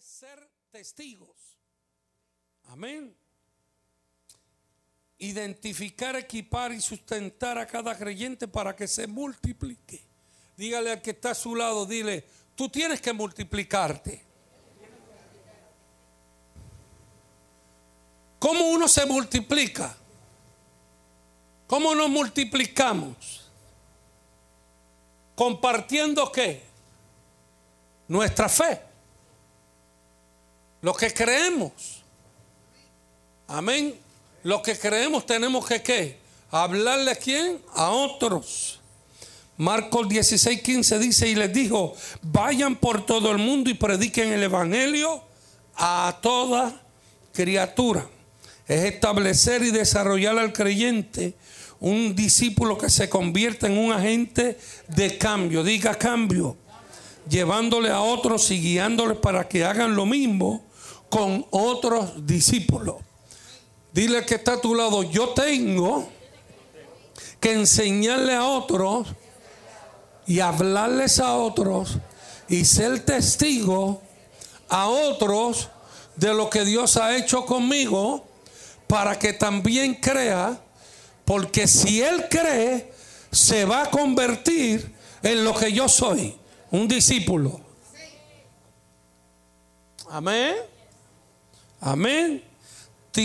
ser 0.00 0.48
testigos. 0.70 1.58
Amén. 2.64 3.14
Identificar, 5.18 6.16
equipar 6.16 6.72
y 6.72 6.80
sustentar 6.80 7.58
a 7.58 7.66
cada 7.66 7.96
creyente 7.96 8.46
para 8.46 8.76
que 8.76 8.86
se 8.86 9.06
multiplique. 9.06 10.00
Dígale 10.56 10.92
al 10.92 11.02
que 11.02 11.10
está 11.10 11.30
a 11.30 11.34
su 11.34 11.54
lado, 11.54 11.86
dile, 11.86 12.24
tú 12.54 12.68
tienes 12.68 13.00
que 13.00 13.12
multiplicarte. 13.12 14.24
¿Cómo 18.38 18.68
uno 18.68 18.86
se 18.86 19.04
multiplica? 19.06 19.96
¿Cómo 21.66 21.94
nos 21.94 22.08
multiplicamos? 22.08 23.50
Compartiendo 25.34 26.30
qué? 26.30 26.62
Nuestra 28.08 28.48
fe. 28.48 28.87
Lo 30.80 30.94
que 30.94 31.12
creemos. 31.12 32.02
Amén. 33.46 33.94
Lo 34.44 34.62
que 34.62 34.78
creemos 34.78 35.26
tenemos 35.26 35.66
que 35.66 35.82
qué? 35.82 36.18
Hablarle 36.50 37.10
a 37.10 37.16
quién? 37.16 37.58
A 37.74 37.90
otros. 37.90 38.80
Marcos 39.56 40.08
16, 40.08 40.62
15 40.62 40.98
dice 41.00 41.28
y 41.28 41.34
les 41.34 41.52
dijo, 41.52 41.94
vayan 42.22 42.76
por 42.76 43.04
todo 43.04 43.32
el 43.32 43.38
mundo 43.38 43.70
y 43.70 43.74
prediquen 43.74 44.32
el 44.32 44.44
Evangelio 44.44 45.20
a 45.74 46.16
toda 46.22 46.80
criatura. 47.32 48.06
Es 48.68 48.84
establecer 48.84 49.62
y 49.62 49.72
desarrollar 49.72 50.38
al 50.38 50.52
creyente 50.52 51.34
un 51.80 52.14
discípulo 52.14 52.78
que 52.78 52.88
se 52.88 53.08
convierta 53.08 53.66
en 53.66 53.78
un 53.78 53.92
agente 53.92 54.58
de 54.88 55.18
cambio, 55.18 55.64
diga 55.64 55.96
cambio, 55.96 56.56
llevándole 57.28 57.90
a 57.90 58.00
otros 58.00 58.50
y 58.52 58.60
guiándoles 58.60 59.18
para 59.18 59.48
que 59.48 59.64
hagan 59.64 59.96
lo 59.96 60.06
mismo 60.06 60.67
con 61.08 61.46
otros 61.50 62.26
discípulos. 62.26 62.96
Dile 63.92 64.24
que 64.24 64.36
está 64.36 64.54
a 64.54 64.60
tu 64.60 64.74
lado, 64.74 65.02
yo 65.02 65.30
tengo 65.30 66.08
que 67.40 67.52
enseñarle 67.52 68.34
a 68.34 68.44
otros 68.44 69.08
y 70.26 70.40
hablarles 70.40 71.18
a 71.20 71.36
otros 71.36 71.98
y 72.48 72.64
ser 72.64 73.04
testigo 73.04 74.02
a 74.68 74.88
otros 74.88 75.68
de 76.16 76.34
lo 76.34 76.50
que 76.50 76.64
Dios 76.64 76.96
ha 76.96 77.16
hecho 77.16 77.46
conmigo 77.46 78.26
para 78.86 79.18
que 79.18 79.32
también 79.32 79.94
crea, 79.94 80.60
porque 81.24 81.66
si 81.66 82.02
Él 82.02 82.26
cree, 82.28 82.92
se 83.30 83.64
va 83.64 83.82
a 83.82 83.90
convertir 83.90 84.94
en 85.22 85.44
lo 85.44 85.54
que 85.54 85.72
yo 85.72 85.88
soy, 85.88 86.36
un 86.70 86.88
discípulo. 86.88 87.60
Amén. 90.10 90.56
Amén. 91.80 92.48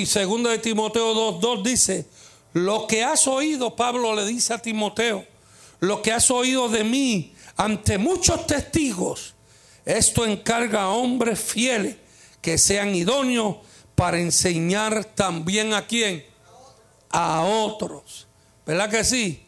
Segunda 0.06 0.50
de 0.50 0.58
Timoteo 0.58 1.14
2.2 1.14 1.62
dice, 1.62 2.08
lo 2.54 2.88
que 2.88 3.04
has 3.04 3.28
oído, 3.28 3.76
Pablo 3.76 4.16
le 4.16 4.26
dice 4.26 4.54
a 4.54 4.58
Timoteo, 4.58 5.24
lo 5.80 6.02
que 6.02 6.12
has 6.12 6.32
oído 6.32 6.68
de 6.68 6.84
mí 6.84 7.36
ante 7.58 8.00
muchos 8.00 8.48
testigos, 8.48 9.36
esto 9.86 10.26
encarga 10.26 10.84
a 10.84 10.90
hombres 10.90 11.40
fieles 11.40 11.98
que 12.42 12.58
sean 12.58 12.96
idóneos 12.96 13.58
para 13.94 14.20
enseñar 14.20 15.06
también 15.06 15.74
a 15.74 15.86
quién, 15.86 16.26
a 17.12 17.44
otros. 17.44 18.26
¿Verdad 18.66 18.90
que 18.90 19.04
sí? 19.04 19.44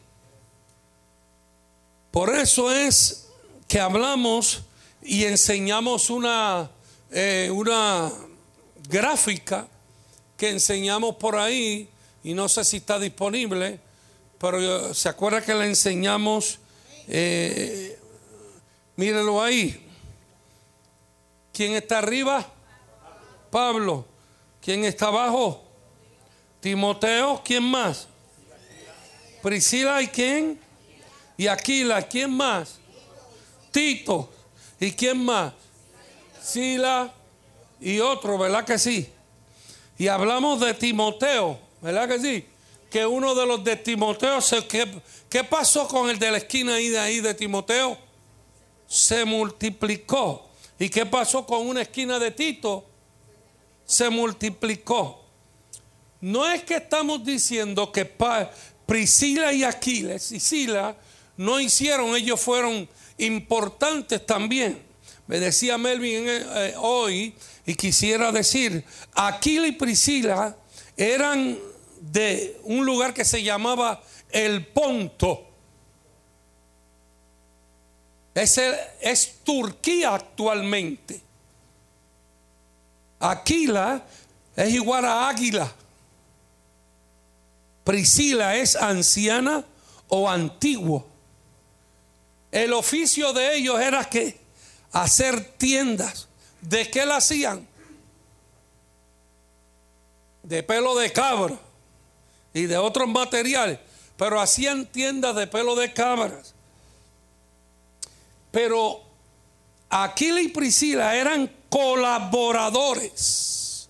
Por 2.11 2.35
eso 2.35 2.71
es 2.71 3.29
que 3.67 3.79
hablamos 3.79 4.61
y 5.01 5.23
enseñamos 5.23 6.11
una, 6.11 6.69
eh, 7.09 7.49
una 7.51 8.11
gráfica 8.87 9.67
que 10.37 10.49
enseñamos 10.49 11.15
por 11.15 11.35
ahí, 11.35 11.89
y 12.23 12.33
no 12.33 12.49
sé 12.49 12.63
si 12.63 12.77
está 12.77 12.99
disponible, 12.99 13.79
pero 14.39 14.93
se 14.93 15.09
acuerda 15.09 15.41
que 15.41 15.53
la 15.53 15.65
enseñamos, 15.65 16.59
eh, 17.07 17.97
ahí. 19.41 19.81
¿Quién 21.53 21.73
está 21.73 21.99
arriba? 21.99 22.45
Pablo. 23.49 24.05
¿Quién 24.61 24.83
está 24.83 25.07
abajo? 25.07 25.63
Timoteo. 26.59 27.41
¿Quién 27.45 27.63
más? 27.63 28.07
Priscila 29.41 30.01
y 30.01 30.07
quién? 30.07 30.59
Y 31.37 31.47
Aquila. 31.47 32.01
¿Quién 32.01 32.31
más? 32.31 32.79
Tito. 33.71 34.29
¿Y 34.79 34.91
quién 34.91 35.23
más? 35.23 35.53
Sila 36.41 37.13
y 37.79 37.99
otro, 37.99 38.37
¿verdad 38.37 38.65
que 38.65 38.79
sí? 38.79 39.09
Y 39.97 40.07
hablamos 40.07 40.59
de 40.59 40.73
Timoteo, 40.73 41.59
¿verdad 41.81 42.07
que 42.07 42.19
sí? 42.19 42.45
Que 42.89 43.05
uno 43.05 43.35
de 43.35 43.45
los 43.45 43.63
de 43.63 43.75
Timoteo, 43.75 44.39
¿qué, 44.67 45.01
¿qué 45.29 45.43
pasó 45.43 45.87
con 45.87 46.09
el 46.09 46.19
de 46.19 46.31
la 46.31 46.37
esquina 46.37 46.75
ahí 46.75 46.89
de 46.89 46.99
ahí 46.99 47.19
de 47.21 47.33
Timoteo? 47.33 47.97
Se 48.87 49.25
multiplicó. 49.25 50.49
¿Y 50.77 50.89
qué 50.89 51.05
pasó 51.05 51.45
con 51.45 51.67
una 51.67 51.81
esquina 51.81 52.19
de 52.19 52.31
Tito? 52.31 52.85
Se 53.85 54.09
multiplicó. 54.09 55.23
No 56.21 56.45
es 56.49 56.63
que 56.63 56.75
estamos 56.75 57.23
diciendo 57.23 57.91
que 57.91 58.05
Priscila 58.85 59.53
y 59.53 59.63
Aquiles 59.63 60.31
y 60.31 60.39
Sila 60.39 60.95
no 61.37 61.59
hicieron, 61.59 62.15
ellos 62.15 62.39
fueron 62.39 62.87
importantes 63.17 64.25
también. 64.25 64.84
Me 65.27 65.39
decía 65.39 65.77
Melvin 65.77 66.25
eh, 66.27 66.73
hoy 66.77 67.33
y 67.65 67.75
quisiera 67.75 68.31
decir, 68.31 68.83
Aquila 69.13 69.67
y 69.67 69.71
Priscila 69.71 70.55
eran 70.95 71.57
de 71.99 72.59
un 72.63 72.85
lugar 72.85 73.13
que 73.13 73.25
se 73.25 73.41
llamaba 73.41 74.01
el 74.29 74.67
Ponto. 74.67 75.49
Es, 78.35 78.61
es 79.01 79.35
Turquía 79.43 80.13
actualmente. 80.13 81.21
Aquila 83.19 84.05
es 84.55 84.73
igual 84.73 85.05
a 85.05 85.29
águila. 85.29 85.73
Priscila 87.83 88.55
es 88.55 88.75
anciana 88.75 89.63
o 90.09 90.29
antiguo. 90.29 91.07
El 92.51 92.73
oficio 92.73 93.33
de 93.33 93.55
ellos 93.55 93.79
era 93.79 94.05
que 94.05 94.44
hacer 94.95 95.43
tiendas 95.57 96.27
¿De 96.67 96.89
qué 96.89 97.05
la 97.05 97.17
hacían? 97.17 97.67
De 100.41 100.63
pelo 100.63 100.95
de 100.95 101.11
cabra 101.11 101.59
y 102.53 102.65
de 102.65 102.77
otros 102.77 103.07
materiales, 103.07 103.77
pero 104.17 104.39
hacían 104.39 104.87
tiendas 104.87 105.35
de 105.35 105.45
pelo 105.47 105.75
de 105.75 105.93
cabras. 105.93 106.55
Pero 108.51 109.03
Aquila 109.89 110.41
y 110.41 110.47
Priscila 110.47 111.15
eran 111.15 111.51
colaboradores 111.69 113.89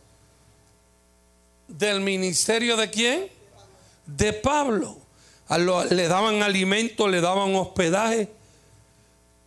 del 1.67 2.01
ministerio 2.01 2.75
de 2.75 2.89
quién? 2.89 3.29
De 4.05 4.33
Pablo. 4.33 4.97
Le 5.89 6.07
daban 6.07 6.43
alimento, 6.43 7.07
le 7.07 7.21
daban 7.21 7.55
hospedaje. 7.55 8.29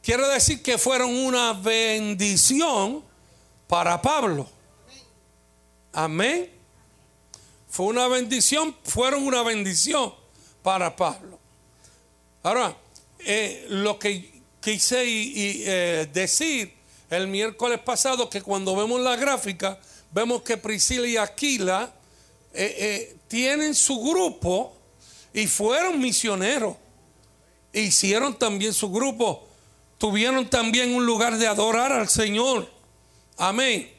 Quiere 0.08 0.26
decir 0.28 0.62
que 0.62 0.78
fueron 0.78 1.14
una 1.14 1.52
bendición 1.52 3.04
para 3.66 4.00
Pablo. 4.00 4.48
Amén. 5.92 6.50
Fue 7.68 7.84
una 7.84 8.08
bendición, 8.08 8.74
fueron 8.84 9.26
una 9.26 9.42
bendición 9.42 10.14
para 10.62 10.96
Pablo. 10.96 11.38
Ahora, 12.42 12.74
eh, 13.18 13.66
lo 13.68 13.98
que 13.98 14.40
quise 14.62 15.04
eh, 15.04 16.08
decir 16.10 16.72
el 17.10 17.28
miércoles 17.28 17.78
pasado, 17.80 18.30
que 18.30 18.40
cuando 18.40 18.74
vemos 18.74 19.02
la 19.02 19.14
gráfica, 19.14 19.78
vemos 20.10 20.40
que 20.40 20.56
Priscila 20.56 21.06
y 21.06 21.18
Aquila 21.18 21.92
eh, 22.54 23.14
tienen 23.28 23.74
su 23.74 24.00
grupo 24.00 24.74
y 25.34 25.46
fueron 25.46 26.00
misioneros. 26.00 26.76
Hicieron 27.74 28.38
también 28.38 28.72
su 28.72 28.90
grupo. 28.90 29.47
Tuvieron 29.98 30.48
también 30.48 30.94
un 30.94 31.04
lugar 31.04 31.38
de 31.38 31.48
adorar 31.48 31.92
al 31.92 32.08
Señor. 32.08 32.70
Amén. 33.36 33.92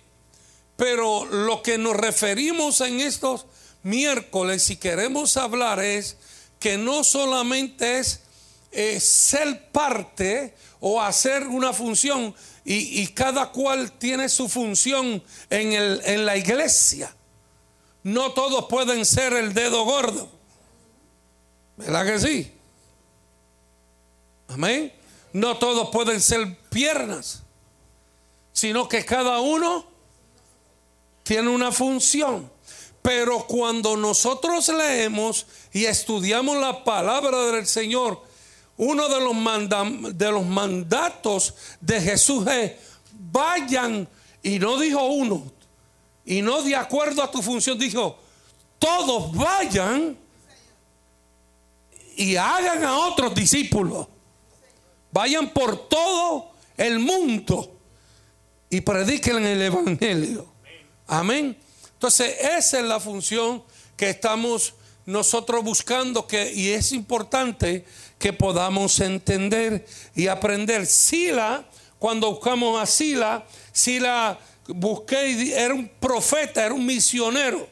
Pero 0.78 1.26
lo 1.26 1.62
que 1.62 1.78
nos 1.78 1.96
referimos 1.96 2.80
en 2.80 3.02
estos 3.02 3.46
miércoles, 3.84 4.64
si 4.64 4.78
queremos 4.78 5.36
hablar, 5.36 5.80
es 5.80 6.18
que 6.60 6.78
no 6.78 7.04
solamente 7.04 8.00
es 8.00 8.22
eh, 8.72 9.00
ser 9.00 9.72
parte 9.72 10.56
o 10.80 11.02
hacer 11.02 11.48
una 11.48 11.74
función, 11.74 12.34
y, 12.64 13.08
cada 13.08 13.52
cual 13.52 13.92
tiene 13.94 14.30
su 14.30 14.48
función 14.48 15.24
en, 15.50 15.74
en 15.74 16.26
la 16.26 16.38
iglesia. 16.38 17.14
No 18.04 18.32
todos 18.34 18.66
pueden 18.70 19.06
ser 19.06 19.34
el 19.34 19.54
dedo 19.54 19.84
gordo. 19.86 20.30
¿Verdad 21.78 22.06
que 22.06 22.20
sí? 22.20 22.52
Amén. 24.50 24.99
No 25.34 25.58
todos 25.58 25.90
pueden 25.90 26.22
ser 26.22 26.58
piernas 26.70 27.44
sino 28.60 28.90
que 28.90 29.06
cada 29.06 29.40
uno 29.40 29.86
tiene 31.24 31.48
una 31.48 31.72
función. 31.72 32.52
Pero 33.02 33.48
cuando 33.48 33.96
nosotros 33.96 34.68
leemos 34.68 35.46
y 35.72 35.86
estudiamos 35.86 36.58
la 36.58 36.84
palabra 36.84 37.52
del 37.54 37.66
Señor, 37.66 38.22
uno 38.76 39.08
de 39.08 39.22
los, 39.22 40.18
de 40.18 40.32
los 40.32 40.46
mandatos 40.46 41.54
de 41.80 42.02
Jesús 42.02 42.46
es, 42.48 42.74
vayan, 43.14 44.06
y 44.44 44.60
no 44.60 44.78
dijo 44.78 45.06
uno, 45.06 45.50
y 46.26 46.42
no 46.42 46.62
de 46.62 46.76
acuerdo 46.76 47.24
a 47.24 47.32
tu 47.32 47.42
función, 47.42 47.80
dijo, 47.80 48.20
todos 48.78 49.34
vayan 49.34 50.18
y 52.18 52.36
hagan 52.36 52.84
a 52.84 52.98
otros 53.08 53.34
discípulos. 53.34 54.08
Vayan 55.12 55.50
por 55.50 55.90
todo 55.90 56.52
el 56.78 57.00
mundo 57.00 57.78
y 58.70 58.82
prediquen 58.82 59.46
el 59.46 59.62
Evangelio. 59.62 60.48
Amén. 61.08 61.58
Entonces, 61.94 62.36
esa 62.40 62.80
es 62.80 62.86
la 62.86 63.00
función 63.00 63.64
que 63.98 64.12
estamos 64.12 64.74
nosotros 65.06 65.64
buscando 65.64 66.28
que, 66.28 66.54
y 66.54 66.70
es 66.70 66.92
importante 66.92 67.84
que 68.20 68.32
podamos 68.32 69.00
entender 69.00 69.86
y 70.16 70.28
aprender. 70.28 70.86
Sila, 70.86 71.66
cuando 71.98 72.30
buscamos 72.32 72.82
a 72.82 72.86
Sila, 72.86 73.46
Sila 73.72 74.40
busqué, 74.68 75.54
era 75.56 75.74
un 75.74 75.90
profeta, 76.00 76.64
era 76.64 76.76
un 76.76 76.86
misionero, 76.86 77.68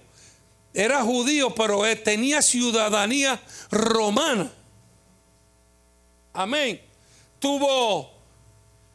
era 0.74 1.04
judío, 1.04 1.54
pero 1.54 1.83
tenía 2.04 2.42
ciudadanía 2.42 3.40
romana. 3.69 4.51
Amén. 6.33 6.87
Tuvo, 7.39 8.12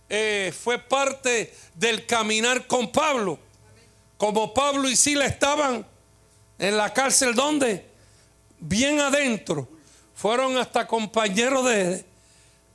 eh, 0.09 0.53
fue 0.59 0.79
parte 0.79 1.55
del 1.75 2.07
caminar 2.07 2.67
con 2.67 2.91
Pablo. 2.91 3.39
Como 4.17 4.53
Pablo 4.55 4.89
y 4.89 4.97
Sila 4.97 5.27
estaban 5.27 5.87
en 6.59 6.77
la 6.77 6.93
cárcel, 6.93 7.35
¿dónde? 7.35 7.87
Bien 8.59 9.01
adentro. 9.01 9.69
Fueron 10.15 10.57
hasta 10.57 10.87
compañeros 10.87 11.65
de, 11.65 12.05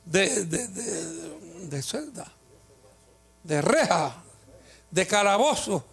de, 0.04 0.44
de, 0.44 0.68
de, 0.68 1.82
celda, 1.82 2.30
de 3.42 3.62
reja, 3.62 4.22
de 4.90 5.06
calabozo. 5.06 5.84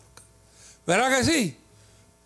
¿Verdad 0.85 1.17
que 1.17 1.23
sí? 1.23 1.57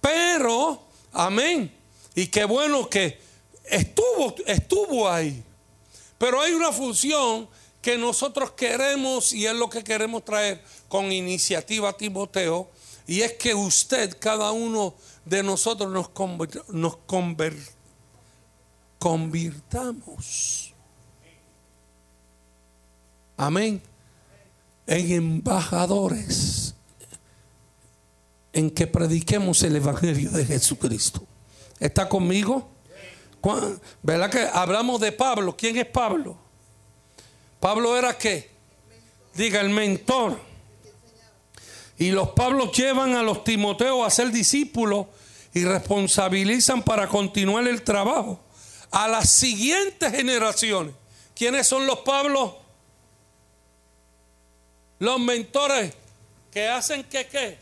Pero, 0.02 0.84
amén. 1.14 1.72
Y 2.16 2.28
qué 2.28 2.46
bueno 2.46 2.90
que 2.90 3.20
estuvo, 3.66 4.36
estuvo 4.48 5.10
ahí. 5.10 5.44
Pero 6.20 6.40
hay 6.42 6.52
una 6.54 6.72
función 6.72 7.50
que 7.82 7.98
nosotros 7.98 8.52
queremos 8.52 9.34
y 9.34 9.48
es 9.48 9.56
lo 9.56 9.70
que 9.70 9.84
queremos 9.84 10.24
traer 10.24 10.64
con 10.88 11.12
iniciativa 11.12 11.94
Timoteo 11.94 12.70
y 13.08 13.22
es 13.22 13.34
que 13.34 13.56
usted, 13.56 14.16
cada 14.20 14.52
uno 14.52 14.94
de 15.26 15.42
nosotros 15.42 15.90
nos, 15.92 16.12
nos 16.70 16.98
convirtamos. 19.00 20.74
Amén. 23.36 23.82
En 24.86 25.12
embajadores. 25.12 26.76
En 28.54 28.70
que 28.70 28.86
prediquemos 28.86 29.64
el 29.64 29.78
Evangelio 29.78 30.30
de 30.30 30.46
Jesucristo. 30.46 31.24
¿Está 31.80 32.10
conmigo? 32.10 32.70
¿Verdad 34.02 34.30
que 34.30 34.48
hablamos 34.52 35.00
de 35.00 35.12
Pablo? 35.12 35.56
¿Quién 35.56 35.78
es 35.78 35.86
Pablo? 35.86 36.38
Pablo 37.60 37.98
era 37.98 38.18
qué? 38.18 38.50
Diga, 39.34 39.62
el 39.62 39.70
mentor 39.70 40.40
y 42.00 42.12
los 42.12 42.30
Pablos 42.30 42.72
llevan 42.72 43.16
a 43.16 43.22
los 43.22 43.44
Timoteos 43.44 44.08
a 44.08 44.10
ser 44.10 44.32
discípulos 44.32 45.08
y 45.54 45.66
responsabilizan 45.66 46.82
para 46.82 47.08
continuar 47.08 47.68
el 47.68 47.84
trabajo 47.84 48.40
a 48.90 49.08
las 49.10 49.30
siguientes 49.30 50.10
generaciones. 50.12 50.96
¿Quiénes 51.36 51.68
son 51.68 51.86
los 51.86 52.00
Pablos? 52.00 52.54
Los 55.00 55.20
mentores 55.20 55.94
que 56.52 56.70
hacen 56.70 57.04
que 57.04 57.28
qué? 57.28 57.58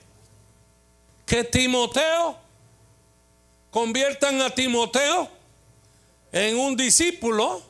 Que 1.25 1.43
Timoteo 1.43 2.37
conviertan 3.71 4.39
a 4.41 4.51
Timoteo 4.51 5.29
en 6.31 6.57
un 6.57 6.75
discípulo 6.75 7.61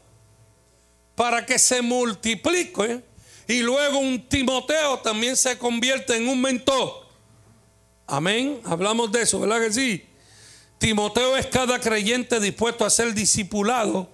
para 1.15 1.45
que 1.45 1.57
se 1.57 1.81
multiplique 1.81 3.01
y 3.47 3.59
luego 3.59 3.99
un 3.99 4.27
Timoteo 4.27 4.99
también 4.99 5.35
se 5.37 5.57
convierte 5.57 6.15
en 6.15 6.27
un 6.27 6.41
mentor. 6.41 7.07
Amén. 8.05 8.61
Hablamos 8.65 9.11
de 9.11 9.21
eso, 9.21 9.39
¿verdad 9.39 9.61
que 9.61 9.73
sí? 9.73 10.05
Timoteo 10.77 11.35
es 11.37 11.47
cada 11.47 11.79
creyente 11.79 12.39
dispuesto 12.39 12.85
a 12.85 12.89
ser 12.89 13.13
discipulado 13.13 14.09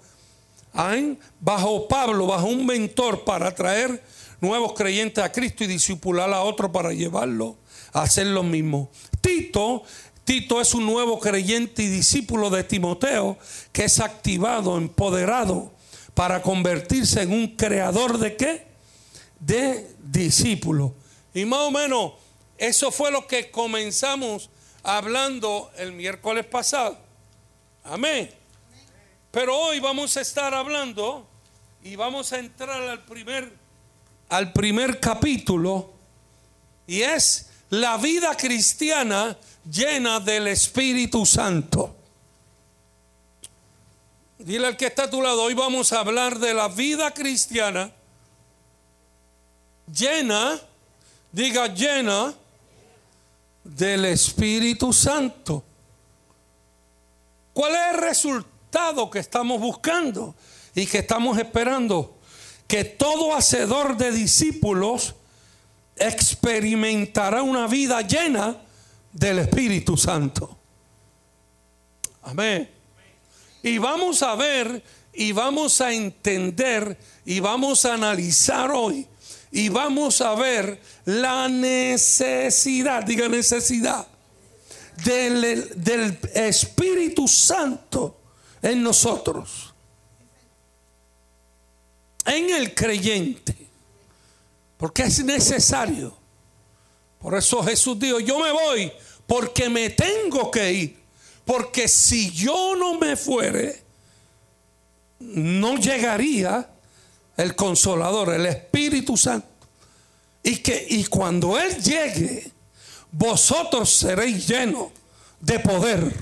¿amén? 0.71 1.19
bajo 1.39 1.87
Pablo, 1.87 2.27
bajo 2.27 2.47
un 2.47 2.65
mentor 2.65 3.23
para 3.23 3.53
traer 3.53 4.01
nuevos 4.39 4.73
creyentes 4.73 5.23
a 5.23 5.31
Cristo 5.31 5.63
y 5.63 5.67
discipular 5.67 6.31
a 6.33 6.41
otro 6.41 6.71
para 6.71 6.93
llevarlo 6.93 7.57
a 7.91 8.03
hacer 8.03 8.27
lo 8.27 8.43
mismo. 8.43 8.89
Tito, 9.21 9.83
Tito 10.23 10.61
es 10.61 10.73
un 10.73 10.85
nuevo 10.85 11.19
creyente 11.19 11.83
y 11.83 11.87
discípulo 11.87 12.49
de 12.49 12.63
Timoteo 12.63 13.37
que 13.71 13.85
es 13.85 13.99
activado, 13.99 14.77
empoderado 14.77 15.73
para 16.13 16.41
convertirse 16.41 17.21
en 17.21 17.33
un 17.33 17.55
creador 17.55 18.17
de 18.17 18.35
qué? 18.35 18.73
de 19.45 19.93
discípulos. 19.99 20.91
Y 21.33 21.45
más 21.45 21.59
o 21.59 21.71
menos 21.71 22.13
eso 22.57 22.91
fue 22.91 23.11
lo 23.11 23.27
que 23.27 23.51
comenzamos 23.51 24.49
hablando 24.83 25.71
el 25.77 25.91
miércoles 25.91 26.45
pasado. 26.45 26.97
Amén. 27.83 28.29
Pero 29.31 29.57
hoy 29.57 29.79
vamos 29.79 30.15
a 30.15 30.21
estar 30.21 30.53
hablando 30.53 31.27
y 31.83 31.95
vamos 31.95 32.31
a 32.31 32.39
entrar 32.39 32.81
al 32.81 33.03
primer 33.03 33.51
al 34.29 34.53
primer 34.53 34.99
capítulo 34.99 35.91
y 36.87 37.01
es 37.01 37.49
la 37.73 37.97
vida 37.97 38.37
cristiana 38.37 39.35
llena 39.67 40.19
del 40.19 40.47
Espíritu 40.47 41.25
Santo. 41.25 41.95
Dile 44.37 44.67
al 44.67 44.77
que 44.77 44.85
está 44.85 45.05
a 45.05 45.09
tu 45.09 45.19
lado, 45.19 45.41
hoy 45.41 45.55
vamos 45.55 45.91
a 45.91 46.01
hablar 46.01 46.37
de 46.37 46.53
la 46.53 46.67
vida 46.67 47.11
cristiana 47.15 47.91
llena, 49.91 50.59
diga 51.31 51.65
llena 51.73 52.35
del 53.63 54.05
Espíritu 54.05 54.93
Santo. 54.93 55.63
¿Cuál 57.53 57.73
es 57.73 57.95
el 57.95 58.01
resultado 58.01 59.09
que 59.09 59.17
estamos 59.17 59.59
buscando 59.59 60.35
y 60.75 60.85
que 60.85 60.99
estamos 60.99 61.39
esperando? 61.39 62.19
Que 62.67 62.83
todo 62.83 63.33
hacedor 63.33 63.97
de 63.97 64.11
discípulos 64.11 65.15
experimentará 65.95 67.41
una 67.43 67.67
vida 67.67 68.01
llena 68.01 68.57
del 69.11 69.39
Espíritu 69.39 69.95
Santo. 69.95 70.57
Amén. 72.23 72.69
Y 73.61 73.77
vamos 73.77 74.23
a 74.23 74.35
ver 74.35 74.83
y 75.13 75.31
vamos 75.31 75.79
a 75.81 75.93
entender 75.93 76.97
y 77.25 77.39
vamos 77.39 77.85
a 77.85 77.93
analizar 77.93 78.71
hoy 78.71 79.07
y 79.51 79.69
vamos 79.69 80.19
a 80.21 80.33
ver 80.33 80.81
la 81.05 81.47
necesidad, 81.47 83.03
diga 83.03 83.29
necesidad, 83.29 84.07
del, 85.05 85.71
del 85.75 86.17
Espíritu 86.33 87.27
Santo 87.27 88.19
en 88.61 88.81
nosotros, 88.81 89.73
en 92.25 92.49
el 92.49 92.73
creyente, 92.73 93.55
porque 94.83 95.03
es 95.03 95.23
necesario. 95.23 96.13
Por 97.17 97.37
eso 97.37 97.63
Jesús 97.63 97.97
dijo, 97.97 98.19
yo 98.19 98.37
me 98.37 98.51
voy 98.51 98.91
porque 99.25 99.69
me 99.69 99.91
tengo 99.91 100.51
que 100.51 100.73
ir, 100.73 100.99
porque 101.45 101.87
si 101.87 102.29
yo 102.31 102.75
no 102.75 102.99
me 102.99 103.15
fuere, 103.15 103.81
no 105.19 105.77
llegaría 105.77 106.69
el 107.37 107.55
consolador, 107.55 108.33
el 108.33 108.45
Espíritu 108.45 109.15
Santo. 109.15 109.47
Y 110.43 110.57
que 110.57 110.85
y 110.89 111.05
cuando 111.05 111.57
Él 111.57 111.81
llegue, 111.81 112.51
vosotros 113.09 113.89
seréis 113.89 114.45
llenos 114.45 114.91
de 115.39 115.59
poder. 115.61 116.13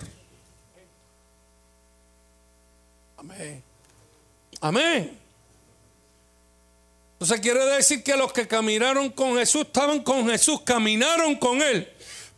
Amén. 3.17 3.63
Amén. 4.61 5.20
Entonces 7.21 7.39
quiere 7.39 7.63
decir 7.67 8.01
que 8.01 8.17
los 8.17 8.33
que 8.33 8.47
caminaron 8.47 9.11
con 9.11 9.37
Jesús 9.37 9.61
estaban 9.61 10.01
con 10.01 10.27
Jesús, 10.27 10.61
caminaron 10.61 11.35
con 11.35 11.61
Él. 11.61 11.87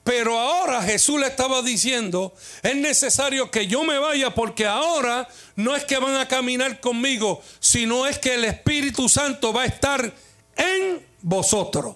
Pero 0.04 0.38
ahora 0.38 0.82
Jesús 0.82 1.18
le 1.22 1.28
estaba 1.28 1.62
diciendo, 1.62 2.34
es 2.62 2.76
necesario 2.76 3.50
que 3.50 3.66
yo 3.66 3.86
me 3.86 3.98
vaya 3.98 4.36
porque 4.36 4.66
ahora 4.66 5.26
no 5.56 5.74
es 5.74 5.86
que 5.86 5.98
van 6.00 6.18
a 6.18 6.28
caminar 6.28 6.82
conmigo, 6.82 7.42
sino 7.62 8.06
es 8.06 8.20
que 8.20 8.34
el 8.34 8.44
Espíritu 8.44 9.08
Santo 9.08 9.54
va 9.54 9.62
a 9.62 9.68
estar 9.68 10.14
en 10.58 11.08
vosotros. 11.22 11.96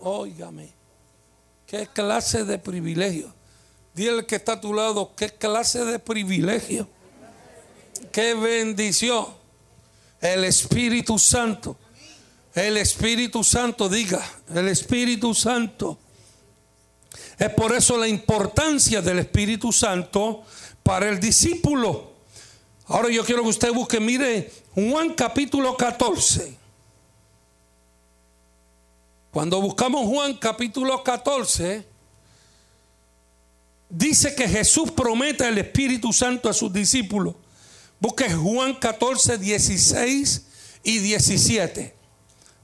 Óigame. 0.00 0.74
¿Qué 1.66 1.86
clase 1.86 2.44
de 2.44 2.58
privilegio? 2.58 3.32
Dile 3.94 4.26
que 4.26 4.36
está 4.36 4.52
a 4.52 4.60
tu 4.60 4.74
lado, 4.74 5.14
qué 5.16 5.30
clase 5.30 5.82
de 5.86 5.98
privilegio. 5.98 6.86
Qué 8.12 8.34
bendición. 8.34 9.39
El 10.20 10.44
Espíritu 10.44 11.18
Santo. 11.18 11.76
El 12.54 12.76
Espíritu 12.76 13.44
Santo, 13.44 13.88
diga, 13.88 14.20
el 14.54 14.68
Espíritu 14.68 15.34
Santo. 15.34 15.98
Es 17.38 17.50
por 17.50 17.74
eso 17.74 17.96
la 17.96 18.08
importancia 18.08 19.00
del 19.00 19.20
Espíritu 19.20 19.72
Santo 19.72 20.42
para 20.82 21.08
el 21.08 21.20
discípulo. 21.20 22.10
Ahora 22.86 23.08
yo 23.10 23.24
quiero 23.24 23.42
que 23.42 23.48
usted 23.48 23.72
busque, 23.72 24.00
mire, 24.00 24.52
Juan 24.74 25.14
capítulo 25.14 25.76
14. 25.76 26.58
Cuando 29.30 29.60
buscamos 29.60 30.06
Juan 30.06 30.34
capítulo 30.34 31.04
14, 31.04 31.86
dice 33.88 34.34
que 34.34 34.48
Jesús 34.48 34.90
promete 34.90 35.48
el 35.48 35.58
Espíritu 35.58 36.12
Santo 36.12 36.48
a 36.48 36.52
sus 36.52 36.72
discípulos. 36.72 37.36
Busque 38.00 38.32
Juan 38.32 38.74
14, 38.74 39.36
16 39.36 40.46
y 40.82 40.98
17. 40.98 41.94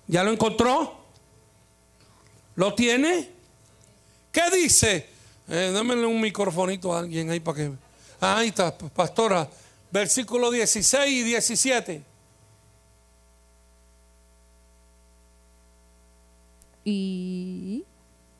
¿Ya 0.08 0.24
lo 0.24 0.32
encontró? 0.32 0.96
¿Lo 2.54 2.74
tiene? 2.74 3.28
¿Qué 4.32 4.42
dice? 4.50 5.06
Eh, 5.48 5.78
un 5.78 6.20
microfonito 6.20 6.94
a 6.94 7.00
alguien 7.00 7.30
ahí 7.30 7.40
para 7.40 7.56
que... 7.56 7.72
Ah, 8.18 8.38
ahí 8.38 8.48
está, 8.48 8.76
pastora. 8.76 9.48
Versículo 9.90 10.50
16 10.50 11.12
y 11.12 11.22
17. 11.22 12.02
Y, 16.84 17.84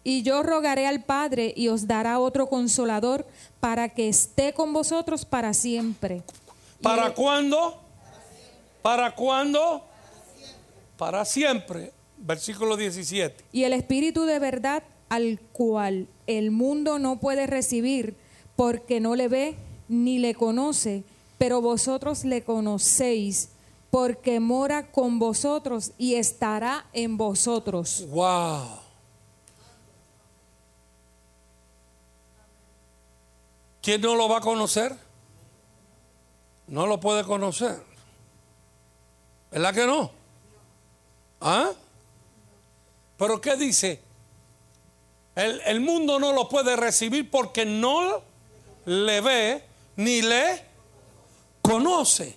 y 0.02 0.22
yo 0.22 0.42
rogaré 0.42 0.86
al 0.86 1.04
Padre 1.04 1.52
y 1.54 1.68
os 1.68 1.86
dará 1.86 2.20
otro 2.20 2.48
consolador 2.48 3.26
para 3.60 3.90
que 3.90 4.08
esté 4.08 4.54
con 4.54 4.72
vosotros 4.72 5.26
para 5.26 5.52
siempre. 5.52 6.22
¿Para 6.82 7.14
cuándo? 7.14 7.80
¿Para 8.82 9.14
cuándo? 9.14 9.84
Para 10.96 11.24
siempre. 11.24 11.92
Versículo 12.18 12.76
17. 12.76 13.44
Y 13.52 13.64
el 13.64 13.72
Espíritu 13.72 14.24
de 14.24 14.38
verdad 14.38 14.82
al 15.08 15.40
cual 15.52 16.08
el 16.26 16.50
mundo 16.50 16.98
no 16.98 17.18
puede 17.18 17.46
recibir 17.46 18.16
porque 18.56 19.00
no 19.00 19.14
le 19.14 19.28
ve 19.28 19.56
ni 19.88 20.18
le 20.18 20.34
conoce, 20.34 21.04
pero 21.38 21.60
vosotros 21.60 22.24
le 22.24 22.42
conocéis 22.42 23.50
porque 23.90 24.40
mora 24.40 24.90
con 24.90 25.18
vosotros 25.18 25.92
y 25.98 26.14
estará 26.14 26.86
en 26.92 27.16
vosotros. 27.16 28.06
Wow. 28.08 28.80
¿Quién 33.80 34.00
no 34.00 34.16
lo 34.16 34.28
va 34.28 34.38
a 34.38 34.40
conocer? 34.40 35.05
No 36.68 36.86
lo 36.86 36.98
puede 37.00 37.24
conocer. 37.24 37.82
¿Verdad 39.50 39.74
que 39.74 39.86
no? 39.86 40.10
¿Ah? 41.40 41.70
¿Pero 43.16 43.40
qué 43.40 43.56
dice? 43.56 44.00
El, 45.34 45.60
el 45.66 45.80
mundo 45.80 46.18
no 46.18 46.32
lo 46.32 46.48
puede 46.48 46.76
recibir 46.76 47.30
porque 47.30 47.64
no 47.64 48.22
le 48.86 49.20
ve 49.20 49.64
ni 49.96 50.22
le 50.22 50.64
conoce. 51.62 52.36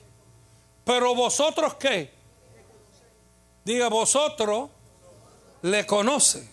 Pero 0.84 1.16
vosotros 1.16 1.76
qué? 1.76 2.12
Diga 3.64 3.90
vosotros 3.90 4.70
le 5.62 5.86
conoce. 5.86 6.48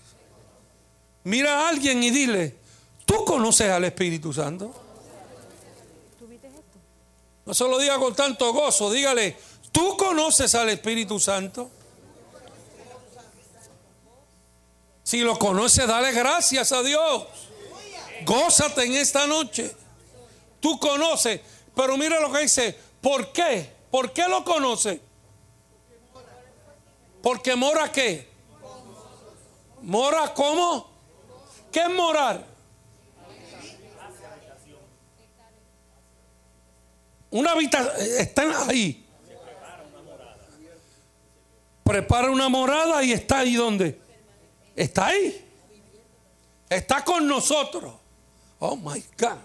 Mira 1.25 1.61
a 1.61 1.69
alguien 1.69 2.03
y 2.03 2.11
dile, 2.11 2.57
¿tú 3.05 3.25
conoces 3.25 3.71
al 3.71 3.85
Espíritu 3.85 4.33
Santo? 4.33 4.86
No 7.47 7.55
se 7.55 7.65
lo 7.67 7.79
diga 7.79 7.99
con 7.99 8.15
tanto 8.15 8.53
gozo, 8.53 8.91
dígale, 8.91 9.39
¿tú 9.71 9.97
conoces 9.97 10.55
al 10.57 10.69
Espíritu 10.69 11.21
Santo? 11.21 11.71
Si 15.05 15.21
lo 15.21 15.39
conoces, 15.39 15.87
dale 15.87 16.11
gracias 16.11 16.73
a 16.73 16.83
Dios. 16.83 17.27
Gózate 18.25 18.83
en 18.85 18.97
esta 18.97 19.29
noche. 19.29 19.75
Tú 20.59 20.81
conoces, 20.81 21.41
pero 21.77 21.97
mira 21.97 22.19
lo 22.19 22.33
que 22.33 22.41
dice, 22.41 22.77
¿por 23.01 23.31
qué? 23.31 23.73
¿Por 23.93 24.13
qué 24.13 24.27
lo 24.27 24.45
conoce? 24.45 25.01
Porque 27.23 27.55
mora 27.55 27.93
qué? 27.93 28.29
¿Mora 29.83 30.35
cómo? 30.35 30.91
¿Qué 31.71 31.81
es 31.81 31.91
morar? 31.91 32.56
Una 37.31 37.53
habitación, 37.53 37.95
están 38.19 38.53
ahí. 38.69 39.07
Prepara 41.83 42.31
una 42.31 42.49
morada 42.49 43.03
y 43.05 43.13
está 43.13 43.39
ahí 43.39 43.55
donde. 43.55 44.01
Está 44.75 45.07
ahí. 45.07 45.45
Está 46.69 47.05
con 47.05 47.27
nosotros. 47.27 47.95
Oh 48.59 48.77
my 48.77 49.03
God. 49.19 49.39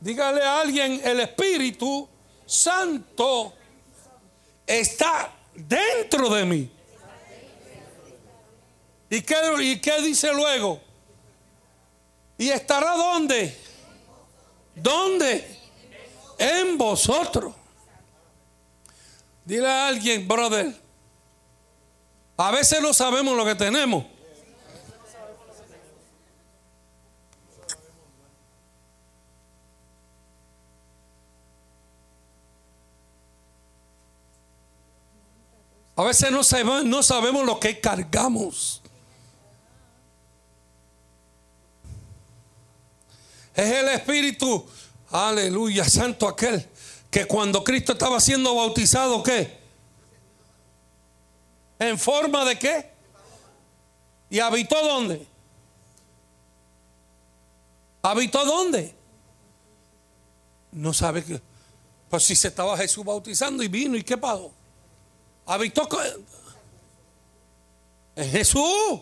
Dígale 0.00 0.42
a 0.42 0.60
alguien, 0.60 1.00
el 1.04 1.20
Espíritu 1.20 2.08
Santo 2.44 3.52
está 4.66 5.32
dentro 5.54 6.28
de 6.30 6.44
mí. 6.44 6.72
¿Y 9.10 9.20
qué, 9.20 9.36
¿Y 9.60 9.80
qué 9.80 10.02
dice 10.02 10.32
luego? 10.32 10.80
¿Y 12.42 12.50
estará 12.50 12.96
dónde? 12.96 13.56
¿Dónde? 14.74 15.60
En 16.38 16.76
vosotros. 16.76 17.54
Dile 19.44 19.68
a 19.68 19.86
alguien, 19.86 20.26
brother, 20.26 20.74
a 22.36 22.50
veces 22.50 22.82
no 22.82 22.92
sabemos 22.92 23.36
lo 23.36 23.44
que 23.44 23.54
tenemos. 23.54 24.06
A 35.94 36.02
veces 36.02 36.32
no 36.32 36.42
sabemos, 36.42 36.84
no 36.86 37.04
sabemos 37.04 37.46
lo 37.46 37.60
que 37.60 37.78
cargamos. 37.78 38.81
Es 43.54 43.70
el 43.70 43.88
Espíritu, 43.88 44.64
aleluya, 45.10 45.84
santo 45.84 46.26
aquel, 46.26 46.66
que 47.10 47.26
cuando 47.26 47.62
Cristo 47.62 47.92
estaba 47.92 48.18
siendo 48.20 48.54
bautizado, 48.54 49.22
¿qué? 49.22 49.58
¿En 51.78 51.98
forma 51.98 52.44
de 52.44 52.58
qué? 52.58 52.90
¿Y 54.30 54.38
habitó 54.38 54.80
dónde? 54.82 55.26
¿Habitó 58.02 58.44
dónde? 58.44 58.94
No 60.72 60.94
sabe 60.94 61.22
que. 61.22 61.40
Pues 62.08 62.24
si 62.24 62.34
se 62.34 62.48
estaba 62.48 62.76
Jesús 62.76 63.04
bautizando 63.04 63.62
y 63.62 63.68
vino, 63.68 63.96
¿y 63.96 64.02
qué 64.02 64.16
pasó? 64.16 64.50
Habitó 65.46 65.88
en 68.16 68.30
Jesús. 68.30 69.00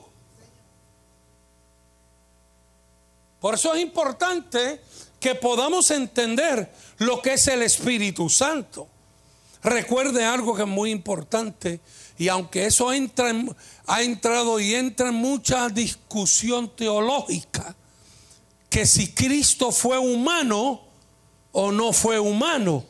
Por 3.41 3.55
eso 3.55 3.75
es 3.75 3.83
importante 3.83 4.81
que 5.19 5.35
podamos 5.35 5.91
entender 5.91 6.73
lo 6.99 7.21
que 7.23 7.35
es 7.35 7.49
el 7.49 7.63
Espíritu 7.63 8.29
Santo. 8.29 8.89
Recuerde 9.63 10.25
algo 10.25 10.55
que 10.55 10.63
es 10.63 10.69
muy 10.69 10.91
importante 10.91 11.81
y 12.19 12.29
aunque 12.29 12.67
eso 12.67 12.91
ha 12.91 14.03
entrado 14.03 14.61
y 14.61 14.75
entra 14.75 15.09
en 15.09 15.15
mucha 15.15 15.69
discusión 15.69 16.75
teológica, 16.75 17.75
que 18.69 18.87
si 18.87 19.13
Cristo 19.13 19.73
fue 19.73 19.99
humano 19.99 20.83
o 21.53 21.73
no 21.73 21.93
fue 21.93 22.19
humano. 22.19 22.85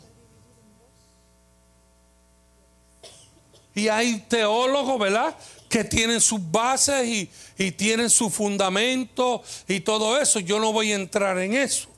Y 3.74 3.88
hay 3.88 4.20
teólogos, 4.28 4.98
¿verdad? 4.98 5.36
Que 5.70 5.84
tienen 5.84 6.20
sus 6.20 6.50
bases 6.50 7.30
y, 7.56 7.70
tienen 7.72 8.10
su 8.10 8.28
fundamento 8.28 9.42
y 9.66 9.80
todo 9.80 10.20
eso. 10.20 10.40
Yo 10.40 10.60
no 10.60 10.72
voy 10.72 10.92
a 10.92 10.96
entrar 10.96 11.38
en 11.38 11.54
eso. 11.54 11.88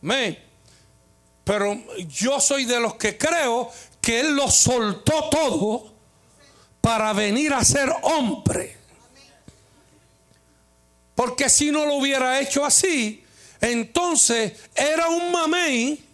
Amén. 0.00 0.38
Pero 1.42 1.82
yo 2.06 2.38
soy 2.38 2.66
de 2.66 2.78
los 2.78 2.94
que 2.94 3.18
creo 3.18 3.72
que 4.00 4.20
Él 4.20 4.36
lo 4.36 4.48
soltó 4.48 5.28
todo 5.30 5.92
para 6.80 7.12
venir 7.12 7.52
a 7.54 7.64
ser 7.64 7.92
hombre. 8.02 8.76
Porque 11.16 11.48
si 11.48 11.72
no 11.72 11.86
lo 11.86 11.94
hubiera 11.94 12.38
hecho 12.40 12.64
así, 12.64 13.24
entonces 13.60 14.52
era 14.74 15.08
un 15.08 15.32
mamey 15.32 16.04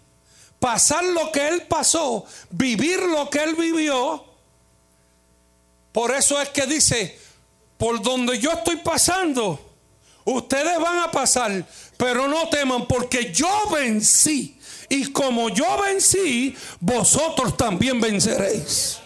pasar 0.59 1.05
lo 1.05 1.33
que 1.33 1.49
Él 1.49 1.63
pasó, 1.63 2.25
vivir 2.51 3.01
lo 3.01 3.29
que 3.29 3.43
Él 3.43 3.57
vivió 3.57 4.32
Por 5.93 6.11
eso 6.15 6.41
es 6.41 6.49
que 6.49 6.67
dice, 6.67 7.19
por 7.77 8.01
donde 8.03 8.39
yo 8.39 8.51
estoy 8.53 8.77
pasando, 8.77 9.61
ustedes 10.25 10.79
van 10.81 11.01
a 11.01 11.11
pasar, 11.11 11.67
pero 11.97 12.27
no 12.27 12.49
teman 12.49 12.87
porque 12.87 13.33
yo 13.33 13.69
vencí. 13.71 14.59
Y 14.89 15.13
como 15.13 15.51
yo 15.51 15.81
vencí, 15.81 16.57
vosotros 16.81 17.57
también 17.57 18.01
venceréis. 18.01 18.99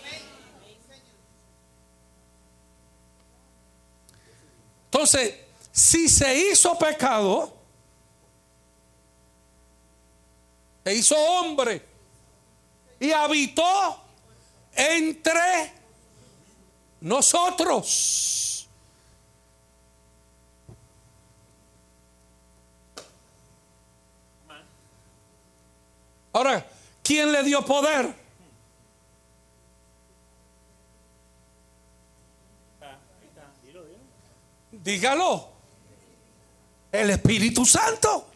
Entonces, 4.84 5.34
si 5.72 6.08
se 6.08 6.38
hizo 6.38 6.78
pecado, 6.78 7.54
se 10.84 10.94
hizo 10.94 11.16
hombre 11.16 11.84
y 12.98 13.10
habitó 13.10 14.00
entre 14.74 15.72
nosotros. 17.00 18.68
Ahora, 26.32 26.66
¿quién 27.02 27.32
le 27.32 27.42
dio 27.42 27.64
poder? 27.64 28.14
Dígalo. 34.70 35.48
El 36.92 37.10
Espíritu 37.10 37.64
Santo. 37.64 38.26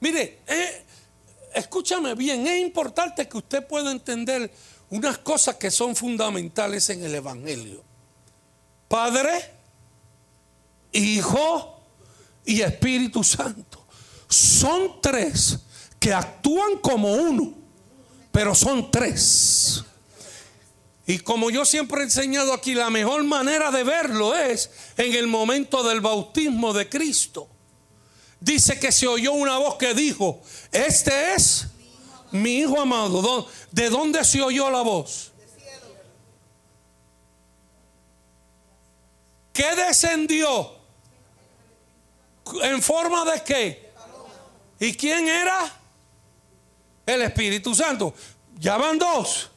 Mire, 0.00 0.40
eh, 0.46 0.84
escúchame 1.54 2.14
bien, 2.14 2.46
es 2.46 2.60
importante 2.60 3.26
que 3.26 3.38
usted 3.38 3.66
pueda 3.66 3.90
entender 3.90 4.52
unas 4.90 5.18
cosas 5.18 5.56
que 5.56 5.70
son 5.70 5.96
fundamentales 5.96 6.88
en 6.90 7.04
el 7.04 7.14
Evangelio. 7.14 7.82
Padre, 8.88 9.50
Hijo 10.92 11.80
y 12.44 12.60
Espíritu 12.60 13.24
Santo. 13.24 13.84
Son 14.28 15.00
tres 15.00 15.58
que 15.98 16.12
actúan 16.12 16.78
como 16.78 17.12
uno, 17.12 17.54
pero 18.30 18.54
son 18.54 18.90
tres. 18.90 19.82
Y 21.06 21.18
como 21.18 21.50
yo 21.50 21.64
siempre 21.64 22.00
he 22.00 22.04
enseñado 22.04 22.52
aquí, 22.52 22.74
la 22.74 22.90
mejor 22.90 23.24
manera 23.24 23.70
de 23.70 23.84
verlo 23.84 24.34
es 24.34 24.70
en 24.96 25.14
el 25.14 25.26
momento 25.26 25.82
del 25.82 26.00
bautismo 26.00 26.72
de 26.72 26.88
Cristo. 26.88 27.48
Dice 28.40 28.78
que 28.78 28.92
se 28.92 29.06
oyó 29.06 29.32
una 29.32 29.58
voz 29.58 29.76
que 29.76 29.94
dijo, 29.94 30.42
este 30.72 31.34
es 31.34 31.66
mi 32.34 32.56
hijo 32.58 32.80
amado. 32.80 33.46
¿De 33.70 33.88
dónde 33.88 34.24
se 34.24 34.42
oyó 34.42 34.68
la 34.68 34.82
voz? 34.82 35.30
¿Qué 39.52 39.74
descendió? 39.76 40.72
¿En 42.62 42.82
forma 42.82 43.24
de 43.24 43.42
qué? 43.44 43.92
¿Y 44.80 44.94
quién 44.94 45.28
era? 45.28 45.72
El 47.06 47.22
Espíritu 47.22 47.72
Santo. 47.72 48.12
Ya 48.58 48.76
van 48.78 48.98
dos. 48.98 49.50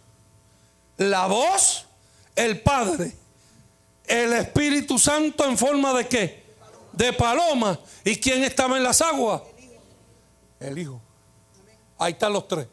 La 0.98 1.26
voz, 1.26 1.86
el 2.36 2.62
Padre. 2.62 3.12
El 4.06 4.34
Espíritu 4.34 5.00
Santo 5.00 5.46
en 5.46 5.58
forma 5.58 5.94
de 5.96 6.08
qué? 6.08 6.44
De 6.92 7.12
paloma. 7.12 7.80
¿Y 8.06 8.18
quién 8.18 8.44
estaba 8.44 8.78
en 8.78 8.84
las 8.84 9.02
aguas? 9.02 9.42
El 10.60 10.78
Hijo. 10.78 11.07
Ahí 11.98 12.14
están 12.14 12.34
los 12.34 12.48
tres. 12.48 12.68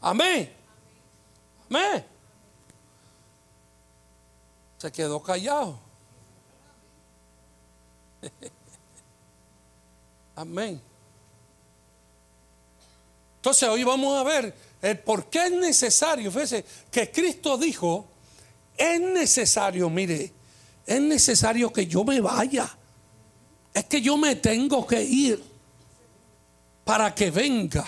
Amén. 0.00 0.52
Amén. 1.68 2.04
Se 4.78 4.92
quedó 4.92 5.22
callado. 5.22 5.78
Amén. 10.36 10.80
Entonces 13.36 13.68
hoy 13.68 13.84
vamos 13.84 14.16
a 14.18 14.22
ver 14.22 14.54
el 14.82 14.98
por 15.00 15.26
qué 15.26 15.46
es 15.46 15.52
necesario. 15.52 16.30
Fíjese 16.30 16.64
que 16.90 17.10
Cristo 17.10 17.58
dijo, 17.58 18.06
es 18.76 19.00
necesario, 19.00 19.90
mire, 19.90 20.32
es 20.86 21.00
necesario 21.00 21.72
que 21.72 21.86
yo 21.86 22.04
me 22.04 22.20
vaya. 22.20 22.68
Es 23.74 23.84
que 23.86 24.00
yo 24.00 24.16
me 24.16 24.36
tengo 24.36 24.86
que 24.86 25.02
ir 25.02 25.42
para 26.84 27.14
que 27.14 27.30
venga 27.30 27.84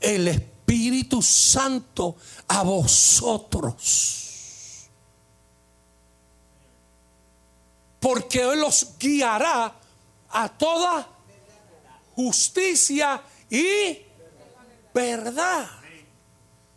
el 0.00 0.26
Espíritu 0.28 1.20
Santo 1.20 2.16
a 2.48 2.62
vosotros. 2.62 4.16
Porque 8.00 8.40
Él 8.40 8.60
los 8.60 8.96
guiará 8.98 9.74
a 10.30 10.48
toda 10.48 11.06
justicia 12.16 13.22
y 13.50 13.98
verdad. 14.94 15.68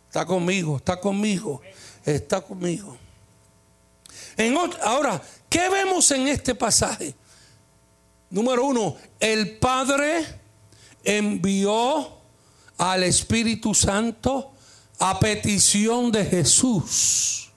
Está 0.06 0.26
conmigo, 0.26 0.76
está 0.76 1.00
conmigo, 1.00 1.62
está 2.04 2.40
conmigo. 2.42 2.96
En 4.36 4.56
ahora, 4.82 5.20
¿qué 5.54 5.68
vemos 5.68 6.10
en 6.10 6.26
este 6.26 6.52
pasaje? 6.52 7.14
Número 8.28 8.64
uno, 8.64 8.96
el 9.20 9.56
Padre 9.58 10.26
envió 11.04 12.18
al 12.76 13.04
Espíritu 13.04 13.72
Santo 13.72 14.52
a 14.98 15.20
petición 15.20 16.10
de 16.10 16.24
Jesús. 16.24 17.52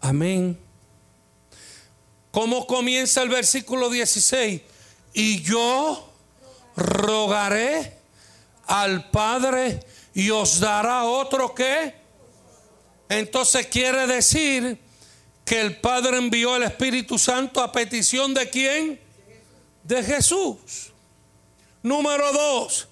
Amén. 0.00 0.58
¿Cómo 2.32 2.66
comienza 2.66 3.22
el 3.22 3.28
versículo 3.28 3.88
16? 3.88 4.62
Y 5.14 5.40
yo 5.42 6.12
rogaré 6.74 7.96
al 8.66 9.08
Padre 9.12 9.86
y 10.14 10.30
os 10.30 10.58
dará 10.58 11.04
otro 11.04 11.54
que. 11.54 11.94
Entonces 13.08 13.68
quiere 13.68 14.08
decir 14.08 14.84
que 15.46 15.60
el 15.60 15.76
Padre 15.76 16.18
envió 16.18 16.56
el 16.56 16.64
Espíritu 16.64 17.18
Santo 17.18 17.62
a 17.62 17.70
petición 17.70 18.34
de 18.34 18.50
quién? 18.50 19.00
De 19.84 20.02
Jesús. 20.02 20.92
Número 21.84 22.32
dos, 22.32 22.88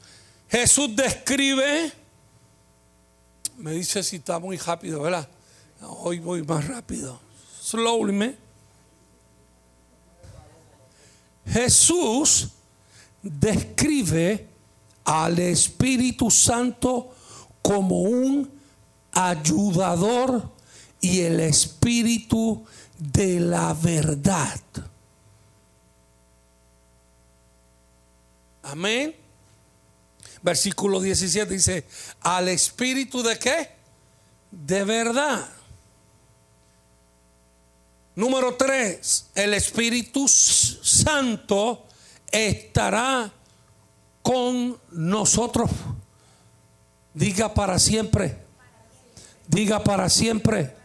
Jesús 0.49 0.95
describe, 0.95 1.93
me 3.57 3.73
dice 3.73 4.05
si 4.05 4.17
está 4.17 4.39
muy 4.39 4.57
rápido, 4.57 5.03
¿verdad? 5.03 5.29
Hoy 5.81 6.21
voy 6.21 6.45
más 6.45 6.65
rápido. 6.69 7.21
Slowly, 7.61 8.13
me. 8.13 8.37
Jesús 11.45 12.51
describe 13.21 14.47
al 15.05 15.41
Espíritu 15.41 16.31
Santo 16.31 17.13
como 17.61 18.03
un 18.03 18.49
ayudador 19.11 20.54
y 21.05 21.21
el 21.21 21.39
Espíritu 21.41 22.65
de 22.99 23.39
la 23.39 23.75
verdad. 23.75 24.59
Amén. 28.63 29.15
Versículo 30.41 31.03
17 31.03 31.53
dice, 31.53 31.85
al 32.23 32.49
Espíritu 32.49 33.23
de 33.23 33.39
qué? 33.39 33.69
De 34.51 34.83
verdad. 34.85 35.47
Número 38.15 38.55
3, 38.55 39.27
el 39.35 39.53
Espíritu 39.53 40.27
Santo 40.27 41.85
estará 42.33 43.31
con 44.23 44.81
nosotros. 44.91 45.71
Diga 47.13 47.53
para 47.53 47.79
siempre. 47.79 48.39
Diga 49.47 49.85
para 49.85 50.09
siempre. 50.09 50.84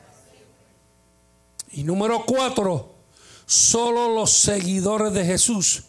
Y 1.72 1.84
número 1.84 2.26
4, 2.26 2.94
solo 3.46 4.14
los 4.14 4.32
seguidores 4.32 5.14
de 5.14 5.26
Jesús 5.26 5.84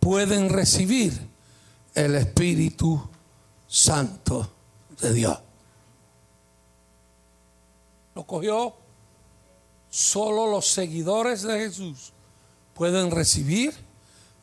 pueden 0.00 0.48
recibir 0.48 1.28
el 1.94 2.14
Espíritu 2.16 3.00
Santo 3.68 4.50
de 5.00 5.12
Dios. 5.12 5.38
¿Lo 8.14 8.24
cogió? 8.24 8.74
Solo 9.90 10.50
los 10.50 10.66
seguidores 10.68 11.42
de 11.42 11.58
Jesús 11.58 12.12
pueden 12.74 13.10
recibir 13.10 13.74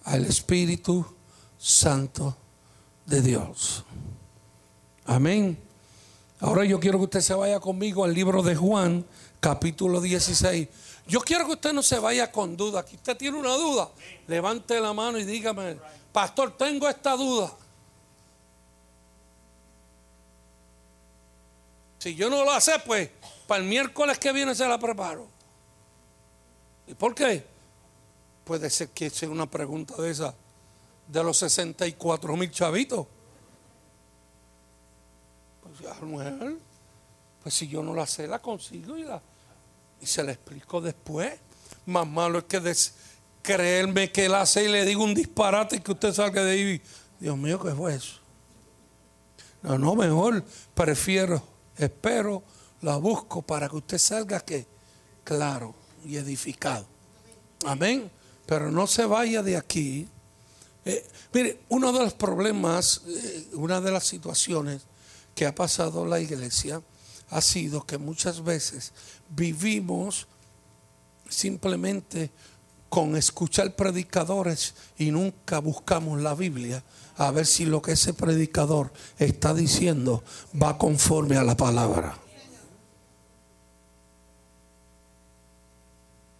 al 0.03 0.25
Espíritu 0.25 1.05
Santo 1.57 2.37
de 3.05 3.21
Dios. 3.21 3.83
Amén. 5.05 5.57
Ahora 6.39 6.63
yo 6.65 6.79
quiero 6.79 6.99
que 6.99 7.05
usted 7.05 7.21
se 7.21 7.33
vaya 7.33 7.59
conmigo 7.59 8.05
al 8.05 8.13
libro 8.13 8.41
de 8.43 8.55
Juan, 8.55 9.05
capítulo 9.39 10.01
16. 10.01 10.67
Yo 11.07 11.21
quiero 11.21 11.45
que 11.45 11.53
usted 11.53 11.73
no 11.73 11.81
se 11.81 11.99
vaya 11.99 12.31
con 12.31 12.55
duda. 12.55 12.85
Que 12.85 12.95
usted 12.95 13.17
tiene 13.17 13.37
una 13.37 13.53
duda, 13.53 13.89
levante 14.27 14.79
la 14.79 14.93
mano 14.93 15.17
y 15.17 15.23
dígame, 15.23 15.77
pastor, 16.11 16.55
tengo 16.57 16.87
esta 16.87 17.15
duda. 17.15 17.51
Si 21.97 22.15
yo 22.15 22.29
no 22.29 22.45
lo 22.45 22.61
sé, 22.61 22.79
pues 22.85 23.09
para 23.47 23.61
el 23.61 23.67
miércoles 23.67 24.17
que 24.19 24.31
viene 24.31 24.55
se 24.55 24.67
la 24.67 24.79
preparo. 24.79 25.27
¿Y 26.87 26.93
por 26.93 27.13
qué? 27.13 27.45
Puede 28.45 28.69
ser 28.69 28.89
que 28.89 29.09
sea 29.09 29.29
una 29.29 29.45
pregunta 29.45 30.01
de 30.01 30.11
esa, 30.11 30.33
de 31.07 31.23
los 31.23 31.37
64 31.37 32.35
mil 32.37 32.51
chavitos. 32.51 33.05
Pues, 35.61 35.91
pues 37.49 37.57
si 37.57 37.67
yo 37.67 37.81
no 37.81 37.95
la 37.95 38.05
sé, 38.05 38.27
la 38.27 38.37
consigo 38.37 38.95
y 38.95 39.01
la 39.01 39.19
y 39.99 40.05
se 40.05 40.23
la 40.23 40.33
explico 40.33 40.79
después. 40.81 41.33
Más 41.87 42.05
malo 42.05 42.37
es 42.37 42.43
que 42.43 42.61
creerme 43.41 44.11
que 44.11 44.29
la 44.29 44.45
sé 44.45 44.65
y 44.65 44.67
le 44.67 44.85
digo 44.85 45.03
un 45.03 45.15
disparate 45.15 45.77
y 45.77 45.79
que 45.79 45.93
usted 45.93 46.13
salga 46.13 46.43
de 46.43 46.51
ahí. 46.51 46.81
Dios 47.19 47.35
mío, 47.35 47.59
¿qué 47.59 47.71
fue 47.71 47.95
eso? 47.95 48.19
No, 49.63 49.79
no, 49.79 49.95
mejor 49.95 50.43
prefiero, 50.75 51.41
espero, 51.75 52.43
la 52.81 52.97
busco 52.97 53.41
para 53.41 53.67
que 53.67 53.77
usted 53.77 53.97
salga 53.97 54.41
que 54.41 54.67
claro 55.23 55.73
y 56.05 56.17
edificado. 56.17 56.85
Amén. 57.65 58.11
Pero 58.45 58.69
no 58.69 58.85
se 58.85 59.07
vaya 59.07 59.41
de 59.41 59.57
aquí. 59.57 60.07
Eh, 60.85 61.03
mire, 61.33 61.61
uno 61.69 61.91
de 61.93 61.99
los 61.99 62.13
problemas, 62.13 63.01
eh, 63.07 63.47
una 63.53 63.81
de 63.81 63.89
las 63.89 64.03
situaciones 64.03 64.83
que 65.33 65.47
ha 65.47 65.55
pasado 65.55 66.05
la 66.05 66.19
iglesia 66.19 66.83
ha 67.29 67.41
sido 67.41 67.85
que 67.85 67.97
muchas 67.97 68.43
veces 68.43 68.91
vivimos 69.29 70.27
simplemente 71.27 72.31
con 72.89 73.15
escuchar 73.15 73.75
predicadores 73.75 74.73
y 74.97 75.11
nunca 75.11 75.59
buscamos 75.59 76.21
la 76.21 76.33
Biblia 76.33 76.83
a 77.17 77.31
ver 77.31 77.45
si 77.45 77.65
lo 77.65 77.81
que 77.81 77.91
ese 77.91 78.13
predicador 78.13 78.91
está 79.17 79.53
diciendo 79.53 80.23
va 80.59 80.77
conforme 80.77 81.37
a 81.37 81.43
la 81.43 81.55
palabra. 81.55 82.17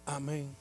Amén. 0.06 0.56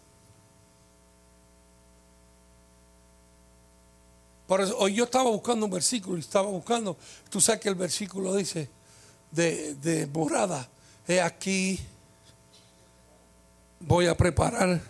Por 4.45 4.61
eso, 4.61 4.77
hoy 4.77 4.95
yo 4.95 5.03
estaba 5.05 5.29
buscando 5.29 5.65
un 5.65 5.71
versículo 5.71 6.17
y 6.17 6.21
estaba 6.21 6.47
buscando, 6.47 6.97
tú 7.29 7.39
sabes 7.39 7.61
que 7.61 7.69
el 7.69 7.75
versículo 7.75 8.35
dice, 8.35 8.69
de, 9.31 10.09
morada. 10.13 10.67
He 11.07 11.19
aquí, 11.21 11.79
voy 13.79 14.07
a 14.07 14.15
preparar. 14.15 14.81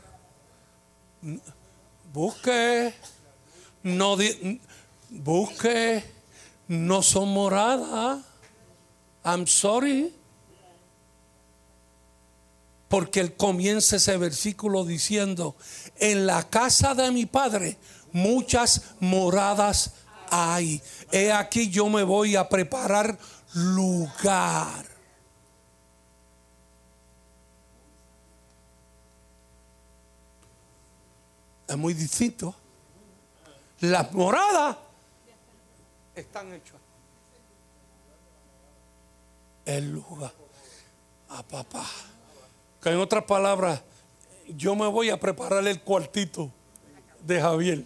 Busque, 2.14 2.94
no 3.84 4.18
busque, 5.10 6.04
no 6.68 7.02
son 7.02 7.30
morada. 7.30 8.24
I'm 9.24 9.48
sorry. 9.48 10.14
Porque 12.88 13.20
él 13.20 13.36
comienza 13.36 13.98
ese 13.98 14.18
versículo 14.18 14.84
diciendo, 14.84 15.56
en 15.98 16.26
la 16.26 16.50
casa 16.50 16.96
de 16.96 17.12
mi 17.12 17.28
padre 17.28 17.78
muchas 18.12 18.82
moradas 19.00 19.94
hay. 20.32 20.82
He 21.12 21.32
aquí 21.32 21.70
yo 21.70 21.90
me 21.90 22.04
voy 22.04 22.36
a 22.36 22.50
preparar 22.50 23.18
lugar. 23.54 24.86
Es 31.68 31.78
muy 31.78 31.94
distinto. 31.94 32.56
Las 33.82 34.12
moradas 34.12 34.78
están 36.16 36.52
hechas. 36.54 36.78
El 39.66 39.92
lugar. 39.92 40.34
A 41.30 41.44
papá. 41.44 41.86
Que 42.82 42.90
en 42.90 42.98
otras 42.98 43.24
palabras, 43.26 43.84
yo 44.48 44.76
me 44.76 44.88
voy 44.88 45.12
a 45.12 45.20
preparar 45.20 45.68
el 45.68 45.82
cuartito 45.82 46.52
de 47.22 47.40
Javier. 47.40 47.86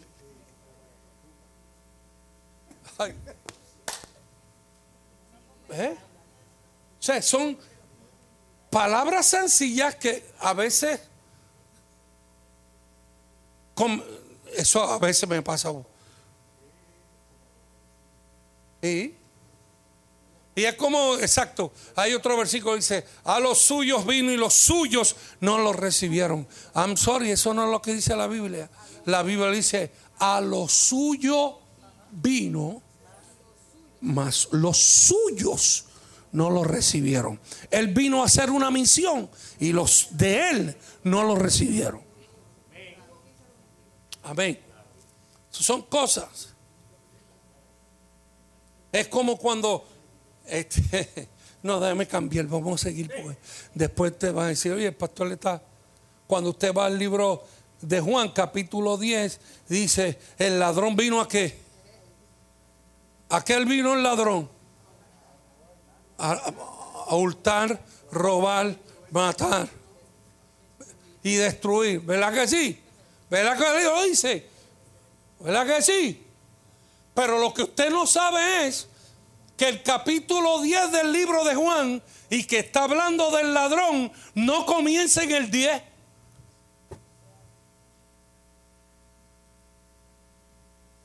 ¿Eh? 5.73 5.97
O 6.99 7.03
sea, 7.03 7.21
son 7.21 7.57
palabras 8.69 9.25
sencillas 9.25 9.95
que 9.95 10.25
a 10.39 10.53
veces, 10.53 10.99
eso 14.55 14.83
a 14.83 14.97
veces 14.99 15.27
me 15.27 15.41
pasa. 15.41 15.71
Y, 18.81 19.13
y 20.55 20.63
es 20.65 20.75
como, 20.75 21.15
exacto, 21.15 21.71
hay 21.95 22.13
otro 22.13 22.38
versículo 22.38 22.73
que 22.73 22.79
dice, 22.79 23.05
a 23.23 23.39
los 23.39 23.59
suyos 23.59 24.05
vino 24.05 24.31
y 24.31 24.38
los 24.38 24.53
suyos 24.53 25.15
no 25.39 25.57
los 25.57 25.75
recibieron. 25.75 26.47
I'm 26.75 26.95
sorry, 26.95 27.31
eso 27.31 27.53
no 27.53 27.65
es 27.65 27.71
lo 27.71 27.81
que 27.81 27.93
dice 27.93 28.15
la 28.15 28.27
Biblia. 28.27 28.69
La 29.05 29.23
Biblia 29.23 29.49
dice, 29.49 29.91
a 30.19 30.41
los 30.41 30.71
suyos 30.71 31.55
vino 32.12 32.81
mas 34.03 34.49
los 34.51 34.77
suyos 34.77 35.85
no 36.33 36.49
lo 36.49 36.63
recibieron. 36.63 37.39
Él 37.71 37.87
vino 37.87 38.21
a 38.21 38.25
hacer 38.25 38.51
una 38.51 38.69
misión 38.69 39.29
y 39.59 39.71
los 39.71 40.09
de 40.11 40.49
él 40.49 40.77
no 41.03 41.23
lo 41.23 41.35
recibieron. 41.35 42.01
Amén. 44.23 44.59
Son 45.49 45.83
cosas. 45.83 46.53
Es 48.91 49.07
como 49.07 49.37
cuando 49.37 49.87
este, 50.45 51.29
no 51.63 51.79
déjame 51.79 52.05
cambiar, 52.05 52.45
vamos 52.47 52.81
a 52.81 52.83
seguir 52.83 53.09
pues. 53.23 53.37
Después 53.73 54.17
te 54.19 54.31
va 54.31 54.45
a 54.45 54.47
decir, 54.49 54.73
oye, 54.73 54.87
el 54.87 54.95
pastor 54.95 55.27
le 55.27 55.35
está 55.35 55.61
cuando 56.27 56.49
usted 56.49 56.73
va 56.73 56.87
al 56.87 56.97
libro 56.97 57.43
de 57.81 58.01
Juan 58.01 58.29
capítulo 58.29 58.97
10 58.97 59.39
dice, 59.69 60.19
el 60.37 60.59
ladrón 60.59 60.95
vino 60.95 61.21
a 61.21 61.27
qué? 61.27 61.62
Aquel 63.33 63.65
vino 63.65 63.95
el 63.95 64.03
ladrón 64.03 64.47
a, 66.19 66.39
hurtar, 67.15 67.83
robar, 68.11 68.75
matar 69.09 69.67
y 71.23 71.33
destruir. 71.37 72.01
¿Verdad 72.01 72.31
que 72.31 72.47
sí? 72.47 72.79
¿Verdad 73.31 73.57
que 73.57 73.79
Dios 73.79 74.05
dice? 74.05 74.47
¿Verdad 75.39 75.65
que 75.65 75.81
sí? 75.81 76.27
Pero 77.15 77.39
lo 77.39 77.51
que 77.55 77.63
usted 77.63 77.89
no 77.89 78.05
sabe 78.05 78.67
es 78.67 78.87
que 79.57 79.67
el 79.67 79.81
capítulo 79.81 80.61
10 80.61 80.91
del 80.91 81.11
libro 81.11 81.43
de 81.43 81.55
Juan 81.55 82.03
y 82.29 82.43
que 82.43 82.59
está 82.59 82.83
hablando 82.83 83.31
del 83.31 83.51
ladrón 83.51 84.11
no 84.35 84.67
comienza 84.67 85.23
en 85.23 85.31
el 85.31 85.49
10. 85.49 85.81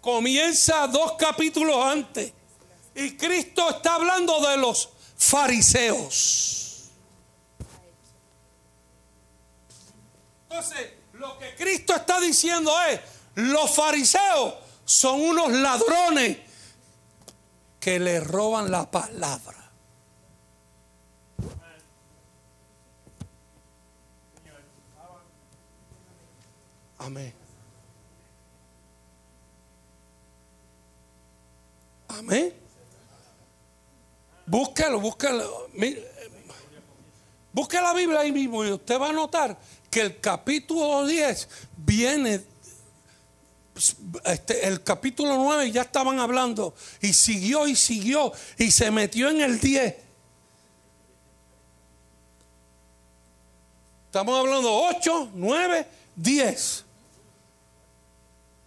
Comienza 0.01 0.87
dos 0.87 1.13
capítulos 1.19 1.77
antes. 1.85 2.33
Y 2.95 3.17
Cristo 3.17 3.71
está 3.71 3.95
hablando 3.95 4.41
de 4.49 4.57
los 4.57 4.91
fariseos. 5.17 6.91
Entonces, 10.49 10.93
lo 11.13 11.39
que 11.39 11.55
Cristo 11.55 11.95
está 11.95 12.21
diciendo 12.21 12.73
es, 12.89 13.01
los 13.35 13.71
fariseos 13.75 14.55
son 14.85 15.21
unos 15.21 15.53
ladrones 15.53 16.39
que 17.79 18.01
le 18.01 18.21
roban 18.21 18.71
la 18.71 18.91
palabra. 18.91 19.71
Amén. 26.99 27.38
Amén. 32.09 32.55
Búsquelo, 34.47 35.01
búsquelo. 35.01 35.69
Busque 37.53 37.81
la 37.81 37.93
Biblia 37.93 38.21
ahí 38.21 38.33
mismo 38.33 38.65
y 38.65 38.73
usted 38.73 39.01
va 39.01 39.09
a 39.11 39.13
notar 39.13 39.59
que 39.91 40.01
el 40.01 40.21
capítulo 40.21 41.07
10 41.07 41.49
viene, 41.77 42.45
este, 44.25 44.67
el 44.67 44.83
capítulo 44.83 45.37
9 45.37 45.71
ya 45.71 45.83
estaban 45.83 46.19
hablando 46.19 46.75
y 47.01 47.13
siguió 47.13 47.67
y 47.67 47.75
siguió 47.75 48.33
y 48.59 48.71
se 48.71 48.91
metió 48.91 49.29
en 49.29 49.41
el 49.41 49.61
10. 49.61 49.97
Estamos 54.07 54.39
hablando 54.39 54.73
8, 54.73 55.31
9, 55.35 55.87
10. 56.17 56.85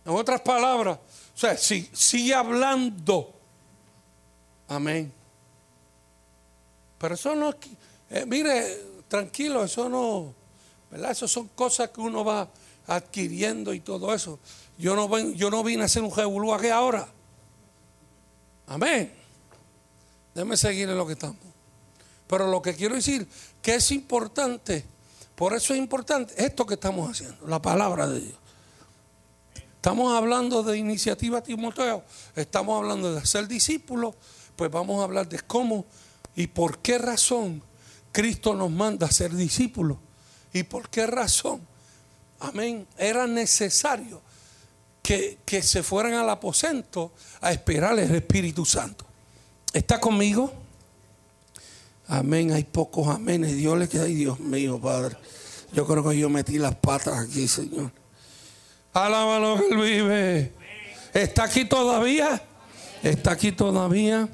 En 0.06 0.12
otras 0.12 0.42
palabras, 0.42 1.00
o 1.42 1.58
sea, 1.58 1.58
sigue 1.58 2.36
hablando. 2.36 3.34
Amén. 4.68 5.12
Pero 7.00 7.16
eso 7.16 7.34
no, 7.34 7.56
eh, 8.12 8.26
mire, 8.28 8.78
tranquilo, 9.08 9.64
eso 9.64 9.90
no, 9.90 10.36
¿verdad? 10.92 11.10
Esas 11.10 11.32
son 11.32 11.48
cosas 11.56 11.90
que 11.90 12.00
uno 12.00 12.24
va 12.24 12.48
adquiriendo 12.86 13.74
y 13.74 13.80
todo 13.80 14.14
eso. 14.14 14.38
Yo 14.78 14.96
no, 14.96 15.18
yo 15.32 15.50
no 15.50 15.64
vine 15.64 15.82
a 15.82 15.86
hacer 15.86 16.04
un 16.04 16.16
revolú 16.16 16.54
aquí 16.54 16.68
ahora. 16.68 17.08
Amén. 18.68 19.12
Déjeme 20.36 20.56
seguir 20.58 20.90
en 20.90 20.98
lo 20.98 21.08
que 21.08 21.14
estamos. 21.14 21.38
Pero 22.28 22.52
lo 22.52 22.62
que 22.62 22.76
quiero 22.76 22.94
decir, 22.94 23.28
que 23.64 23.74
es 23.76 23.92
importante, 23.92 24.86
por 25.34 25.54
eso 25.54 25.74
es 25.74 25.80
importante 25.80 26.36
esto 26.38 26.68
que 26.68 26.76
estamos 26.76 27.10
haciendo, 27.10 27.48
la 27.48 27.60
palabra 27.60 28.08
de 28.08 28.20
Dios. 28.20 28.41
Estamos 29.82 30.16
hablando 30.16 30.62
de 30.62 30.78
iniciativa 30.78 31.42
Timoteo, 31.42 32.04
estamos 32.36 32.78
hablando 32.78 33.16
de 33.16 33.26
ser 33.26 33.48
discípulos, 33.48 34.14
pues 34.56 34.70
vamos 34.70 35.02
a 35.02 35.06
hablar 35.06 35.28
de 35.28 35.40
cómo 35.40 35.88
y 36.36 36.46
por 36.46 36.78
qué 36.84 37.00
razón 37.00 37.64
Cristo 38.12 38.54
nos 38.54 38.70
manda 38.70 39.08
a 39.08 39.12
ser 39.12 39.34
discípulos 39.34 39.98
y 40.54 40.62
por 40.62 40.88
qué 40.88 41.08
razón, 41.08 41.62
amén, 42.42 42.86
era 42.96 43.26
necesario 43.26 44.22
que, 45.02 45.40
que 45.46 45.64
se 45.64 45.82
fueran 45.82 46.14
al 46.14 46.30
aposento 46.30 47.12
a 47.42 47.52
esperar 47.52 47.98
el 47.98 48.14
Espíritu 48.14 48.64
Santo. 48.66 49.04
¿Está 49.74 50.00
conmigo? 50.00 50.54
Amén, 52.08 52.52
hay 52.52 52.66
pocos 52.66 53.08
amenes. 53.08 53.58
Dios 53.58 53.80
le 53.80 53.90
queda, 53.90 54.04
ay 54.04 54.14
Dios 54.14 54.40
mío, 54.40 54.80
Padre. 54.80 55.18
Yo 55.74 55.88
creo 55.88 56.08
que 56.08 56.20
yo 56.20 56.30
metí 56.30 56.60
las 56.60 56.76
patas 56.76 57.18
aquí, 57.18 57.48
Señor. 57.48 58.00
Alábalo 58.94 59.58
que 59.58 59.74
Él 59.74 59.78
vive. 59.78 60.54
¿Está 61.14 61.44
aquí 61.44 61.66
todavía? 61.66 62.42
¿Está 63.04 63.32
aquí 63.32 63.52
todavía? 63.52 64.28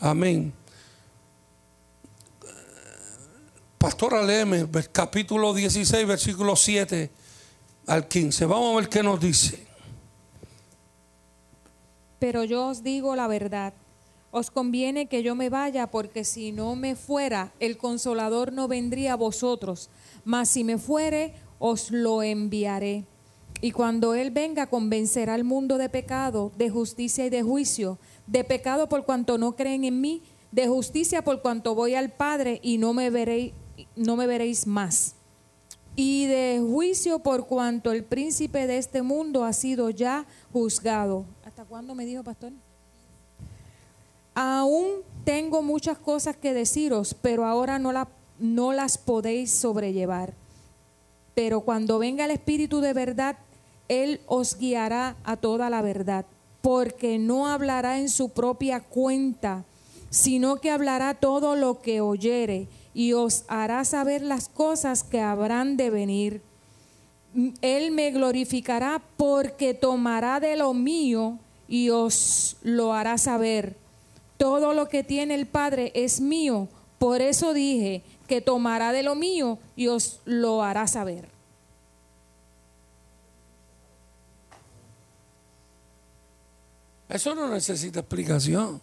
Amén. 0.00 0.52
Pastora, 3.78 4.22
léeme 4.22 4.60
el 4.60 4.90
capítulo 4.90 5.54
16, 5.54 6.06
versículo 6.06 6.56
7 6.56 7.10
al 7.86 8.08
15. 8.08 8.46
Vamos 8.46 8.72
a 8.72 8.80
ver 8.80 8.88
qué 8.88 9.02
nos 9.02 9.20
dice. 9.20 9.66
Pero 12.18 12.44
yo 12.44 12.68
os 12.68 12.82
digo 12.82 13.14
la 13.14 13.26
verdad. 13.26 13.74
Os 14.30 14.50
conviene 14.50 15.06
que 15.06 15.22
yo 15.22 15.36
me 15.36 15.50
vaya, 15.50 15.86
porque 15.90 16.24
si 16.24 16.50
no 16.50 16.74
me 16.74 16.96
fuera, 16.96 17.52
el 17.60 17.76
consolador 17.76 18.52
no 18.52 18.66
vendría 18.66 19.12
a 19.12 19.16
vosotros. 19.16 19.90
Mas 20.24 20.48
si 20.48 20.64
me 20.64 20.78
fuere, 20.78 21.34
os 21.60 21.92
lo 21.92 22.22
enviaré. 22.22 23.04
Y 23.60 23.72
cuando 23.72 24.14
Él 24.14 24.30
venga, 24.30 24.66
convencerá 24.66 25.34
al 25.34 25.44
mundo 25.44 25.78
de 25.78 25.88
pecado, 25.88 26.52
de 26.58 26.70
justicia 26.70 27.24
y 27.26 27.30
de 27.30 27.42
juicio. 27.42 27.98
De 28.26 28.44
pecado 28.44 28.88
por 28.88 29.04
cuanto 29.04 29.38
no 29.38 29.56
creen 29.56 29.84
en 29.84 30.00
mí, 30.00 30.22
de 30.52 30.68
justicia 30.68 31.22
por 31.22 31.42
cuanto 31.42 31.74
voy 31.74 31.94
al 31.94 32.10
Padre 32.10 32.60
y 32.62 32.78
no 32.78 32.92
me 32.92 33.10
veréis, 33.10 33.52
no 33.96 34.16
me 34.16 34.26
veréis 34.26 34.66
más. 34.66 35.14
Y 35.96 36.26
de 36.26 36.60
juicio 36.60 37.20
por 37.20 37.46
cuanto 37.46 37.92
el 37.92 38.04
príncipe 38.04 38.66
de 38.66 38.78
este 38.78 39.02
mundo 39.02 39.44
ha 39.44 39.52
sido 39.52 39.90
ya 39.90 40.26
juzgado. 40.52 41.24
¿Hasta 41.44 41.64
cuándo 41.64 41.94
me 41.94 42.04
dijo, 42.04 42.22
pastor? 42.22 42.52
Aún 44.34 44.88
tengo 45.24 45.62
muchas 45.62 45.98
cosas 45.98 46.36
que 46.36 46.52
deciros, 46.52 47.14
pero 47.14 47.46
ahora 47.46 47.78
no, 47.78 47.92
no 48.38 48.72
las 48.72 48.98
podéis 48.98 49.52
sobrellevar. 49.52 50.34
Pero 51.34 51.60
cuando 51.60 51.98
venga 51.98 52.24
el 52.24 52.32
Espíritu 52.32 52.80
de 52.80 52.92
verdad, 52.92 53.36
Él 53.88 54.20
os 54.26 54.58
guiará 54.58 55.16
a 55.24 55.36
toda 55.36 55.70
la 55.70 55.82
verdad, 55.82 56.24
porque 56.62 57.18
no 57.18 57.46
hablará 57.46 57.98
en 57.98 58.08
su 58.08 58.30
propia 58.30 58.80
cuenta, 58.80 59.64
sino 60.10 60.56
que 60.56 60.70
hablará 60.70 61.14
todo 61.14 61.56
lo 61.56 61.82
que 61.82 62.00
oyere 62.00 62.68
y 62.94 63.12
os 63.12 63.44
hará 63.48 63.84
saber 63.84 64.22
las 64.22 64.48
cosas 64.48 65.02
que 65.02 65.20
habrán 65.20 65.76
de 65.76 65.90
venir. 65.90 66.40
Él 67.60 67.90
me 67.90 68.12
glorificará 68.12 69.02
porque 69.16 69.74
tomará 69.74 70.38
de 70.38 70.56
lo 70.56 70.72
mío 70.72 71.38
y 71.68 71.90
os 71.90 72.56
lo 72.62 72.94
hará 72.94 73.18
saber. 73.18 73.76
Todo 74.36 74.72
lo 74.72 74.88
que 74.88 75.02
tiene 75.02 75.34
el 75.34 75.46
Padre 75.46 75.90
es 75.94 76.20
mío. 76.20 76.68
Por 76.98 77.20
eso 77.20 77.52
dije 77.52 78.02
que 78.28 78.40
tomará 78.40 78.92
de 78.92 79.02
lo 79.02 79.16
mío 79.16 79.58
y 79.74 79.88
os 79.88 80.20
lo 80.24 80.62
hará 80.62 80.86
saber. 80.86 81.33
Eso 87.14 87.32
no 87.32 87.46
necesita 87.46 88.00
explicación. 88.00 88.82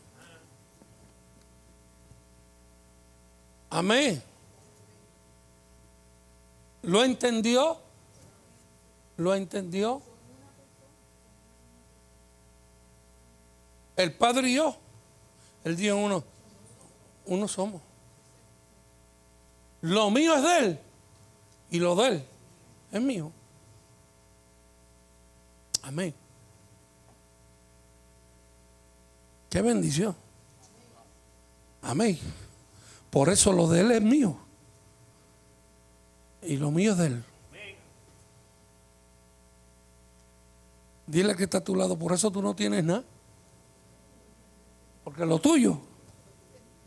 Amén. 3.70 4.24
¿Lo 6.84 7.04
entendió? 7.04 7.78
¿Lo 9.18 9.36
entendió? 9.36 10.02
El 13.98 14.14
Padre 14.14 14.52
y 14.52 14.56
yo, 14.56 14.78
el 15.66 15.76
Dios 15.76 16.00
uno, 16.02 16.24
uno 17.26 17.50
somos. 17.50 17.82
Lo 19.82 20.10
mío 20.10 20.36
es 20.36 20.44
de 20.44 20.58
Él 20.60 20.80
y 21.70 21.80
lo 21.80 21.96
de 21.98 22.08
Él 22.08 22.26
es 22.94 23.02
mío. 23.02 23.30
Amén. 25.82 26.21
Qué 29.52 29.62
bendición. 29.62 30.16
Amén. 31.82 32.18
Por 33.10 33.28
eso 33.28 33.52
lo 33.52 33.68
de 33.68 33.82
Él 33.82 33.92
es 33.92 34.02
mío. 34.02 34.38
Y 36.42 36.56
lo 36.56 36.72
mío 36.72 36.94
es 36.94 36.98
de 36.98 37.08
Él. 37.08 37.24
Dile 41.06 41.36
que 41.36 41.44
está 41.44 41.58
a 41.58 41.64
tu 41.64 41.76
lado, 41.76 42.00
por 42.00 42.14
eso 42.14 42.32
tú 42.32 42.42
no 42.42 42.56
tienes 42.56 42.82
nada. 42.86 43.04
Porque 45.04 45.26
lo 45.26 45.38
tuyo 45.40 45.82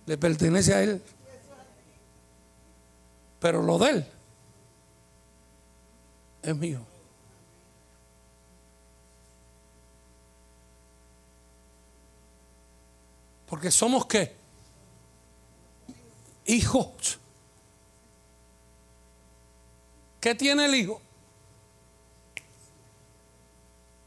le 0.07 0.17
pertenece 0.17 0.73
a 0.73 0.83
Él. 0.83 1.03
Pero 3.41 3.63
lo 3.63 3.77
de 3.77 3.91
Él 3.91 4.07
es 6.43 6.57
mío. 6.57 6.94
Porque 13.55 13.71
somos 13.71 14.05
qué? 14.07 14.35
Hijos. 16.45 17.21
¿Qué 20.21 20.35
tiene 20.35 20.65
el 20.65 20.75
hijo? 20.75 21.01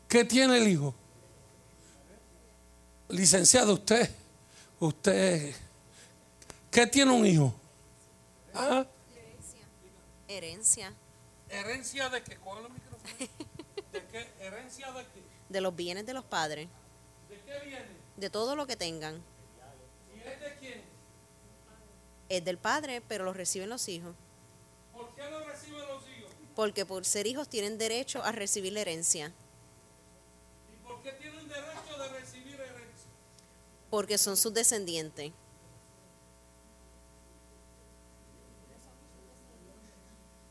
¿Qué 0.10 0.26
tiene 0.26 0.58
el 0.58 0.68
hijo? 0.68 0.94
Licenciado, 3.08 3.76
usted, 3.76 4.14
usted, 4.82 5.56
¿qué 6.70 6.86
tiene 6.86 7.14
un 7.14 7.26
hijo? 7.26 7.54
¿Ah? 8.54 8.86
Herencia 10.28 10.94
¿Herencia 11.50 12.10
de 12.10 12.22
qué? 12.22 12.36
¿Cuál 12.36 12.60
es 12.60 12.66
el 12.66 12.74
micrófono? 12.74 13.16
¿De 13.94 14.06
qué? 14.08 14.28
¿Herencia 14.42 14.92
de 14.92 15.04
qué? 15.06 15.24
de 15.48 15.62
los 15.62 15.74
bienes 15.74 16.06
de 16.06 16.14
los 16.14 16.26
padres, 16.26 16.68
¿De 17.30 17.40
qué 17.46 17.66
viene? 17.66 17.86
de 18.18 18.30
todo 18.30 18.58
lo 18.58 18.68
que 18.68 18.76
tengan. 18.76 19.24
¿Y 20.48 20.50
es 20.50 20.54
de 20.54 20.60
quién? 20.60 20.82
Es 22.30 22.46
del 22.46 22.58
padre, 22.58 23.02
pero 23.08 23.26
lo 23.26 23.34
reciben 23.34 23.70
los 23.70 23.88
hijos. 23.90 24.16
¿Por 24.94 25.14
qué 25.16 25.30
lo 25.30 25.44
reciben 25.46 25.80
los 25.88 26.04
hijos? 26.10 26.32
Porque 26.56 26.86
por 26.86 27.06
ser 27.06 27.28
hijos 27.28 27.48
tienen 27.48 27.78
derecho 27.78 28.24
a 28.24 28.32
recibir 28.32 28.74
la 28.74 28.82
herencia. 28.82 29.32
¿Y 30.74 30.88
por 30.88 31.02
qué 31.02 31.12
tienen 31.14 31.48
derecho 31.48 31.98
de 31.98 32.10
recibir 32.20 32.56
herencia? 32.56 33.10
Porque 33.90 34.18
son 34.18 34.36
sus 34.36 34.54
descendientes. 34.54 35.32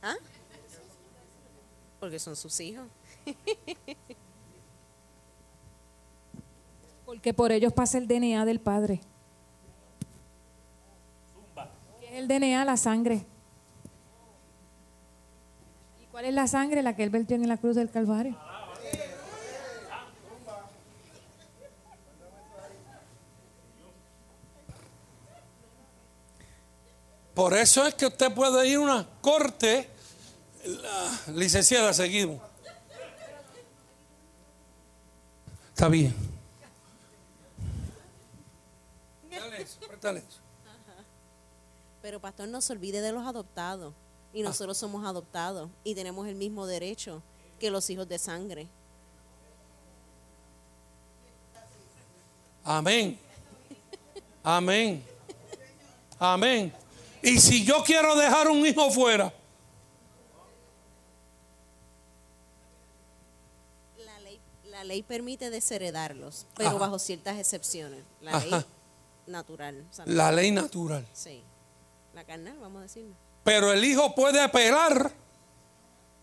¿Ah? 0.02 0.16
Porque 1.98 2.18
son 2.18 2.36
sus 2.36 2.60
hijos. 2.60 2.86
Porque 7.06 7.32
por 7.32 7.52
ellos 7.52 7.72
pasa 7.72 7.98
el 7.98 8.08
DNA 8.08 8.44
del 8.44 8.60
Padre. 8.60 9.00
¿Qué 12.26 12.34
es 12.34 12.40
el 12.42 12.50
DNA? 12.50 12.64
La 12.64 12.76
sangre. 12.76 13.24
¿Y 16.00 16.06
cuál 16.06 16.24
es 16.24 16.34
la 16.34 16.46
sangre? 16.46 16.82
La 16.82 16.96
que 16.96 17.04
él 17.04 17.10
vertió 17.10 17.36
en 17.36 17.48
la 17.48 17.56
cruz 17.56 17.76
del 17.76 17.90
Calvario. 17.90 18.36
Por 27.34 27.52
eso 27.52 27.86
es 27.86 27.94
que 27.94 28.06
usted 28.06 28.32
puede 28.32 28.66
ir 28.66 28.76
a 28.76 28.80
una 28.80 29.06
corte, 29.20 29.90
la 30.64 31.32
licenciada, 31.34 31.92
seguimos. 31.92 32.40
Está 35.68 35.88
bien. 35.88 36.14
Dale 39.30 39.60
eso, 39.60 39.78
préstale 39.80 40.20
eso. 40.20 40.45
Pero 42.06 42.20
pastor, 42.20 42.46
no 42.46 42.60
se 42.60 42.72
olvide 42.72 43.00
de 43.00 43.10
los 43.10 43.26
adoptados. 43.26 43.92
y 44.32 44.40
nosotros 44.42 44.78
somos 44.78 45.04
adoptados 45.04 45.68
y 45.82 45.96
tenemos 45.96 46.28
el 46.28 46.36
mismo 46.36 46.64
derecho 46.68 47.20
que 47.58 47.68
los 47.68 47.90
hijos 47.90 48.06
de 48.06 48.16
sangre. 48.16 48.68
Amén. 52.62 53.18
Amén. 54.44 55.02
Amén. 56.20 56.72
Y 57.22 57.40
si 57.40 57.64
yo 57.64 57.82
quiero 57.84 58.14
dejar 58.14 58.50
un 58.50 58.64
hijo 58.64 58.88
fuera, 58.92 59.32
La 63.98 64.20
ley, 64.20 64.40
la 64.66 64.84
ley 64.84 65.02
permite 65.02 65.50
desheredarlos, 65.50 66.46
pero 66.54 66.68
Ajá. 66.70 66.78
bajo 66.78 67.00
ciertas 67.00 67.36
excepciones. 67.36 68.04
La 68.20 68.38
ley 68.38 68.64
natural. 69.26 69.84
o 69.90 69.92
sea, 69.92 70.04
la 70.06 70.30
ley 70.30 70.52
natural. 70.52 71.04
Sí. 71.12 71.42
La 72.16 72.24
carnal, 72.24 72.56
vamos 72.58 72.78
a 72.78 72.82
decirlo. 72.84 73.14
Pero 73.44 73.70
el 73.74 73.84
hijo 73.84 74.14
puede 74.14 74.40
apelar 74.40 75.12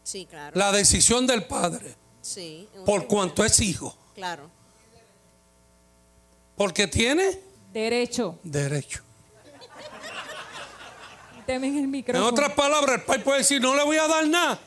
Sí, 0.01 0.25
claro. 0.25 0.57
la 0.57 0.71
decisión 0.71 1.27
del 1.27 1.45
padre 1.45 1.95
sí. 2.19 2.67
por 2.73 2.83
tribunal. 3.01 3.07
cuanto 3.07 3.45
es 3.45 3.59
hijo. 3.59 3.95
Claro. 4.15 4.49
Porque 6.55 6.87
tiene 6.87 7.39
Derecho. 7.71 8.39
derecho. 8.41 9.03
Quíteme 11.35 11.67
el 11.67 12.03
En 12.07 12.15
otras 12.23 12.53
palabras, 12.53 12.95
el 12.95 13.03
padre 13.03 13.21
puede 13.23 13.37
decir, 13.39 13.61
no 13.61 13.75
le 13.75 13.83
voy 13.83 13.97
a 13.97 14.07
dar 14.07 14.27
nada. 14.27 14.59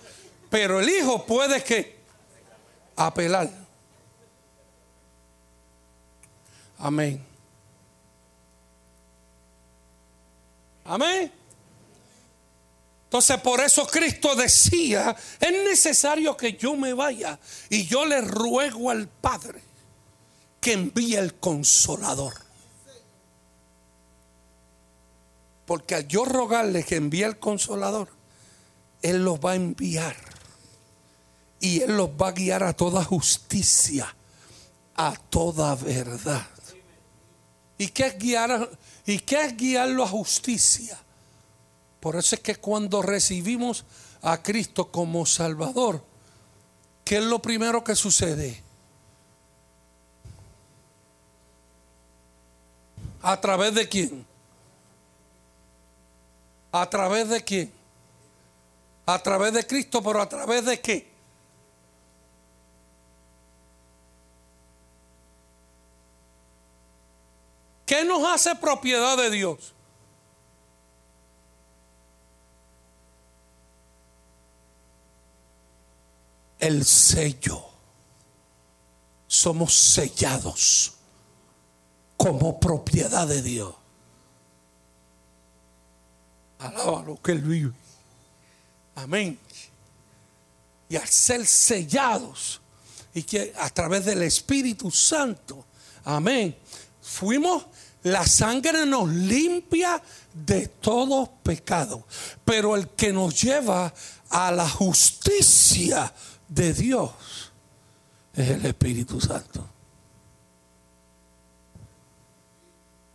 Pero 0.49 0.79
el 0.79 0.89
hijo 0.89 1.27
puede 1.27 1.61
que 1.65 1.99
apelar. 2.95 3.51
Amén. 6.79 7.27
Amén. 10.88 11.33
Entonces 13.05 13.40
por 13.40 13.61
eso 13.61 13.87
Cristo 13.87 14.35
decía, 14.35 15.16
es 15.40 15.53
necesario 15.64 16.37
que 16.37 16.55
yo 16.55 16.77
me 16.77 16.92
vaya 16.92 17.38
y 17.70 17.87
yo 17.87 18.05
le 18.05 18.20
ruego 18.20 18.90
al 18.90 19.09
Padre 19.09 19.62
que 20.61 20.72
envíe 20.72 21.14
el 21.14 21.35
consolador. 21.35 22.35
Porque 25.66 25.94
al 25.94 26.09
yo 26.09 26.25
rogarle 26.25 26.85
que 26.85 26.96
envíe 26.96 27.22
el 27.22 27.38
consolador, 27.38 28.09
Él 29.03 29.25
los 29.25 29.38
va 29.38 29.53
a 29.53 29.57
enviar. 29.57 30.16
Y 31.61 31.83
Él 31.83 31.96
los 31.96 32.11
va 32.11 32.29
a 32.29 32.33
guiar 32.33 32.62
a 32.62 32.72
toda 32.72 33.05
justicia, 33.05 34.14
a 34.94 35.14
toda 35.31 35.75
verdad. 35.75 36.46
¿Y 37.79 37.88
qué 37.88 38.07
es 38.07 38.18
guiar 38.18 38.70
¿y 39.07 39.21
qué 39.21 39.45
es 39.45 39.57
guiarlo 39.57 40.03
a 40.03 40.09
justicia? 40.09 40.99
Por 42.01 42.16
eso 42.16 42.37
es 42.37 42.42
que 42.42 42.57
cuando 42.57 43.03
recibimos 43.03 43.85
a 44.23 44.42
Cristo 44.42 44.90
como 44.90 45.25
Salvador, 45.25 46.03
¿qué 47.05 47.19
es 47.19 47.25
lo 47.25 47.40
primero 47.40 47.83
que 47.83 47.95
sucede? 47.95 48.62
¿A 53.23 53.40
través 53.40 53.75
de 53.75 53.88
quién? 53.88 54.27
¿A 56.73 56.88
través 56.88 57.29
de 57.29 57.42
quién? 57.42 57.73
A 59.07 59.19
través 59.21 59.53
de 59.53 59.66
Cristo, 59.66 60.03
pero 60.03 60.21
a 60.21 60.29
través 60.29 60.64
de 60.64 60.81
qué? 60.81 61.15
¿Qué 67.87 68.05
nos 68.05 68.25
hace 68.27 68.57
propiedad 68.57 69.16
de 69.16 69.31
Dios? 69.31 69.72
El 76.59 76.85
sello. 76.85 77.62
Somos 79.29 79.72
sellados 79.72 80.94
como 82.16 82.59
propiedad 82.59 83.29
de 83.29 83.40
Dios. 83.42 83.75
Alaba 86.59 87.03
lo 87.03 87.22
que 87.22 87.33
Él 87.33 87.42
vive. 87.42 87.72
Amén. 88.96 89.38
Y 90.88 90.96
al 90.96 91.07
ser 91.07 91.46
sellados 91.46 92.61
y 93.14 93.22
que 93.22 93.53
a 93.57 93.70
través 93.70 94.05
del 94.07 94.22
Espíritu 94.22 94.90
Santo, 94.90 95.64
amén, 96.05 96.57
fuimos, 97.07 97.66
la 98.03 98.27
sangre 98.27 98.85
nos 98.85 99.09
limpia 99.09 100.03
de 100.35 100.66
todo 100.69 101.31
pecado. 101.42 102.07
Pero 102.45 102.77
el 102.77 102.88
que 102.88 103.12
nos 103.12 103.40
lleva 103.40 103.92
a 104.31 104.51
la 104.51 104.69
justicia 104.69 106.12
de 106.49 106.73
Dios 106.75 107.11
es 108.35 108.51
el 108.51 108.66
Espíritu 108.66 109.21
Santo. 109.21 109.66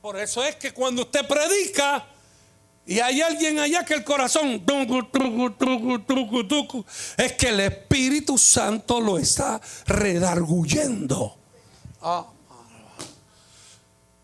Por 0.02 0.18
eso 0.18 0.44
es 0.44 0.56
que 0.56 0.74
cuando 0.74 1.04
usted 1.04 1.28
predica 1.28 2.08
y 2.86 3.00
hay 3.00 3.22
alguien 3.22 3.60
allá 3.60 3.86
que 3.86 3.94
el 3.94 4.04
corazón 4.04 4.66
es 7.18 7.34
que 7.34 7.50
el 7.50 7.60
Espíritu 7.60 8.38
Santo 8.38 9.00
lo 9.00 9.20
está 9.20 9.62
redarguyendo. 9.86 11.38
Ah, 12.02 12.26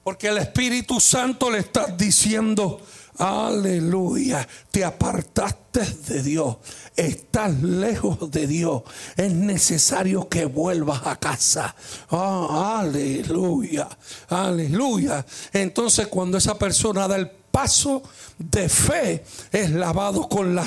porque 0.07 0.29
el 0.29 0.37
Espíritu 0.37 1.01
Santo 1.01 1.51
le 1.51 1.57
está 1.57 1.87
diciendo, 1.87 2.79
aleluya, 3.17 4.47
te 4.71 4.85
apartaste 4.85 5.81
de 5.81 6.23
Dios, 6.23 6.55
estás 6.95 7.61
lejos 7.61 8.31
de 8.31 8.47
Dios, 8.47 8.83
es 9.17 9.33
necesario 9.33 10.29
que 10.29 10.45
vuelvas 10.45 11.01
a 11.05 11.17
casa. 11.17 11.75
Ah, 12.09 12.79
aleluya, 12.79 13.89
aleluya. 14.29 15.25
Entonces 15.51 16.07
cuando 16.07 16.37
esa 16.37 16.57
persona 16.57 17.05
da 17.05 17.17
el 17.17 17.29
paso 17.29 18.01
de 18.37 18.69
fe, 18.69 19.25
es 19.51 19.71
lavado 19.71 20.29
con 20.29 20.55
la 20.55 20.65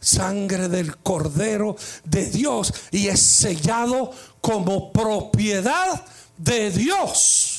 sangre 0.00 0.68
del 0.68 0.96
Cordero 0.96 1.76
de 2.02 2.26
Dios 2.28 2.74
y 2.90 3.06
es 3.06 3.20
sellado 3.20 4.10
como 4.40 4.92
propiedad 4.92 6.04
de 6.38 6.72
Dios. 6.72 7.55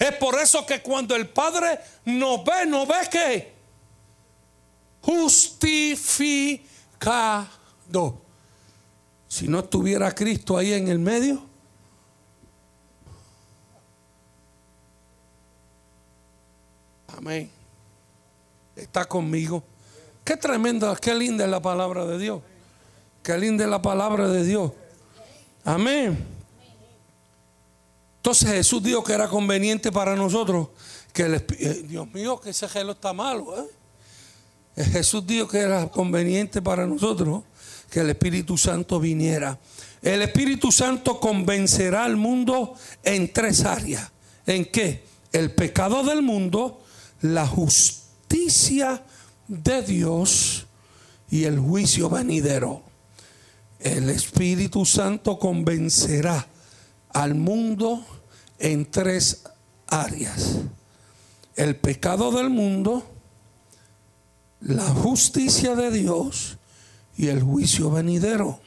Es 0.00 0.16
por 0.16 0.40
eso 0.40 0.64
que 0.64 0.80
cuando 0.80 1.14
el 1.14 1.28
Padre 1.28 1.78
nos 2.06 2.42
ve, 2.42 2.64
nos 2.66 2.88
ve 2.88 2.94
que 3.10 3.52
justificado. 5.02 6.70
Si 9.28 9.46
no 9.46 9.58
estuviera 9.58 10.14
Cristo 10.14 10.56
ahí 10.56 10.72
en 10.72 10.88
el 10.88 10.98
medio, 10.98 11.42
amén. 17.08 17.50
Está 18.74 19.04
conmigo. 19.04 19.62
Qué 20.24 20.38
tremenda, 20.38 20.96
qué 20.96 21.14
linda 21.14 21.44
es 21.44 21.50
la 21.50 21.60
palabra 21.60 22.06
de 22.06 22.16
Dios. 22.16 22.40
Qué 23.22 23.36
linda 23.36 23.64
es 23.64 23.70
la 23.70 23.82
palabra 23.82 24.28
de 24.28 24.44
Dios. 24.44 24.72
Amén. 25.62 26.39
Entonces 28.20 28.50
Jesús 28.50 28.82
dijo 28.82 29.02
que 29.02 29.14
era 29.14 29.28
conveniente 29.28 29.90
para 29.90 30.14
nosotros 30.14 30.68
que 31.10 31.22
el 31.22 31.34
eh, 31.58 31.84
Dios 31.88 32.06
mío, 32.12 32.38
que 32.38 32.50
ese 32.50 32.68
gelo 32.68 32.92
está 32.92 33.14
malo. 33.14 33.58
¿eh? 33.58 33.64
Eh, 34.76 34.84
Jesús 34.84 35.26
dijo 35.26 35.48
que 35.48 35.56
era 35.56 35.88
conveniente 35.88 36.60
para 36.60 36.86
nosotros 36.86 37.44
que 37.90 38.00
el 38.00 38.10
Espíritu 38.10 38.58
Santo 38.58 39.00
viniera. 39.00 39.58
El 40.02 40.20
Espíritu 40.20 40.70
Santo 40.70 41.18
convencerá 41.18 42.04
al 42.04 42.18
mundo 42.18 42.74
en 43.02 43.32
tres 43.32 43.64
áreas. 43.64 44.10
¿En 44.46 44.66
qué? 44.66 45.02
El 45.32 45.52
pecado 45.52 46.02
del 46.02 46.20
mundo, 46.20 46.82
la 47.22 47.46
justicia 47.46 49.02
de 49.48 49.80
Dios 49.80 50.66
y 51.30 51.44
el 51.44 51.58
juicio 51.58 52.10
venidero. 52.10 52.82
El 53.78 54.10
Espíritu 54.10 54.84
Santo 54.84 55.38
convencerá 55.38 56.49
al 57.12 57.34
mundo 57.34 58.04
en 58.58 58.90
tres 58.90 59.44
áreas. 59.86 60.58
El 61.56 61.76
pecado 61.76 62.30
del 62.32 62.50
mundo, 62.50 63.04
la 64.60 64.88
justicia 64.88 65.74
de 65.74 65.90
Dios 65.90 66.58
y 67.16 67.28
el 67.28 67.42
juicio 67.42 67.90
venidero. 67.90 68.60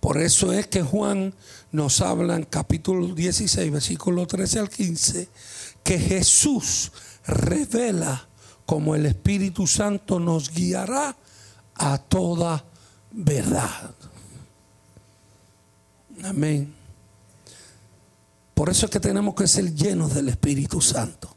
Por 0.00 0.18
eso 0.18 0.52
es 0.52 0.66
que 0.66 0.82
Juan 0.82 1.32
nos 1.70 2.00
habla 2.00 2.34
en 2.34 2.44
capítulo 2.44 3.14
16, 3.14 3.70
versículo 3.70 4.26
13 4.26 4.58
al 4.58 4.68
15, 4.68 5.28
que 5.84 5.98
Jesús 5.98 6.90
revela 7.24 8.28
como 8.66 8.96
el 8.96 9.06
Espíritu 9.06 9.66
Santo 9.66 10.18
nos 10.18 10.50
guiará 10.50 11.16
a 11.82 11.98
toda 11.98 12.64
verdad. 13.10 13.92
Amén. 16.22 16.72
Por 18.54 18.70
eso 18.70 18.86
es 18.86 18.92
que 18.92 19.00
tenemos 19.00 19.34
que 19.34 19.48
ser 19.48 19.74
llenos 19.74 20.14
del 20.14 20.28
Espíritu 20.28 20.80
Santo. 20.80 21.34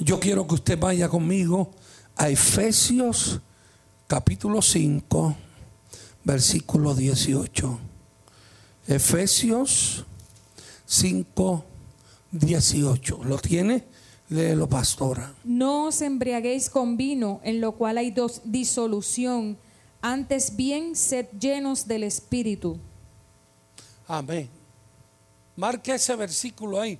Yo 0.00 0.18
quiero 0.18 0.44
que 0.48 0.54
usted 0.54 0.76
vaya 0.76 1.08
conmigo 1.08 1.70
a 2.16 2.28
Efesios 2.28 3.40
capítulo 4.08 4.60
5, 4.60 5.36
versículo 6.24 6.96
18. 6.96 7.78
Efesios 8.88 10.04
5, 10.86 11.64
18. 12.32 13.20
¿Lo 13.22 13.38
tiene? 13.38 13.86
Léelo, 14.32 14.66
pastora. 14.66 15.34
No 15.44 15.88
os 15.88 16.00
embriaguéis 16.00 16.70
con 16.70 16.96
vino, 16.96 17.42
en 17.44 17.60
lo 17.60 17.72
cual 17.72 17.98
hay 17.98 18.10
dos 18.10 18.40
disolución. 18.44 19.58
Antes 20.00 20.56
bien, 20.56 20.96
sed 20.96 21.26
llenos 21.38 21.86
del 21.86 22.02
Espíritu. 22.02 22.78
Amén. 24.08 24.48
Marque 25.54 25.94
ese 25.94 26.16
versículo 26.16 26.80
ahí. 26.80 26.98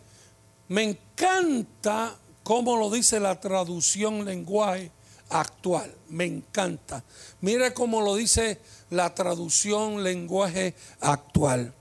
Me 0.69 0.83
encanta 0.83 2.15
cómo 2.43 2.77
lo 2.77 2.91
dice 2.91 3.19
la 3.19 3.41
traducción 3.41 4.27
lenguaje 4.27 4.91
actual. 5.31 5.91
Me 6.11 6.27
encanta. 6.27 7.03
Mire 7.41 7.73
cómo 7.73 8.03
lo 8.03 8.15
dice 8.15 8.61
la 8.91 9.15
traducción 9.15 10.05
lenguaje 10.05 10.75
actual. 11.01 11.73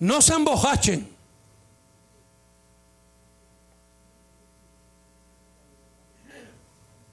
No 0.00 0.20
se 0.20 0.34
embojachen. 0.34 1.13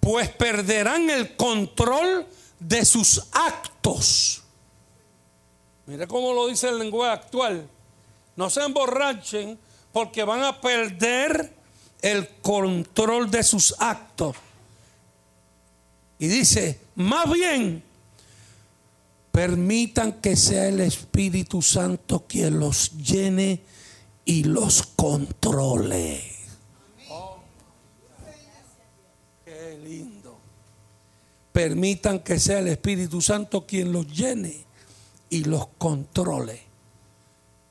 Pues 0.02 0.28
perderán 0.30 1.10
el 1.10 1.38
control 1.38 2.28
de 2.60 2.84
sus 2.84 3.24
actos. 3.32 4.44
Mire 5.86 6.08
cómo 6.08 6.34
lo 6.34 6.48
dice 6.48 6.68
el 6.68 6.80
lenguaje 6.80 7.14
actual. 7.14 7.70
No 8.36 8.50
se 8.50 8.62
emborrachen 8.64 9.58
porque 9.94 10.24
van 10.24 10.44
a 10.44 10.60
perder 10.60 11.54
el 12.02 12.28
control 12.42 13.30
de 13.32 13.44
sus 13.44 13.76
actos. 13.80 14.36
Y 16.18 16.28
dice, 16.28 16.80
más 16.96 17.32
bien, 17.32 17.84
permitan 19.32 20.14
que 20.14 20.36
sea 20.36 20.68
el 20.68 20.82
Espíritu 20.82 21.62
Santo 21.62 22.26
quien 22.28 22.60
los 22.60 22.92
llene 22.98 23.62
y 24.26 24.44
los 24.44 24.84
controle. 24.84 26.31
Permitan 31.52 32.20
que 32.20 32.40
sea 32.40 32.60
el 32.60 32.68
Espíritu 32.68 33.22
Santo 33.22 33.66
quien 33.66 33.92
los 33.92 34.08
llene 34.08 34.66
y 35.30 35.44
los 35.44 35.68
controle. 35.78 36.62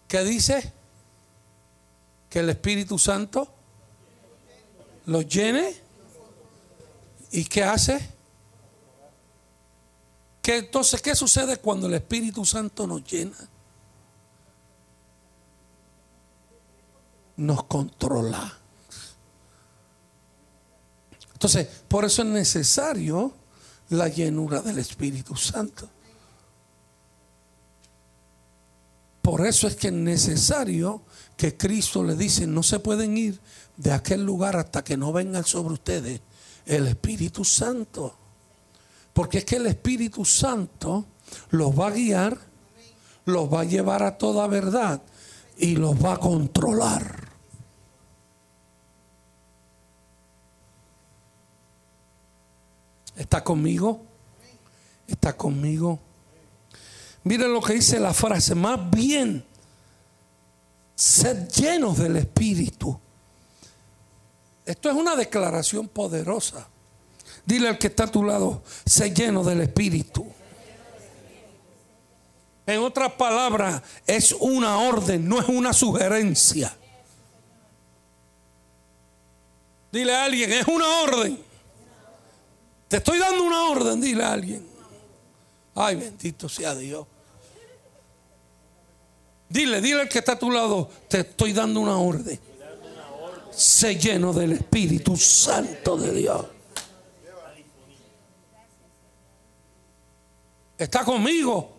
¿Qué 0.07 0.25
dice? 0.25 0.73
Que 2.29 2.41
el 2.41 2.51
Espíritu 2.51 2.99
Santo 2.99 3.49
los 5.07 5.27
llene. 5.27 5.75
¿Y 7.33 7.45
qué 7.45 7.63
hace? 7.63 8.01
Que 10.43 10.59
entonces, 10.59 11.01
¿qué 11.01 11.15
sucede 11.15 11.59
cuando 11.59 11.87
el 11.87 11.95
Espíritu 11.95 12.45
Santo 12.45 12.87
nos 12.87 13.05
llena? 13.05 13.37
Nos 17.37 17.65
controla. 17.65 18.59
Entonces, 21.33 21.67
por 21.89 22.05
eso 22.05 22.23
es 22.23 22.29
necesario 22.29 23.40
la 23.91 24.09
llenura 24.09 24.61
del 24.63 24.79
Espíritu 24.79 25.37
Santo. 25.37 25.89
Por 29.23 29.47
eso 29.47 29.69
es 29.69 29.77
que 29.77 29.89
es 29.89 29.93
necesario 29.93 31.03
que 31.37 31.57
Cristo 31.57 32.03
le 32.03 32.17
dice, 32.17 32.47
no 32.47 32.63
se 32.63 32.81
pueden 32.81 33.17
ir 33.17 33.39
de 33.77 33.93
aquel 33.93 34.25
lugar 34.25 34.57
hasta 34.57 34.83
que 34.83 34.97
no 34.97 35.13
venga 35.13 35.43
sobre 35.43 35.75
ustedes 35.75 36.21
el 36.67 36.87
Espíritu 36.87 37.45
Santo. 37.45 38.17
Porque 39.13 39.39
es 39.39 39.45
que 39.45 39.57
el 39.57 39.67
Espíritu 39.67 40.25
Santo 40.25 41.07
los 41.51 41.79
va 41.79 41.89
a 41.89 41.91
guiar, 41.91 42.39
los 43.25 43.53
va 43.53 43.61
a 43.61 43.65
llevar 43.65 44.03
a 44.03 44.17
toda 44.17 44.47
verdad 44.47 45.03
y 45.59 45.77
los 45.77 46.03
va 46.03 46.15
a 46.15 46.19
controlar. 46.19 47.20
¿Está 53.21 53.45
conmigo? 53.45 54.01
¿Está 55.07 55.37
conmigo? 55.37 55.99
Miren 57.23 57.53
lo 57.53 57.61
que 57.61 57.75
dice 57.75 58.01
la 58.01 58.15
frase, 58.15 58.55
más 58.55 58.91
bien, 58.91 59.45
sed 60.95 61.47
llenos 61.51 61.99
del 61.99 62.17
Espíritu. 62.17 62.99
Esto 64.65 64.89
es 64.89 64.97
una 64.97 65.17
declaración 65.17 65.87
poderosa. 65.89 66.67
Dile 67.45 67.69
al 67.69 67.77
que 67.77 67.89
está 67.89 68.05
a 68.05 68.11
tu 68.11 68.25
lado, 68.25 68.63
sé 68.87 69.13
lleno 69.13 69.45
del 69.45 69.61
Espíritu. 69.61 70.27
En 72.67 72.81
otras 72.81 73.13
palabras, 73.13 73.83
es 74.07 74.33
una 74.33 74.79
orden, 74.79 75.29
no 75.29 75.39
es 75.43 75.49
una 75.49 75.75
sugerencia. 75.75 76.75
Dile 79.93 80.17
a 80.17 80.25
alguien, 80.25 80.53
es 80.53 80.67
una 80.69 81.03
orden. 81.03 81.50
Te 82.91 82.97
estoy 82.97 83.21
dando 83.21 83.45
una 83.45 83.71
orden, 83.71 84.01
dile 84.01 84.25
a 84.25 84.33
alguien. 84.33 84.67
Ay, 85.77 85.95
bendito 85.95 86.49
sea 86.49 86.75
Dios. 86.75 87.07
Dile, 89.49 89.81
dile 89.81 90.01
al 90.01 90.09
que 90.09 90.19
está 90.19 90.33
a 90.33 90.39
tu 90.41 90.51
lado, 90.51 90.91
te 91.07 91.21
estoy 91.21 91.53
dando 91.53 91.79
una 91.79 91.97
orden. 91.99 92.41
Sé 93.53 93.95
lleno 93.95 94.33
del 94.33 94.55
Espíritu 94.55 95.17
Santo 95.17 95.97
de 95.97 96.13
Dios. 96.13 96.47
Está 100.77 101.05
conmigo. 101.05 101.71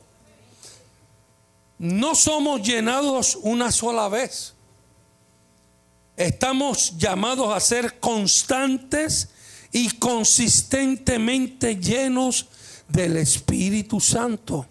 No 1.77 2.15
somos 2.15 2.61
llenados 2.61 3.37
una 3.41 3.69
sola 3.69 4.07
vez. 4.07 4.53
Estamos 6.15 6.97
llamados 6.97 7.53
a 7.53 7.59
ser 7.59 7.99
constantes 7.99 9.27
y 9.71 9.89
consistentemente 9.91 11.75
llenos 11.77 12.47
del 12.87 13.17
Espíritu 13.17 13.99
Santo. 13.99 14.65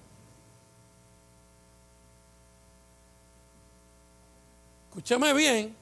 Escúchame 4.88 5.32
bien, 5.32 5.74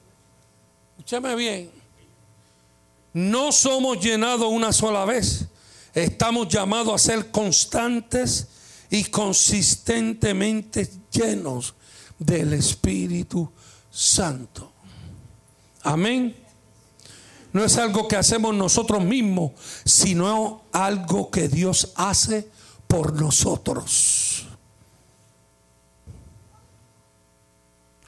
escúchame 0.91 1.35
bien. 1.35 1.71
No 3.13 3.51
somos 3.51 3.99
llenados 4.01 4.49
una 4.53 4.73
sola 4.73 5.05
vez. 5.05 5.47
Estamos 5.95 6.49
llamados 6.49 6.95
a 6.95 6.99
ser 6.99 7.31
constantes 7.31 8.49
y 8.91 9.05
consistentemente 9.05 10.89
llenos 11.11 11.75
del 12.19 12.53
Espíritu 12.53 13.51
Santo. 13.91 14.73
Amén. 15.83 16.37
No 17.53 17.65
es 17.65 17.77
algo 17.79 18.07
que 18.09 18.17
hacemos 18.17 18.55
nosotros 18.55 19.03
mismos, 19.03 19.53
sino 19.85 20.63
algo 20.73 21.31
que 21.31 21.49
Dios 21.49 21.93
hace 21.97 22.49
por 22.87 23.21
nosotros. 23.21 24.47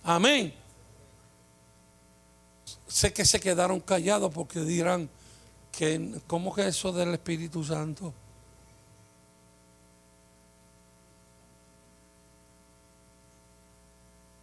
Amén. 0.02 0.54
Sé 2.86 3.12
que 3.12 3.24
se 3.24 3.38
quedaron 3.38 3.80
callados 3.80 4.32
porque 4.32 4.60
dirán 4.60 5.08
que 5.70 6.20
cómo 6.26 6.54
que 6.54 6.66
eso 6.66 6.92
del 6.92 7.14
Espíritu 7.14 7.62
Santo. 7.62 8.12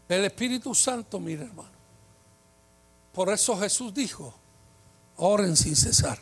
El 0.08 0.24
Espíritu 0.24 0.74
Santo, 0.74 1.20
mira 1.20 1.44
hermano. 1.44 1.70
Por 3.12 3.30
eso 3.30 3.58
Jesús 3.58 3.94
dijo, 3.94 4.34
Oren 5.18 5.56
sin 5.56 5.76
cesar. 5.76 6.20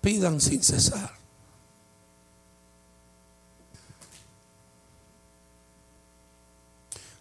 Pidan 0.00 0.40
sin 0.40 0.62
cesar. 0.62 1.12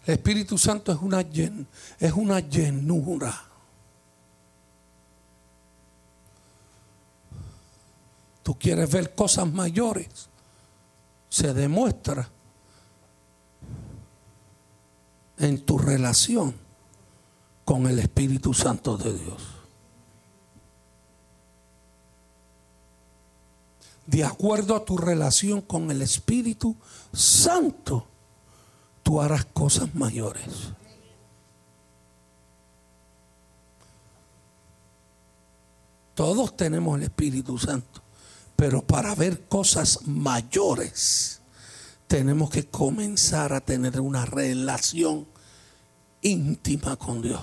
El 0.05 0.13
Espíritu 0.13 0.57
Santo 0.57 0.93
es 0.93 0.99
una, 1.01 1.19
es 1.19 2.13
una 2.13 2.39
llenura. 2.39 3.43
Tú 8.41 8.57
quieres 8.57 8.89
ver 8.89 9.13
cosas 9.13 9.51
mayores. 9.51 10.29
Se 11.27 11.53
demuestra 11.53 12.29
en 15.37 15.65
tu 15.65 15.77
relación 15.77 16.66
con 17.67 17.85
el 17.85 17.99
Espíritu 17.99 18.53
Santo 18.53 18.95
de 18.95 19.13
Dios. 19.13 19.43
De 24.05 24.23
acuerdo 24.23 24.73
a 24.73 24.85
tu 24.85 24.97
relación 24.97 25.59
con 25.59 25.91
el 25.91 26.01
Espíritu 26.01 26.77
Santo, 27.11 28.07
tú 29.03 29.19
harás 29.19 29.43
cosas 29.43 29.93
mayores. 29.93 30.45
Todos 36.15 36.55
tenemos 36.55 36.97
el 36.97 37.03
Espíritu 37.03 37.57
Santo, 37.57 38.01
pero 38.55 38.81
para 38.81 39.13
ver 39.13 39.45
cosas 39.49 40.07
mayores 40.07 41.41
tenemos 42.07 42.49
que 42.49 42.65
comenzar 42.65 43.51
a 43.51 43.59
tener 43.59 43.99
una 43.99 44.25
relación 44.25 45.27
íntima 46.21 46.95
con 46.95 47.21
Dios. 47.21 47.41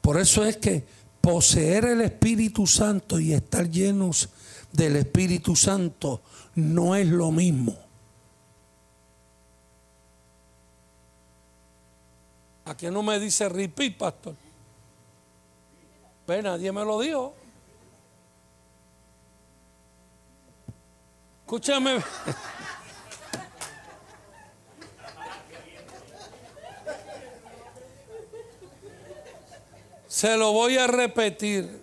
Por 0.00 0.20
eso 0.20 0.44
es 0.44 0.58
que 0.58 0.84
poseer 1.22 1.86
el 1.86 2.02
Espíritu 2.02 2.66
Santo 2.66 3.18
y 3.18 3.32
estar 3.32 3.70
llenos 3.70 4.28
del 4.70 4.96
Espíritu 4.96 5.56
Santo 5.56 6.20
no 6.56 6.94
es 6.94 7.06
lo 7.06 7.30
mismo. 7.30 7.74
¿A 12.66 12.76
qué 12.76 12.90
no 12.90 13.02
me 13.02 13.18
dice 13.18 13.48
repeat, 13.48 13.96
pastor? 13.96 14.34
Ve, 16.26 16.42
nadie 16.42 16.70
me 16.72 16.84
lo 16.84 17.00
dijo. 17.00 17.34
Escúchame. 21.54 22.02
Se 30.08 30.36
lo 30.36 30.50
voy 30.50 30.76
a 30.78 30.88
repetir. 30.88 31.80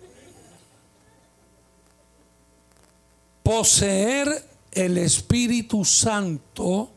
Poseer 3.42 4.46
el 4.72 4.98
Espíritu 4.98 5.86
Santo 5.86 6.90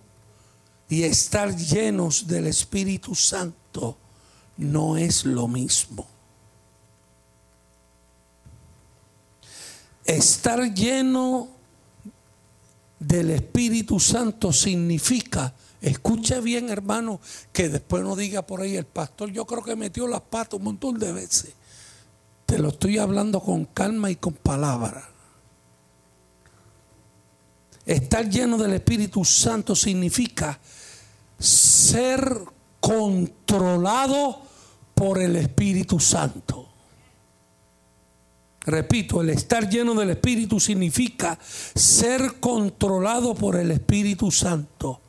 y 0.90 1.04
estar 1.04 1.56
llenos 1.56 2.28
del 2.28 2.48
Espíritu 2.48 3.16
Santo 3.16 3.98
no 4.58 4.98
es 4.98 5.24
lo 5.24 5.48
mismo. 5.48 6.06
Estar 10.04 10.74
lleno 10.74 11.55
del 13.08 13.32
Espíritu 13.32 14.00
Santo 14.00 14.52
significa 14.52 15.54
Escuche 15.86 16.42
bien, 16.42 16.72
hermano, 16.72 17.20
que 17.54 17.70
después 17.70 18.02
no 18.02 18.16
diga 18.16 18.42
por 18.42 18.62
ahí 18.62 18.76
el 18.76 18.88
pastor, 18.88 19.32
yo 19.32 19.46
creo 19.46 19.64
que 19.64 19.76
metió 19.76 20.08
las 20.08 20.22
patas 20.22 20.58
un 20.58 20.64
montón 20.64 20.98
de 20.98 21.14
veces. 21.14 21.54
Te 22.48 22.58
lo 22.58 22.70
estoy 22.70 22.98
hablando 22.98 23.40
con 23.40 23.66
calma 23.66 24.10
y 24.10 24.16
con 24.16 24.34
palabra. 24.34 25.08
Estar 27.86 28.28
lleno 28.28 28.58
del 28.58 28.74
Espíritu 28.74 29.24
Santo 29.24 29.76
significa 29.76 30.60
ser 31.38 32.36
controlado 32.80 34.42
por 34.96 35.22
el 35.22 35.36
Espíritu 35.36 36.00
Santo. 36.00 36.65
Repito, 38.66 39.22
el 39.22 39.30
estar 39.30 39.70
lleno 39.70 39.94
del 39.94 40.10
Espíritu 40.10 40.60
significa 40.60 41.38
ser 41.42 42.40
controlado 42.40 43.36
por 43.36 43.58
el 43.58 43.70
Espíritu 43.72 44.32
Santo. 44.32 45.02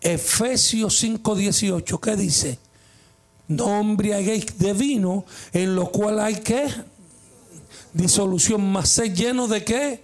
Efesios 0.00 1.02
5:18, 1.02 2.00
¿qué 2.00 2.16
dice? 2.16 2.58
No 3.46 3.80
embriaguéis 3.80 4.58
de 4.58 4.72
vino, 4.72 5.24
en 5.52 5.74
lo 5.74 5.90
cual 5.90 6.18
hay 6.18 6.36
que 6.40 6.68
disolución, 7.92 8.70
más 8.70 8.88
ser 8.88 9.14
lleno 9.14 9.48
de 9.48 9.64
qué? 9.64 10.02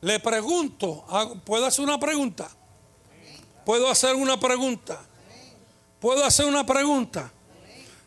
Le 0.00 0.20
pregunto, 0.20 1.04
¿puedo 1.44 1.66
hacer 1.66 1.84
una 1.84 1.98
pregunta? 1.98 2.48
¿Puedo 3.64 3.90
hacer 3.90 4.14
una 4.14 4.38
pregunta? 4.38 5.00
¿Puedo 6.00 6.24
hacer 6.24 6.46
una 6.46 6.64
pregunta? 6.64 7.32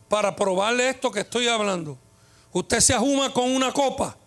Para 0.08 0.36
probarle 0.36 0.90
esto 0.90 1.12
que 1.12 1.20
estoy 1.20 1.48
hablando. 1.48 1.98
Usted 2.54 2.80
se 2.80 2.94
ajuma 2.94 3.32
con 3.32 3.52
una 3.52 3.72
copa. 3.72 4.18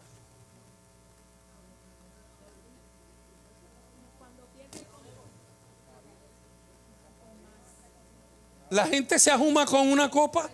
La 8.70 8.86
gente 8.86 9.18
se 9.18 9.30
ajuma 9.30 9.66
con 9.66 9.86
una 9.86 10.10
copa. 10.10 10.48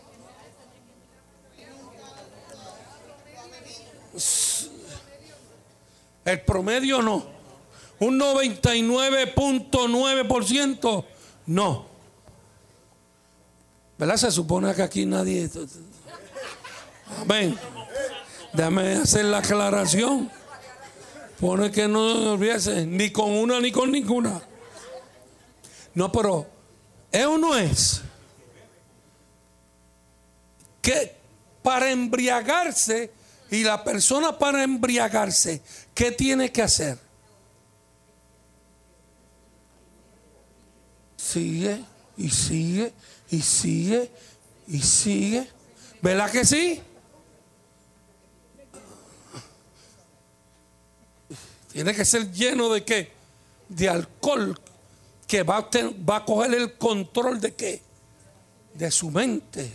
El 6.25 6.41
promedio 6.43 7.01
no. 7.01 7.25
Un 7.99 8.19
99.9% 8.19 11.05
no. 11.47 11.87
¿Verdad? 13.97 14.17
Se 14.17 14.31
supone 14.31 14.75
que 14.75 14.83
aquí 14.83 15.07
nadie... 15.07 15.49
Amén. 17.19 17.59
Déjame 18.53 18.95
hacer 18.95 19.25
la 19.25 19.39
aclaración. 19.39 20.31
Pone 21.41 21.71
que 21.71 21.89
no 21.89 22.33
olvides 22.33 22.67
ni 22.87 23.11
con 23.11 23.31
una 23.31 23.61
ni 23.61 23.73
con 23.73 23.91
ninguna. 23.91 24.43
No, 25.95 26.13
pero 26.13 26.47
¿es 27.11 27.27
o 27.27 27.39
no 27.39 27.57
es? 27.57 28.03
que 30.81 31.15
para 31.63 31.91
embriagarse 31.91 33.13
y 33.51 33.63
la 33.65 33.83
persona 33.85 34.39
para 34.39 34.63
embriagarse, 34.63 35.63
¿qué 35.95 36.11
tiene 36.13 36.51
que 36.51 36.63
hacer? 36.63 36.99
Sigue 41.17 41.85
y 42.17 42.31
sigue 42.31 42.93
y 43.31 43.43
sigue 43.43 44.11
y 44.67 44.81
sigue. 44.81 45.49
¿Verdad 46.01 46.31
que 46.31 46.45
sí? 46.45 46.81
Tiene 51.73 51.95
que 51.95 52.05
ser 52.05 52.31
lleno 52.33 52.69
de 52.69 52.85
qué? 52.85 53.13
De 53.69 53.89
alcohol 53.89 54.59
que 55.27 55.43
va 55.43 55.59
a, 55.59 56.25
coger 56.25 56.55
el 56.55 56.77
control 56.77 57.41
de 57.41 57.55
qué? 57.55 57.83
De 58.75 58.91
su 58.91 59.11
mente 59.11 59.73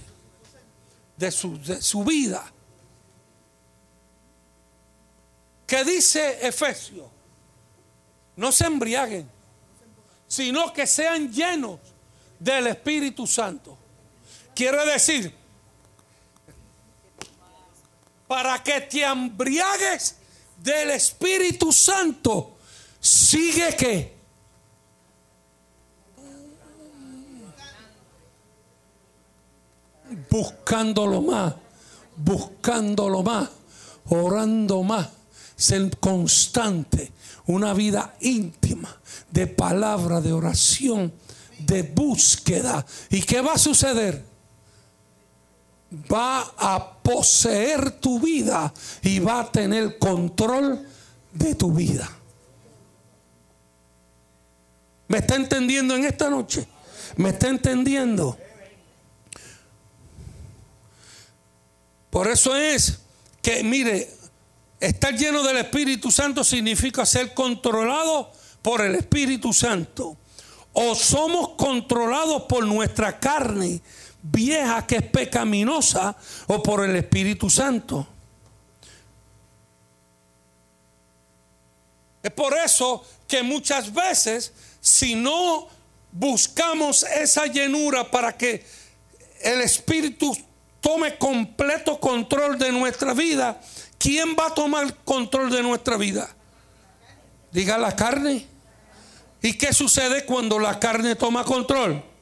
de 1.18 1.32
su, 1.32 2.04
vida. 2.04 2.52
¿Qué 5.66 5.84
dice 5.84 6.46
Efesio? 6.48 7.10
No 8.36 8.52
se 8.52 8.66
embriaguen, 8.66 9.30
sino 10.28 10.74
que 10.74 10.86
sean 10.86 11.32
llenos 11.32 11.80
del 12.39 12.68
Espíritu 12.68 13.26
Santo. 13.26 13.78
Quiere 14.54 14.86
decir, 14.86 15.34
para 18.28 18.62
que 18.62 18.82
te 18.82 19.04
embriagues 19.04 20.18
del 20.58 20.91
Espíritu 20.91 21.72
Santo, 21.72 22.58
sigue 22.99 23.76
que 23.76 24.16
buscándolo 30.30 31.22
más, 31.22 31.53
buscándolo 32.16 33.24
más, 33.24 33.49
orando 34.10 34.84
más, 34.84 35.10
ser 35.56 35.97
constante, 35.97 37.12
una 37.47 37.74
vida 37.74 38.16
íntima 38.22 38.95
de 39.32 39.47
palabra, 39.47 40.22
de 40.22 40.34
oración, 40.34 41.14
de 41.60 41.84
búsqueda. 41.84 42.86
¿Y 43.10 43.22
qué 43.22 43.41
va 43.41 43.53
a 43.53 43.58
suceder? 43.58 44.35
Va 46.12 46.54
a 46.58 46.93
poseer 47.02 47.91
tu 48.00 48.20
vida 48.20 48.74
y 49.02 49.20
va 49.20 49.41
a 49.41 49.52
tener 49.52 49.98
control 49.98 50.88
de 51.34 51.56
tu 51.56 51.72
vida. 51.72 52.10
¿Me 55.08 55.20
está 55.20 55.36
entendiendo 55.36 55.96
en 55.96 56.06
esta 56.06 56.30
noche? 56.30 56.68
¿Me 57.18 57.30
está 57.30 57.48
entendiendo? 57.48 58.38
Por 62.10 62.28
eso 62.28 62.56
es 62.56 63.00
que, 63.41 63.64
mire, 63.64 64.10
estar 64.80 65.14
lleno 65.16 65.43
del 65.43 65.58
Espíritu 65.58 66.12
Santo 66.12 66.43
significa 66.43 67.06
ser 67.06 67.34
controlado 67.34 68.32
por 68.62 68.82
el 68.82 68.96
Espíritu 68.96 69.54
Santo. 69.54 70.18
O 70.74 70.96
somos 70.96 71.50
controlados 71.50 72.43
por 72.43 72.66
nuestra 72.66 73.20
carne 73.20 73.82
vieja 74.32 74.86
que 74.88 74.98
es 74.98 75.04
pecaminosa 75.04 76.16
o 76.48 76.62
por 76.64 76.84
el 76.84 76.96
Espíritu 76.96 77.50
Santo. 77.50 78.08
Es 82.24 82.32
por 82.32 82.58
eso 82.58 83.06
que 83.28 83.44
muchas 83.44 83.94
veces 83.94 84.52
si 84.82 85.16
no 85.16 85.68
buscamos 86.12 87.04
esa 87.04 87.46
llenura 87.46 88.10
para 88.10 88.36
que 88.36 88.66
el 89.42 89.62
Espíritu 89.62 90.36
tome 90.82 91.18
completo 91.18 92.00
control 92.00 92.58
de 92.58 92.72
nuestra 92.72 93.14
vida, 93.14 93.60
¿quién 93.98 94.36
va 94.40 94.48
a 94.48 94.54
tomar 94.54 95.04
control 95.04 95.52
de 95.52 95.62
nuestra 95.62 95.98
vida? 95.98 96.30
Diga 97.52 97.78
la 97.78 97.96
carne. 97.96 98.48
¿Y 99.42 99.54
qué 99.54 99.72
sucede 99.72 100.26
cuando 100.26 100.58
la 100.58 100.80
carne 100.80 101.16
toma 101.16 101.44
control? 101.44 102.14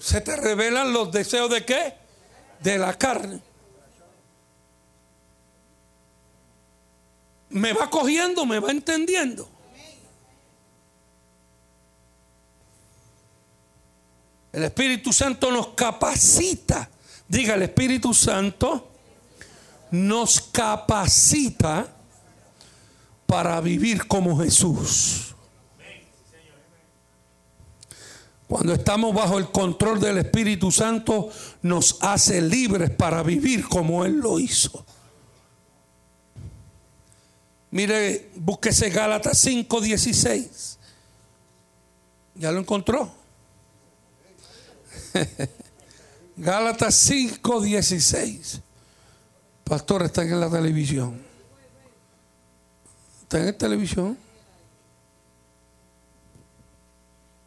Se 0.00 0.20
te 0.20 0.36
revelan 0.36 0.92
los 0.92 1.10
deseos 1.10 1.50
de 1.50 1.64
qué? 1.64 1.94
De 2.60 2.78
la 2.78 2.96
carne. 2.96 3.40
Me 7.50 7.72
va 7.72 7.88
cogiendo, 7.88 8.44
me 8.44 8.58
va 8.58 8.70
entendiendo. 8.70 9.48
El 14.52 14.64
Espíritu 14.64 15.12
Santo 15.12 15.50
nos 15.50 15.68
capacita. 15.68 16.90
Diga, 17.26 17.54
el 17.54 17.62
Espíritu 17.62 18.14
Santo 18.14 18.90
nos 19.90 20.40
capacita 20.40 21.86
para 23.26 23.60
vivir 23.60 24.06
como 24.06 24.38
Jesús. 24.38 25.34
Cuando 28.48 28.72
estamos 28.72 29.14
bajo 29.14 29.38
el 29.38 29.50
control 29.50 30.00
del 30.00 30.18
Espíritu 30.18 30.72
Santo, 30.72 31.30
nos 31.60 31.98
hace 32.00 32.40
libres 32.40 32.88
para 32.88 33.22
vivir 33.22 33.68
como 33.68 34.06
Él 34.06 34.20
lo 34.20 34.40
hizo. 34.40 34.86
Mire, 37.70 38.30
búsquese 38.36 38.88
Gálatas 38.88 39.44
5:16. 39.44 40.78
¿Ya 42.36 42.50
lo 42.50 42.60
encontró? 42.60 43.12
Gálatas 46.36 47.10
5:16. 47.10 48.62
Pastor, 49.62 50.04
está 50.04 50.22
en 50.22 50.40
la 50.40 50.48
televisión. 50.48 51.20
Está 53.24 53.40
en 53.40 53.46
la 53.46 53.52
televisión. 53.52 54.27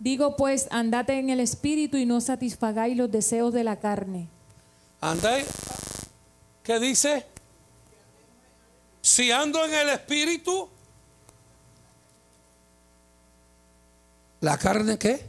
Digo 0.02 0.36
pues, 0.36 0.68
andate 0.72 1.20
en 1.20 1.30
el 1.30 1.40
espíritu 1.40 1.96
y 1.96 2.08
no 2.08 2.22
satisfagáis 2.22 2.98
los 2.98 3.12
deseos 3.12 3.54
de 3.54 3.64
la 3.64 3.80
carne. 3.80 4.28
Andai. 5.00 5.46
¿Qué 6.64 6.80
dice? 6.80 7.28
Si 9.00 9.32
ando 9.32 9.64
en 9.64 9.76
el 9.76 9.90
espíritu, 9.90 10.68
¿la 14.40 14.58
carne 14.58 14.98
qué? 14.98 15.24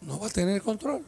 No 0.00 0.18
va 0.18 0.26
a 0.26 0.30
tener 0.30 0.60
control. 0.60 1.04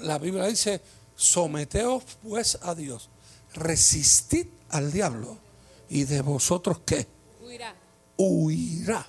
La 0.00 0.18
Biblia 0.18 0.44
dice, 0.44 0.82
someteos 1.16 2.04
pues 2.22 2.58
a 2.60 2.74
Dios, 2.74 3.08
resistid 3.54 4.48
al 4.68 4.92
diablo 4.92 5.43
y 5.88 6.04
de 6.04 6.22
vosotros 6.22 6.80
qué? 6.84 7.06
Huirá. 7.40 7.74
Huirá. 8.16 9.06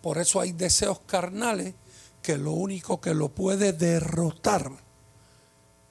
Por 0.00 0.18
eso 0.18 0.40
hay 0.40 0.52
deseos 0.52 1.00
carnales 1.00 1.74
que 2.22 2.38
lo 2.38 2.52
único 2.52 3.00
que 3.00 3.14
lo 3.14 3.28
puede 3.28 3.72
derrotar 3.72 4.70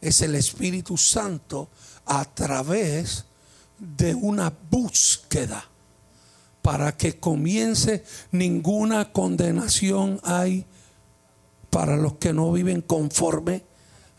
es 0.02 0.22
el 0.22 0.36
Espíritu 0.36 0.98
Santo 0.98 1.70
a 2.06 2.26
través 2.26 3.26
de 3.78 4.16
una 4.16 4.54
búsqueda 4.70 5.66
para 6.62 6.96
que 6.98 7.20
comience 7.20 8.04
ninguna 8.32 9.12
condenación 9.12 10.20
hay 10.24 10.66
para 11.70 11.98
los 11.98 12.14
que 12.14 12.34
no 12.34 12.52
viven 12.52 12.82
conforme 12.82 13.64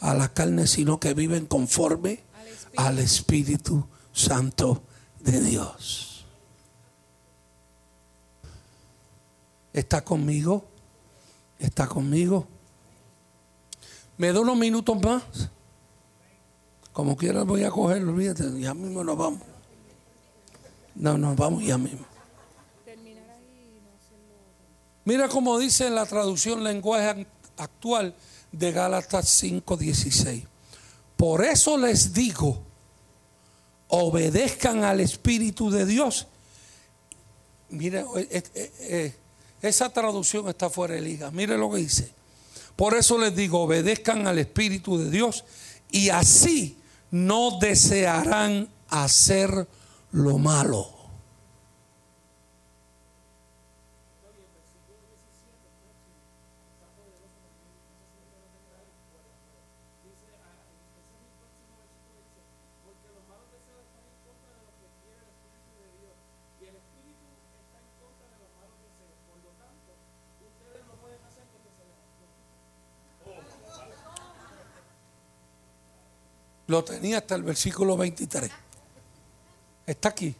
a 0.00 0.14
la 0.14 0.32
carne, 0.32 0.66
sino 0.66 1.00
que 1.00 1.14
viven 1.14 1.46
conforme 1.46 2.25
al 2.76 2.98
Espíritu 2.98 3.86
Santo 4.12 4.82
de 5.20 5.40
Dios. 5.40 6.24
¿Está 9.72 10.02
conmigo? 10.02 10.64
¿Está 11.58 11.86
conmigo? 11.86 12.46
¿Me 14.16 14.32
da 14.32 14.40
unos 14.40 14.56
minutos 14.56 14.96
más? 15.02 15.22
Como 16.92 17.16
quiera 17.16 17.42
voy 17.42 17.64
a 17.64 17.70
cogerlo, 17.70 18.12
olvídate, 18.12 18.58
ya 18.58 18.72
mismo 18.72 19.04
nos 19.04 19.18
vamos. 19.18 19.42
No, 20.94 21.18
nos 21.18 21.36
vamos 21.36 21.62
ya 21.62 21.76
mismo. 21.76 22.06
Mira 25.04 25.28
cómo 25.28 25.58
dice 25.58 25.90
la 25.90 26.06
traducción 26.06 26.64
lenguaje 26.64 27.26
actual 27.58 28.14
de 28.50 28.72
Gálatas 28.72 29.28
5:16. 29.42 30.46
Por 31.16 31.44
eso 31.44 31.78
les 31.78 32.12
digo, 32.12 32.62
obedezcan 33.88 34.84
al 34.84 35.00
Espíritu 35.00 35.70
de 35.70 35.86
Dios. 35.86 36.26
Mire, 37.70 38.04
eh, 38.16 38.42
eh, 38.54 38.72
eh, 38.80 39.14
esa 39.62 39.90
traducción 39.90 40.48
está 40.48 40.70
fuera 40.70 40.94
de 40.94 41.00
liga. 41.00 41.30
Mire 41.30 41.56
lo 41.56 41.70
que 41.70 41.78
dice. 41.78 42.12
Por 42.76 42.94
eso 42.96 43.18
les 43.18 43.34
digo, 43.34 43.62
obedezcan 43.62 44.26
al 44.26 44.38
Espíritu 44.38 44.98
de 44.98 45.10
Dios 45.10 45.44
y 45.90 46.10
así 46.10 46.78
no 47.10 47.58
desearán 47.58 48.68
hacer 48.88 49.66
lo 50.12 50.38
malo. 50.38 50.95
Lo 76.66 76.82
tenía 76.84 77.18
hasta 77.18 77.34
el 77.36 77.42
versículo 77.42 77.96
23. 77.96 78.50
Está 79.86 80.08
aquí. 80.08 80.34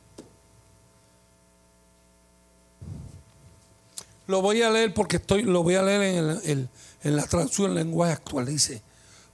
Lo 4.27 4.43
voy 4.43 4.63
a 4.63 4.71
leer 4.71 4.93
porque 4.93 5.17
estoy, 5.19 5.43
lo 5.43 5.63
voy 5.63 5.77
a 5.77 5.83
leer 5.83 6.03
en, 6.03 6.41
el- 6.45 6.69
en 7.05 7.17
la 7.17 7.25
traducción 7.27 7.71
en 7.71 7.77
lenguaje 7.77 8.13
actual. 8.15 8.47
Dice, 8.47 8.83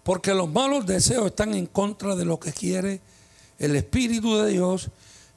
porque 0.03 0.35
los 0.35 0.51
malos 0.51 0.85
deseos 0.87 1.27
están 1.27 1.55
en 1.55 1.67
contra 1.67 2.15
de 2.15 2.25
lo 2.27 2.39
que 2.39 2.53
quiere 2.53 3.01
el 3.59 3.75
Espíritu 3.77 4.37
de 4.39 4.51
Dios 4.51 4.91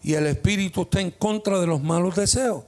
y 0.03 0.15
el 0.15 0.27
Espíritu 0.27 0.81
está 0.83 0.99
en 0.99 1.11
contra 1.11 1.59
de 1.59 1.67
los 1.67 1.81
malos 1.81 2.15
deseos. 2.15 2.63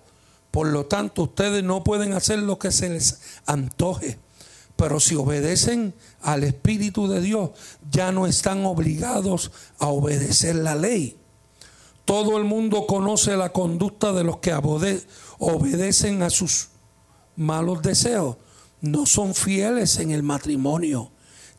Por 0.51 0.67
lo 0.67 0.85
tanto, 0.85 1.23
ustedes 1.23 1.63
no 1.63 1.83
pueden 1.83 2.13
hacer 2.13 2.39
lo 2.39 2.57
que 2.57 2.71
se 2.71 2.89
les 2.89 3.19
antoje. 3.45 4.17
Pero 4.77 4.99
si 4.99 5.15
obedecen 5.15 5.93
al 6.21 6.43
Espíritu 6.43 7.07
de 7.07 7.19
Dios, 7.19 7.49
ya 7.91 8.11
no 8.11 8.27
están 8.27 8.65
obligados 8.65 9.51
a 9.79 9.87
obedecer 9.87 10.55
la 10.55 10.75
ley. 10.75 11.17
Todo 12.05 12.37
el 12.37 12.45
mundo 12.45 12.87
conoce 12.87 13.35
la 13.35 13.51
conducta 13.51 14.13
de 14.13 14.23
los 14.23 14.37
que 14.37 14.53
obedecen 15.39 16.21
a 16.21 16.29
sus 16.29 16.69
malos 17.35 17.81
deseos. 17.81 18.37
No 18.79 19.05
son 19.05 19.35
fieles 19.35 19.97
en 19.97 20.11
el 20.11 20.23
matrimonio. 20.23 21.11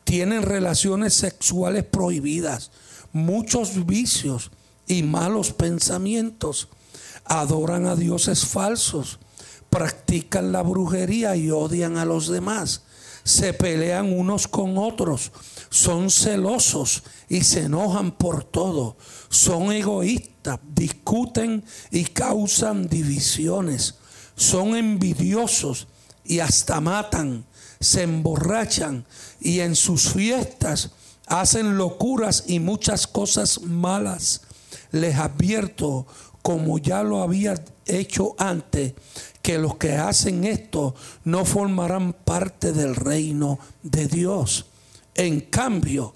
Tienen 0.05 0.43
relaciones 0.43 1.13
sexuales 1.13 1.85
prohibidas, 1.85 2.71
muchos 3.13 3.85
vicios 3.85 4.51
y 4.87 5.03
malos 5.03 5.53
pensamientos. 5.53 6.69
Adoran 7.25 7.87
a 7.87 7.95
dioses 7.95 8.47
falsos, 8.47 9.19
practican 9.69 10.53
la 10.53 10.63
brujería 10.63 11.37
y 11.37 11.51
odian 11.51 11.99
a 11.99 12.07
los 12.07 12.29
demás. 12.29 12.85
Se 13.25 13.53
pelean 13.53 14.13
unos 14.13 14.49
con 14.49 14.79
otros, 14.79 15.33
son 15.71 16.11
celosos 16.11 17.03
y 17.29 17.43
se 17.43 17.65
enojan 17.65 18.13
por 18.13 18.45
todo. 18.45 18.97
Son 19.29 19.73
egoístas, 19.73 20.59
discuten 20.75 21.65
y 21.91 22.05
causan 22.05 22.89
divisiones. 22.89 23.97
Son 24.37 24.77
envidiosos 24.77 25.89
y 26.25 26.41
hasta 26.41 26.81
matan. 26.81 27.45
Se 27.81 28.03
emborrachan 28.03 29.05
y 29.41 29.61
en 29.61 29.77
sus 29.77 30.11
fiestas 30.13 30.91
hacen 31.27 31.77
locuras 31.77 32.45
y 32.47 32.61
muchas 32.61 33.07
cosas 33.07 33.61
malas. 33.63 34.43
Les 34.91 35.17
advierto, 35.17 36.07
como 36.43 36.79
ya 36.79 37.03
lo 37.03 37.23
había 37.23 37.63
hecho 37.89 38.35
antes, 38.39 38.95
que 39.43 39.59
los 39.59 39.77
que 39.77 39.95
hacen 39.95 40.45
esto 40.45 40.95
no 41.25 41.45
formarán 41.45 42.13
parte 42.13 42.73
del 42.73 42.95
reino 42.95 43.59
de 43.83 44.07
Dios. 44.07 44.67
En 45.15 45.41
cambio, 45.41 46.15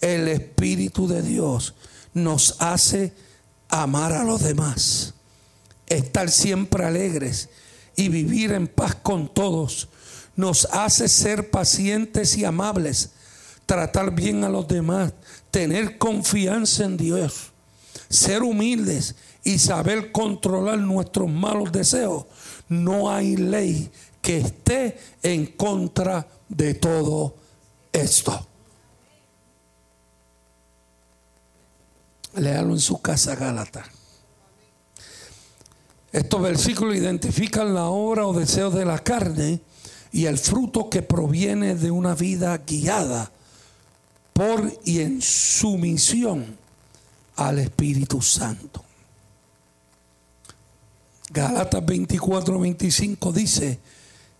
el 0.00 0.28
Espíritu 0.28 1.08
de 1.08 1.22
Dios 1.22 1.74
nos 2.12 2.60
hace 2.60 3.12
amar 3.68 4.12
a 4.12 4.24
los 4.24 4.42
demás, 4.42 5.14
estar 5.86 6.30
siempre 6.30 6.84
alegres 6.84 7.48
y 7.96 8.08
vivir 8.08 8.52
en 8.52 8.68
paz 8.68 8.94
con 8.96 9.32
todos 9.32 9.88
nos 10.36 10.66
hace 10.72 11.08
ser 11.08 11.50
pacientes 11.50 12.36
y 12.36 12.44
amables, 12.44 13.10
tratar 13.66 14.14
bien 14.14 14.44
a 14.44 14.48
los 14.48 14.66
demás, 14.68 15.12
tener 15.50 15.98
confianza 15.98 16.84
en 16.84 16.96
Dios, 16.96 17.52
ser 18.14 18.42
humildes 18.42 19.14
y 19.42 19.58
saber 19.58 20.12
controlar 20.12 20.78
nuestros 20.78 21.28
malos 21.28 21.70
deseos. 21.72 22.24
No 22.68 23.10
hay 23.10 23.36
ley 23.36 23.90
que 24.22 24.38
esté 24.38 24.98
en 25.22 25.46
contra 25.46 26.26
de 26.48 26.74
todo 26.74 27.34
esto. 27.92 28.46
Léalo 32.36 32.72
en 32.72 32.80
su 32.80 33.00
casa, 33.00 33.36
Gálata. 33.36 33.84
Estos 36.10 36.42
versículos 36.42 36.96
identifican 36.96 37.74
la 37.74 37.86
obra 37.86 38.26
o 38.26 38.32
deseo 38.32 38.70
de 38.70 38.84
la 38.84 39.00
carne 39.00 39.60
y 40.12 40.26
el 40.26 40.38
fruto 40.38 40.88
que 40.88 41.02
proviene 41.02 41.74
de 41.74 41.90
una 41.90 42.14
vida 42.14 42.56
guiada 42.58 43.30
por 44.32 44.72
y 44.84 45.00
en 45.00 45.20
sumisión 45.20 46.63
al 47.36 47.58
Espíritu 47.58 48.20
Santo. 48.22 48.84
Galatas 51.30 51.84
24, 51.84 52.58
25 52.58 53.32
dice, 53.32 53.80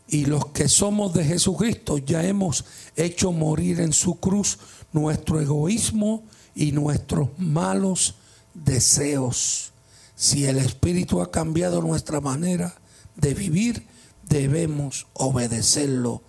y 0.07 0.26
los 0.26 0.47
que 0.47 0.68
somos 0.68 1.14
de 1.14 1.24
Jesucristo 1.24 1.99
ya 1.99 2.22
hemos 2.24 2.64
hecho 2.95 3.32
morir 3.32 3.80
en 3.80 3.92
su 3.92 4.16
cruz 4.20 4.59
nuestro 4.92 5.40
egoísmo 5.40 6.22
y 6.55 6.72
nuestros 6.72 7.30
malos 7.38 8.14
deseos. 8.53 9.72
Si 10.14 10.45
el 10.45 10.59
Espíritu 10.59 11.20
ha 11.20 11.30
cambiado 11.30 11.80
nuestra 11.80 12.20
manera 12.20 12.74
de 13.16 13.34
vivir, 13.34 13.86
debemos 14.28 15.07
obedecerlo 15.14 16.22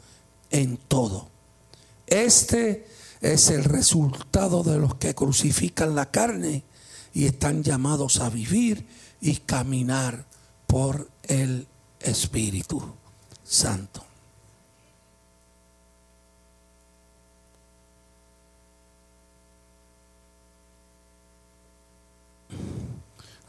en 0.49 0.77
todo. 0.77 1.27
Este 2.07 2.87
es 3.21 3.49
el 3.49 3.63
resultado 3.63 4.63
de 4.63 4.77
los 4.77 4.95
que 4.95 5.15
crucifican 5.15 5.95
la 5.95 6.11
carne 6.11 6.63
y 7.13 7.25
están 7.25 7.63
llamados 7.63 8.19
a 8.19 8.29
vivir 8.29 8.85
y 9.21 9.37
caminar 9.37 10.25
por 10.67 11.09
el 11.23 11.67
Espíritu 11.99 12.81
Santo. 13.43 14.03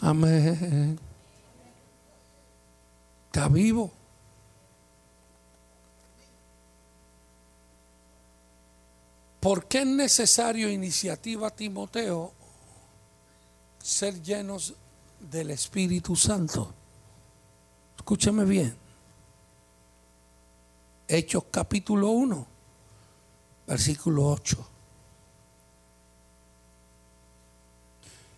Amén. 0.01 0.99
Está 3.27 3.49
vivo. 3.49 3.91
¿Por 9.47 9.67
qué 9.67 9.83
es 9.83 9.87
necesario 9.87 10.69
iniciativa, 10.69 11.55
Timoteo, 11.55 12.33
ser 13.81 14.21
llenos 14.21 14.75
del 15.21 15.53
Espíritu 15.53 16.17
Santo? 16.17 16.75
Escúchame 17.97 18.45
bien. 18.45 18.77
Hechos 21.07 21.45
capítulo 21.49 22.09
1, 22.09 22.47
versículo 23.69 24.31
8. 24.31 24.69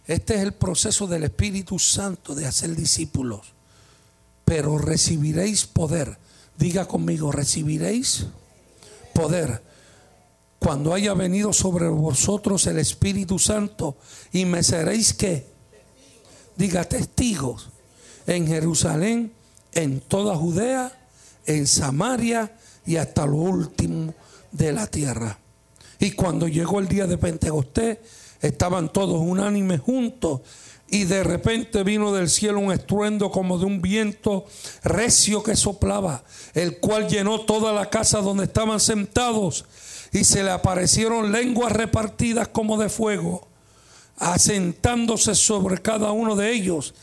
Este 0.08 0.34
es 0.34 0.40
el 0.42 0.52
proceso 0.52 1.06
del 1.06 1.24
Espíritu 1.24 1.78
Santo 1.78 2.34
de 2.34 2.46
hacer 2.46 2.76
discípulos. 2.76 3.54
Pero 4.44 4.76
recibiréis 4.76 5.64
poder. 5.64 6.18
Diga 6.58 6.86
conmigo, 6.86 7.32
recibiréis 7.32 8.26
poder 9.14 9.67
cuando 10.58 10.92
haya 10.92 11.14
venido 11.14 11.52
sobre 11.52 11.88
vosotros 11.88 12.66
el 12.66 12.78
Espíritu 12.78 13.38
Santo 13.38 13.96
y 14.32 14.44
me 14.44 14.62
seréis 14.62 15.14
que 15.14 15.46
diga 16.56 16.84
testigos 16.84 17.70
en 18.26 18.46
Jerusalén, 18.46 19.32
en 19.72 20.00
toda 20.00 20.36
Judea, 20.36 20.92
en 21.46 21.66
Samaria 21.66 22.56
y 22.84 22.96
hasta 22.96 23.26
lo 23.26 23.36
último 23.36 24.14
de 24.50 24.72
la 24.72 24.86
tierra. 24.86 25.38
Y 26.00 26.12
cuando 26.12 26.48
llegó 26.48 26.80
el 26.80 26.88
día 26.88 27.06
de 27.06 27.18
Pentecostés, 27.18 27.98
estaban 28.40 28.92
todos 28.92 29.20
unánimes 29.20 29.80
juntos 29.80 30.40
y 30.90 31.04
de 31.04 31.22
repente 31.22 31.82
vino 31.84 32.12
del 32.12 32.30
cielo 32.30 32.60
un 32.60 32.72
estruendo 32.72 33.30
como 33.30 33.58
de 33.58 33.66
un 33.66 33.82
viento 33.82 34.46
recio 34.82 35.42
que 35.42 35.54
soplaba, 35.54 36.24
el 36.54 36.78
cual 36.78 37.08
llenó 37.08 37.40
toda 37.42 37.72
la 37.72 37.90
casa 37.90 38.20
donde 38.20 38.44
estaban 38.44 38.80
sentados 38.80 39.66
y 40.12 40.24
se 40.24 40.42
le 40.42 40.50
aparecieron 40.50 41.32
lenguas 41.32 41.72
repartidas 41.72 42.48
como 42.48 42.78
de 42.78 42.88
fuego, 42.88 43.48
asentándose 44.16 45.34
sobre 45.34 45.80
cada 45.80 46.12
uno 46.12 46.36
de 46.36 46.52
ellos. 46.52 46.94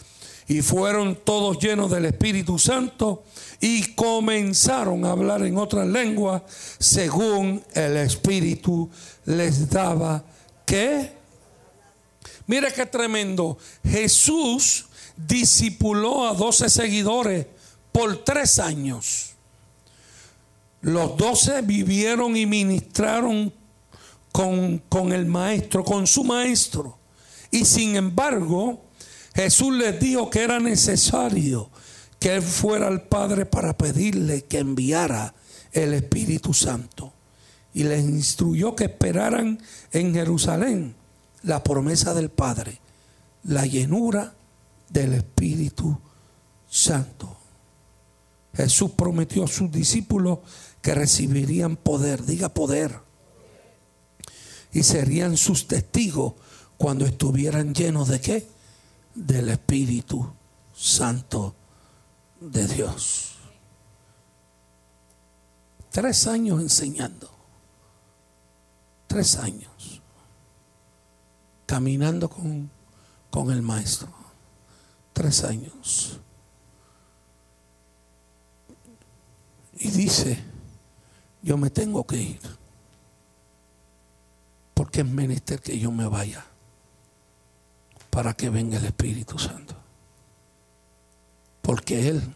Y 0.47 0.61
fueron 0.61 1.15
todos 1.15 1.57
llenos 1.57 1.89
del 1.89 2.05
Espíritu 2.05 2.59
Santo 2.59 3.23
y 3.59 3.95
comenzaron 3.95 5.03
a 5.05 5.11
hablar 5.11 5.43
en 5.43 5.57
otras 5.57 5.87
lenguas 5.87 6.43
según 6.77 7.63
el 7.73 7.97
Espíritu 7.97 8.89
les 9.25 9.69
daba 9.69 10.23
que 10.65 11.15
Mire 12.47 12.71
qué 12.71 12.85
tremendo. 12.85 13.57
Jesús 13.83 14.85
discipuló 15.15 16.27
a 16.27 16.33
doce 16.33 16.69
seguidores 16.69 17.47
por 17.91 18.23
tres 18.23 18.59
años. 18.59 19.24
Los 20.85 21.17
doce 21.17 21.63
vivieron 21.63 22.37
y 22.37 22.45
ministraron 22.45 23.51
con, 24.31 24.77
con 24.87 25.13
el 25.13 25.25
maestro, 25.25 25.83
con 25.83 26.05
su 26.05 26.23
maestro. 26.23 26.99
Y 27.49 27.65
sin 27.65 27.95
embargo, 27.95 28.83
Jesús 29.33 29.73
les 29.73 29.99
dijo 29.99 30.29
que 30.29 30.43
era 30.43 30.59
necesario 30.59 31.71
que 32.19 32.35
él 32.35 32.43
fuera 32.43 32.85
al 32.85 33.01
Padre 33.01 33.47
para 33.47 33.75
pedirle 33.75 34.43
que 34.43 34.59
enviara 34.59 35.33
el 35.71 35.95
Espíritu 35.95 36.53
Santo. 36.53 37.13
Y 37.73 37.85
les 37.85 38.01
instruyó 38.01 38.75
que 38.75 38.83
esperaran 38.83 39.59
en 39.91 40.13
Jerusalén 40.13 40.93
la 41.41 41.63
promesa 41.63 42.13
del 42.13 42.29
Padre, 42.29 42.79
la 43.43 43.65
llenura 43.65 44.35
del 44.91 45.15
Espíritu 45.15 45.97
Santo. 46.69 47.35
Jesús 48.55 48.91
prometió 48.91 49.43
a 49.43 49.47
sus 49.47 49.71
discípulos 49.71 50.39
que 50.85 50.93
recibirían 50.93 51.77
poder, 51.77 52.23
diga 52.25 52.49
poder, 52.49 52.99
y 54.71 54.83
serían 54.83 55.35
sus 55.35 55.67
testigos 55.67 56.35
cuando 56.77 57.07
estuvieran 57.07 57.73
llenos 57.73 58.07
de 58.07 58.21
qué? 58.21 58.47
Del 59.15 59.49
Espíritu 59.49 60.31
Santo 60.75 61.55
de 62.39 62.67
Dios. 62.67 63.31
Tres 65.89 66.27
años 66.27 66.61
enseñando. 66.61 67.31
Tres 69.07 69.37
años 69.37 70.03
caminando 71.65 72.29
con, 72.29 72.69
con 73.31 73.49
el 73.49 73.63
maestro. 73.63 74.09
Tres 75.13 75.45
años. 75.45 76.19
Y 79.79 79.89
dice, 79.89 80.53
yo 81.45 81.57
me 81.57 81.69
tengo 81.69 82.05
que 82.07 82.17
ir. 82.17 82.41
Porque 84.73 85.01
es 85.01 85.05
menester 85.05 85.61
que 85.61 85.77
yo 85.77 85.91
me 85.91 86.07
vaya 86.07 86.43
para 88.09 88.33
que 88.33 88.49
venga 88.49 88.77
el 88.79 88.85
Espíritu 88.85 89.37
Santo. 89.37 89.75
Porque 91.61 92.09
Él 92.09 92.33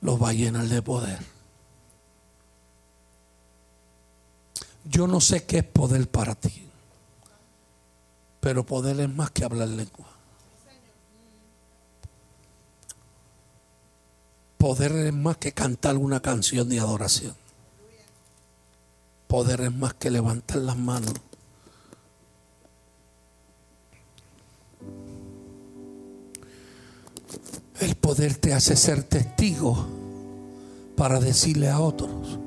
lo 0.00 0.18
va 0.18 0.30
a 0.30 0.32
llenar 0.32 0.66
de 0.66 0.82
poder. 0.82 1.20
Yo 4.84 5.06
no 5.06 5.20
sé 5.20 5.44
qué 5.46 5.58
es 5.58 5.64
poder 5.64 6.10
para 6.10 6.34
ti. 6.34 6.68
Pero 8.40 8.66
poder 8.66 8.98
es 8.98 9.08
más 9.08 9.30
que 9.30 9.44
hablar 9.44 9.68
lengua. 9.68 10.08
Poder 14.56 14.90
es 15.06 15.14
más 15.14 15.36
que 15.36 15.52
cantar 15.52 15.96
una 15.96 16.18
canción 16.18 16.68
de 16.68 16.80
adoración. 16.80 17.47
Poder 19.28 19.60
es 19.60 19.74
más 19.74 19.94
que 19.94 20.10
levantar 20.10 20.56
las 20.56 20.76
manos. 20.76 21.12
El 27.80 27.94
poder 27.94 28.34
te 28.36 28.54
hace 28.54 28.74
ser 28.74 29.04
testigo 29.04 29.86
para 30.96 31.20
decirle 31.20 31.68
a 31.68 31.78
otros 31.78 32.38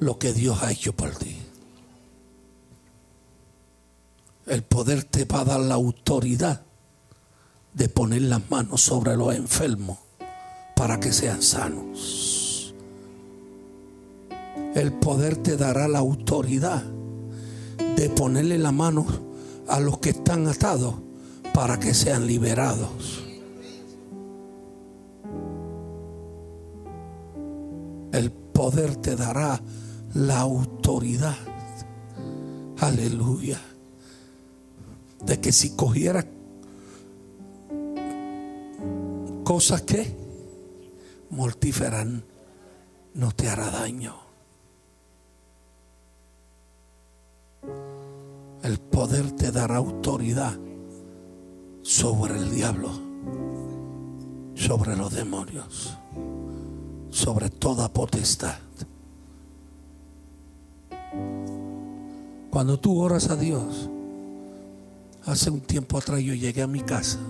lo 0.00 0.18
que 0.18 0.32
Dios 0.32 0.62
ha 0.62 0.70
hecho 0.70 0.94
por 0.94 1.10
ti. 1.16 1.36
El 4.46 4.62
poder 4.62 5.04
te 5.04 5.24
va 5.24 5.40
a 5.40 5.44
dar 5.44 5.60
la 5.60 5.74
autoridad 5.74 6.62
de 7.74 7.88
poner 7.88 8.22
las 8.22 8.48
manos 8.48 8.80
sobre 8.80 9.16
los 9.16 9.34
enfermos 9.34 9.98
para 10.76 11.00
que 11.00 11.12
sean 11.12 11.42
sanos. 11.42 12.35
El 14.76 14.92
poder 14.92 15.38
te 15.38 15.56
dará 15.56 15.88
la 15.88 16.00
autoridad 16.00 16.82
de 17.96 18.10
ponerle 18.10 18.58
la 18.58 18.72
mano 18.72 19.06
a 19.68 19.80
los 19.80 20.00
que 20.00 20.10
están 20.10 20.46
atados 20.46 20.96
para 21.54 21.80
que 21.80 21.94
sean 21.94 22.26
liberados. 22.26 23.24
El 28.12 28.30
poder 28.30 28.96
te 28.96 29.16
dará 29.16 29.62
la 30.12 30.40
autoridad. 30.40 31.38
Aleluya. 32.78 33.58
De 35.24 35.40
que 35.40 35.52
si 35.52 35.70
cogieras 35.70 36.26
cosas 39.42 39.80
que 39.80 40.14
mortíferas 41.30 42.06
no 43.14 43.32
te 43.32 43.48
hará 43.48 43.70
daño. 43.70 44.25
El 48.66 48.78
poder 48.80 49.30
te 49.30 49.52
dará 49.52 49.76
autoridad 49.76 50.58
sobre 51.82 52.36
el 52.36 52.52
diablo, 52.52 52.90
sobre 54.56 54.96
los 54.96 55.14
demonios, 55.14 55.96
sobre 57.10 57.48
toda 57.48 57.92
potestad. 57.92 58.56
Cuando 62.50 62.80
tú 62.80 62.98
oras 62.98 63.30
a 63.30 63.36
Dios, 63.36 63.88
hace 65.26 65.48
un 65.48 65.60
tiempo 65.60 65.98
atrás 65.98 66.20
yo 66.20 66.34
llegué 66.34 66.62
a 66.62 66.66
mi 66.66 66.80
casa 66.80 67.20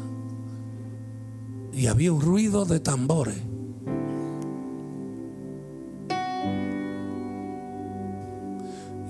y 1.71 1.87
había 1.87 2.15
un 2.15 2.23
ruido 2.23 2.65
de 2.65 2.81
tambores. 2.81 3.37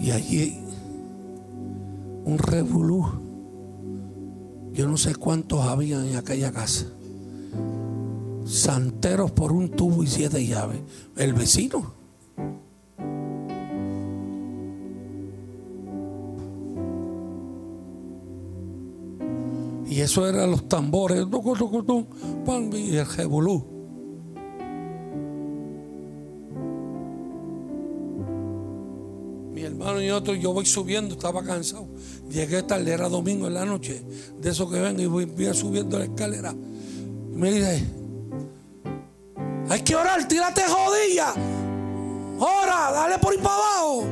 Y 0.01 0.11
allí 0.11 0.66
un 2.27 2.39
revolú. 2.39 3.07
Yo 4.73 4.87
no 4.87 4.97
sé 4.99 5.15
cuántos 5.15 5.65
había 5.65 6.05
en 6.05 6.17
aquella 6.17 6.53
casa. 6.53 6.87
Santeros 8.45 9.31
por 9.31 9.53
un 9.53 9.71
tubo 9.71 10.03
y 10.03 10.07
siete 10.07 10.45
llaves. 10.45 10.81
El 11.17 11.33
vecino. 11.33 11.95
Y 19.89 20.01
eso 20.01 20.29
eran 20.29 20.51
los 20.51 20.69
tambores. 20.69 21.25
Y 22.75 22.97
el 22.97 23.07
revolú. 23.07 23.76
Mi 29.57 29.63
hermano 29.63 30.03
y 30.03 30.11
otro, 30.11 30.35
yo 30.35 30.53
voy 30.53 30.67
subiendo, 30.67 31.15
estaba 31.15 31.43
cansado. 31.43 31.89
Llegué 32.29 32.63
tarde, 32.65 32.93
era 32.93 33.09
domingo 33.09 33.47
en 33.47 33.55
la 33.55 33.65
noche. 33.65 34.03
De 34.39 34.51
eso 34.51 34.69
que 34.69 34.79
ven 34.79 35.01
y 35.01 35.07
voy, 35.07 35.27
subiendo 35.55 35.99
la 35.99 36.05
escalera. 36.05 36.53
Y 36.53 37.37
me 37.39 37.51
dice, 37.51 37.83
hay 39.71 39.81
que 39.81 39.97
orar, 39.97 40.29
tírate 40.29 40.61
jodilla. 40.61 41.33
Ora, 42.39 42.93
dale 42.93 43.19
por 43.19 43.33
ahí 43.33 43.39
para 43.39 43.55
abajo. 43.55 44.05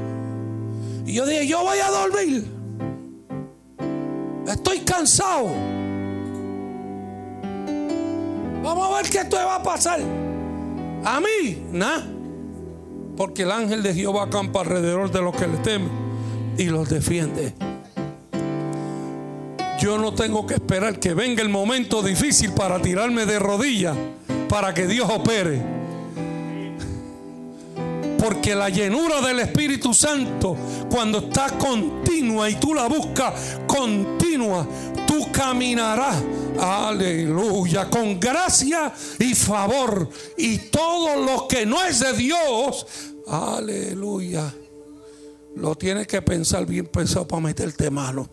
Y 1.05 1.13
yo 1.13 1.27
dije, 1.27 1.47
yo 1.47 1.61
voy 1.61 1.79
a 1.79 1.91
dormir. 1.91 2.47
Estoy 4.49 4.79
cansado. 4.79 5.49
Vamos 8.63 8.89
a 8.91 8.97
ver 8.97 9.11
qué 9.11 9.19
esto 9.19 9.37
va 9.37 9.57
a 9.57 9.63
pasar. 9.63 10.01
A 11.05 11.21
mí, 11.21 11.63
nada. 11.71 12.14
Porque 13.17 13.43
el 13.43 13.53
ángel 13.53 13.83
de 13.83 13.95
Jehová 13.95 14.25
acampa 14.25 14.61
alrededor 14.61 15.11
de 15.11 15.23
los 15.23 15.35
que 15.37 15.47
le 15.47 15.59
temen 15.59 15.91
y 16.59 16.65
los 16.65 16.89
defiende. 16.89 17.55
Yo 19.81 19.99
no 19.99 20.15
tengo 20.15 20.47
que 20.47 20.55
esperar 20.55 20.99
que 20.99 21.15
venga 21.15 21.43
el 21.43 21.49
momento 21.49 22.03
difícil 22.03 22.53
para 22.53 22.81
tirarme 22.81 23.27
de 23.27 23.39
rodillas 23.39 23.97
para 24.49 24.73
que 24.73 24.87
Dios 24.87 25.11
opere. 25.11 25.61
Porque 28.19 28.55
la 28.55 28.71
llenura 28.71 29.21
del 29.21 29.41
Espíritu 29.41 29.93
Santo, 29.93 30.57
cuando 30.89 31.19
está 31.19 31.51
continua 31.59 32.49
y 32.49 32.55
tú 32.55 32.73
la 32.73 32.89
buscas 32.89 33.59
continua, 33.67 34.67
tú 35.07 35.31
caminarás, 35.31 36.23
aleluya, 36.61 37.89
con 37.89 38.19
gracia 38.19 38.93
y 39.19 39.35
favor. 39.35 40.09
Y 40.37 40.59
todo 40.71 41.17
lo 41.25 41.49
que 41.49 41.67
no 41.67 41.83
es 41.85 42.01
de 42.01 42.13
Dios, 42.13 42.87
aleluya, 43.27 44.55
lo 45.57 45.75
tienes 45.77 46.07
que 46.07 46.23
pensar 46.23 46.67
bien 46.67 46.87
pensado 46.87 47.27
para 47.27 47.43
meterte 47.43 47.91
mano. 47.91 48.29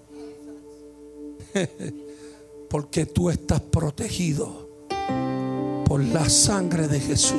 Porque 2.69 3.05
tú 3.05 3.29
estás 3.29 3.61
protegido 3.61 4.69
por 5.85 6.01
la 6.01 6.29
sangre 6.29 6.87
de 6.87 6.99
Jesús 7.01 7.35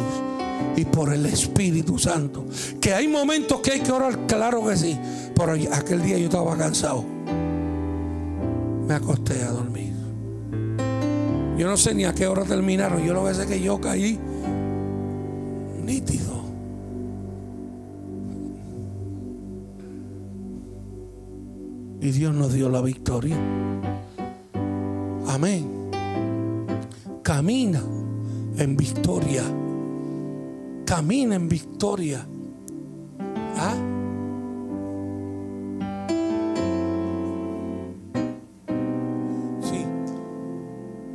y 0.76 0.84
por 0.84 1.12
el 1.12 1.26
Espíritu 1.26 1.98
Santo. 1.98 2.44
Que 2.80 2.92
hay 2.94 3.08
momentos 3.08 3.60
que 3.60 3.72
hay 3.72 3.80
que 3.80 3.92
orar, 3.92 4.26
claro 4.26 4.66
que 4.66 4.76
sí. 4.76 4.98
Pero 5.34 5.52
aquel 5.72 6.02
día 6.02 6.18
yo 6.18 6.26
estaba 6.26 6.56
cansado. 6.56 7.04
Me 8.86 8.94
acosté 8.94 9.42
a 9.42 9.50
dormir. 9.50 9.81
Yo 11.58 11.68
no 11.68 11.76
sé 11.76 11.94
ni 11.94 12.04
a 12.04 12.14
qué 12.14 12.26
hora 12.26 12.44
terminaron. 12.44 13.02
Yo 13.04 13.14
lo 13.14 13.24
que 13.24 13.34
sé 13.34 13.46
que 13.46 13.60
yo 13.60 13.80
caí 13.80 14.18
nítido. 15.84 16.42
Y 22.00 22.10
Dios 22.10 22.34
nos 22.34 22.52
dio 22.52 22.68
la 22.68 22.80
victoria. 22.80 23.36
Amén. 25.28 25.90
Camina 27.22 27.82
en 28.58 28.76
victoria. 28.76 29.44
Camina 30.84 31.36
en 31.36 31.48
victoria. 31.48 32.26
¿Ah? 33.56 33.76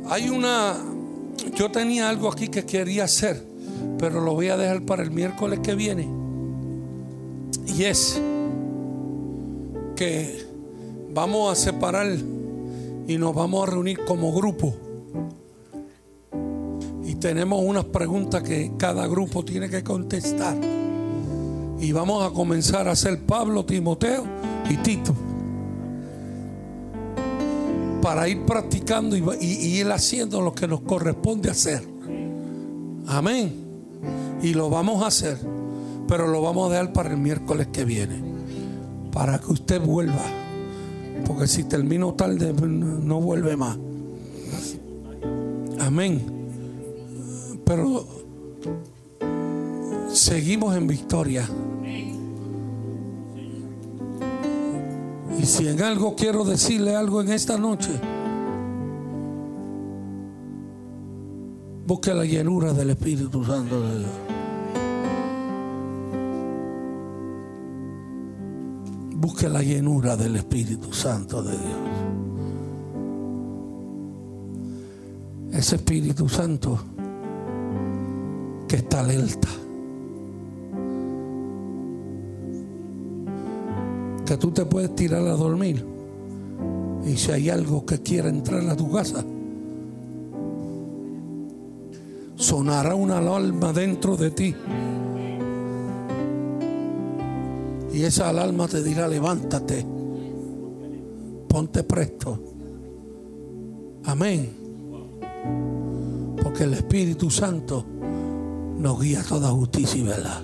Hay 0.08 0.30
una. 0.30 0.76
Yo 1.54 1.70
tenía 1.70 2.08
algo 2.08 2.32
aquí 2.32 2.48
que 2.48 2.64
quería 2.64 3.04
hacer, 3.04 3.44
pero 3.98 4.20
lo 4.20 4.34
voy 4.34 4.48
a 4.48 4.56
dejar 4.56 4.82
para 4.82 5.02
el 5.02 5.10
miércoles 5.10 5.60
que 5.60 5.74
viene. 5.74 6.08
Y 7.66 7.84
es 7.84 8.20
que 9.94 10.46
vamos 11.12 11.52
a 11.52 11.54
separar 11.54 12.06
y 13.06 13.18
nos 13.18 13.34
vamos 13.34 13.68
a 13.68 13.70
reunir 13.70 14.04
como 14.04 14.32
grupo. 14.32 14.74
Y 17.04 17.14
tenemos 17.16 17.62
unas 17.64 17.84
preguntas 17.84 18.42
que 18.42 18.72
cada 18.78 19.06
grupo 19.06 19.44
tiene 19.44 19.68
que 19.68 19.84
contestar. 19.84 20.56
Y 21.80 21.92
vamos 21.92 22.28
a 22.28 22.32
comenzar 22.32 22.88
a 22.88 22.92
hacer 22.92 23.20
Pablo, 23.26 23.64
Timoteo 23.64 24.24
y 24.68 24.76
Tito. 24.78 25.27
Para 28.02 28.28
ir 28.28 28.44
practicando 28.44 29.16
y, 29.16 29.44
ir 29.44 29.90
haciendo 29.90 30.40
lo 30.40 30.54
que 30.54 30.68
nos 30.68 30.80
corresponde 30.82 31.50
hacer. 31.50 31.82
Amén. 33.06 33.52
Y 34.42 34.54
lo 34.54 34.70
vamos 34.70 35.02
a 35.02 35.08
hacer. 35.08 35.38
Pero 36.06 36.28
lo 36.28 36.40
vamos 36.42 36.68
a 36.68 36.74
dejar 36.74 36.92
para 36.92 37.10
el 37.10 37.18
miércoles 37.18 37.68
que 37.72 37.84
viene. 37.84 38.22
Para 39.12 39.38
que 39.38 39.52
usted 39.52 39.80
vuelva. 39.80 40.24
Porque 41.26 41.46
si 41.46 41.64
termino 41.64 42.14
tarde, 42.14 42.52
no 42.52 43.20
vuelve 43.20 43.56
más. 43.56 43.78
Amén. 45.80 46.22
Pero 47.64 48.06
seguimos 50.12 50.76
en 50.76 50.86
victoria. 50.86 51.48
Y 55.38 55.46
si 55.46 55.68
en 55.68 55.80
algo 55.82 56.16
quiero 56.16 56.44
decirle 56.44 56.96
algo 56.96 57.20
en 57.20 57.30
esta 57.30 57.56
noche, 57.56 57.90
busque 61.86 62.12
la 62.12 62.24
llenura 62.24 62.72
del 62.72 62.90
Espíritu 62.90 63.44
Santo 63.44 63.80
de 63.80 63.98
Dios. 64.00 64.10
Busque 69.14 69.48
la 69.48 69.62
llenura 69.62 70.16
del 70.16 70.36
Espíritu 70.36 70.92
Santo 70.92 71.42
de 71.42 71.52
Dios. 71.52 71.78
Ese 75.52 75.76
Espíritu 75.76 76.28
Santo 76.28 76.78
que 78.66 78.76
está 78.76 79.00
alerta. 79.00 79.48
Que 84.28 84.36
tú 84.36 84.50
te 84.50 84.66
puedes 84.66 84.94
tirar 84.94 85.26
a 85.26 85.32
dormir. 85.32 85.82
Y 87.06 87.16
si 87.16 87.32
hay 87.32 87.48
algo 87.48 87.86
que 87.86 88.02
quiera 88.02 88.28
entrar 88.28 88.68
a 88.68 88.76
tu 88.76 88.92
casa, 88.92 89.24
sonará 92.36 92.94
una 92.94 93.18
alarma 93.18 93.72
dentro 93.72 94.18
de 94.18 94.30
ti. 94.30 94.54
Y 97.90 98.02
esa 98.02 98.28
alarma 98.28 98.68
te 98.68 98.82
dirá, 98.82 99.08
levántate, 99.08 99.86
ponte 101.48 101.82
presto. 101.84 102.38
Amén. 104.04 104.50
Porque 106.42 106.64
el 106.64 106.74
Espíritu 106.74 107.30
Santo 107.30 107.82
nos 108.76 109.00
guía 109.00 109.22
a 109.22 109.24
toda 109.24 109.48
justicia 109.52 109.98
y 109.98 110.02
verdad. 110.02 110.42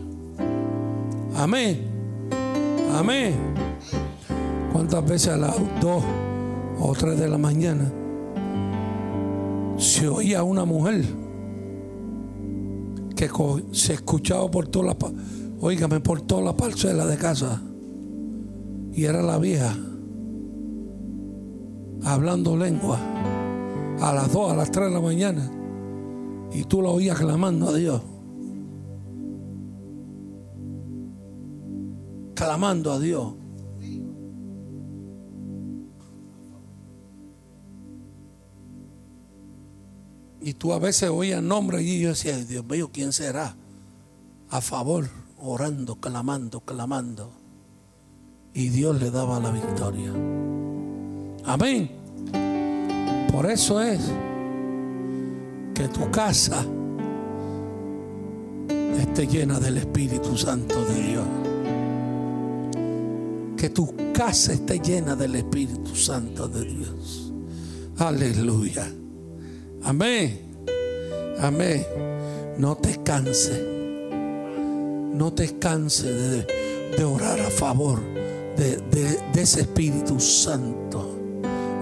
Amén. 1.37 1.95
Amén. 2.95 3.74
¿Cuántas 4.75 5.09
veces 5.09 5.29
a 5.29 5.37
las 5.37 5.55
dos 5.81 6.03
o 6.81 6.93
tres 6.95 7.17
de 7.17 7.29
la 7.29 7.39
mañana 7.39 7.93
se 9.79 10.09
oía 10.09 10.43
una 10.43 10.65
mujer 10.65 11.05
que 13.15 13.31
se 13.71 13.93
escuchaba 13.93 14.51
por 14.51 14.67
toda 14.67 14.87
la 14.87 14.97
oígame 15.61 16.01
por 16.01 16.23
toda 16.23 16.43
la 16.43 16.57
parcela 16.57 17.07
de 17.07 17.17
casa 17.17 17.63
y 18.93 19.05
era 19.05 19.23
la 19.23 19.39
vieja 19.39 19.77
hablando 22.03 22.57
lengua 22.57 22.99
a 24.01 24.13
las 24.13 24.33
dos, 24.33 24.51
a 24.51 24.57
las 24.57 24.73
tres 24.73 24.89
de 24.89 24.95
la 24.95 25.01
mañana 25.01 25.53
y 26.53 26.65
tú 26.65 26.83
la 26.83 26.89
oías 26.89 27.17
clamando 27.17 27.69
a 27.69 27.75
Dios. 27.75 28.03
Clamando 32.35 32.91
a 32.91 32.99
Dios 32.99 33.44
Y 40.47 40.53
tú 40.53 40.75
a 40.75 40.79
veces 40.79 41.09
oías 41.09 41.43
nombre 41.43 41.83
y 41.83 42.01
yo 42.01 42.11
decía, 42.11 42.37
Dios 42.37 42.67
mío, 42.67 42.91
¿quién 42.93 43.15
será? 43.15 43.57
A 44.51 44.61
favor, 44.61 45.09
orando, 45.41 45.95
clamando, 45.97 46.61
clamando. 46.61 47.33
Y 48.53 48.69
Dios 48.69 49.01
le 49.01 49.11
daba 49.11 49.41
la 49.41 49.51
victoria. 49.51 50.13
Amén. 51.47 51.91
Por 53.33 53.51
eso 53.51 53.81
es 53.81 54.03
que 55.75 55.89
tu 55.89 56.11
casa 56.11 56.63
esté 59.01 59.27
llena 59.27 59.59
del 59.59 59.79
Espíritu 59.79 60.37
Santo 60.37 60.85
de 60.85 61.03
Dios. 61.03 61.27
Que 63.57 63.71
tu 63.71 63.95
casa 64.13 64.53
esté 64.53 64.79
llena 64.79 65.17
del 65.17 65.37
Espíritu 65.37 65.97
Santo 65.97 66.47
de 66.49 66.65
Dios. 66.67 67.33
Aleluya. 67.97 68.87
Amén. 69.85 70.41
Amén. 71.39 71.87
No 72.57 72.75
te 72.77 73.03
canses. 73.03 73.63
No 75.13 75.33
te 75.33 75.59
canses 75.59 76.47
de, 76.97 77.05
orar 77.05 77.39
a 77.41 77.51
favor 77.51 78.01
de, 78.57 79.19
ese 79.35 79.61
Espíritu 79.61 80.19
Santo. 80.19 81.19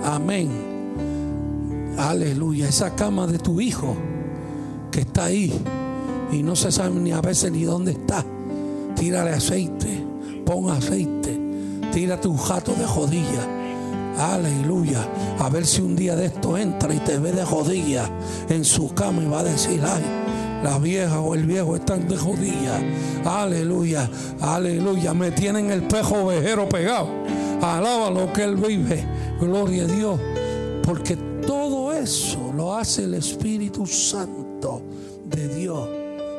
Amén. 0.04 0.50
Aleluya. 1.96 2.68
Esa 2.68 2.94
cama 2.96 3.28
de 3.28 3.38
tu 3.38 3.60
hijo 3.60 3.96
que 4.90 5.02
está 5.02 5.26
ahí 5.26 5.52
y 6.32 6.42
no 6.42 6.56
se 6.56 6.72
sabe 6.72 6.98
ni 6.98 7.12
a 7.12 7.20
veces 7.20 7.52
ni 7.52 7.62
dónde 7.62 7.92
está. 7.92 8.24
Tírale 8.96 9.30
aceite. 9.30 10.04
Pon 10.44 10.70
aceite. 10.70 11.38
Tírate 11.92 12.26
un 12.26 12.36
jato 12.36 12.74
de 12.74 12.84
jodilla 12.84 13.61
Aleluya. 14.18 15.08
A 15.38 15.48
ver 15.48 15.66
si 15.66 15.80
un 15.80 15.96
día 15.96 16.16
de 16.16 16.26
esto 16.26 16.56
entra 16.56 16.94
y 16.94 16.98
te 16.98 17.18
ve 17.18 17.32
de 17.32 17.44
jodilla 17.44 18.08
en 18.48 18.64
su 18.64 18.92
cama 18.94 19.22
y 19.22 19.26
va 19.26 19.40
a 19.40 19.44
decir, 19.44 19.82
ay, 19.84 20.02
la 20.62 20.78
vieja 20.78 21.20
o 21.20 21.34
el 21.34 21.44
viejo 21.44 21.76
están 21.76 22.06
de 22.08 22.16
jodilla. 22.16 22.80
Aleluya, 23.24 24.08
aleluya. 24.40 25.12
Me 25.14 25.32
tienen 25.32 25.70
el 25.70 25.82
pejo 25.82 26.24
ovejero 26.24 26.68
pegado. 26.68 27.08
Alaba 27.60 28.10
lo 28.10 28.32
que 28.32 28.44
él 28.44 28.56
vive. 28.56 29.04
Gloria 29.40 29.84
a 29.84 29.86
Dios. 29.86 30.20
Porque 30.84 31.16
todo 31.46 31.92
eso 31.92 32.52
lo 32.54 32.74
hace 32.74 33.04
el 33.04 33.14
Espíritu 33.14 33.86
Santo 33.86 34.82
de 35.24 35.48
Dios 35.48 35.88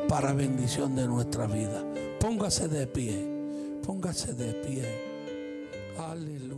para 0.08 0.32
bendición 0.32 0.94
de 0.94 1.06
nuestra 1.06 1.46
vida. 1.46 1.84
Póngase 2.20 2.68
de 2.68 2.86
pie. 2.86 3.26
Póngase 3.84 4.32
de 4.32 4.52
pie. 4.54 4.84
Aleluya. 5.98 6.53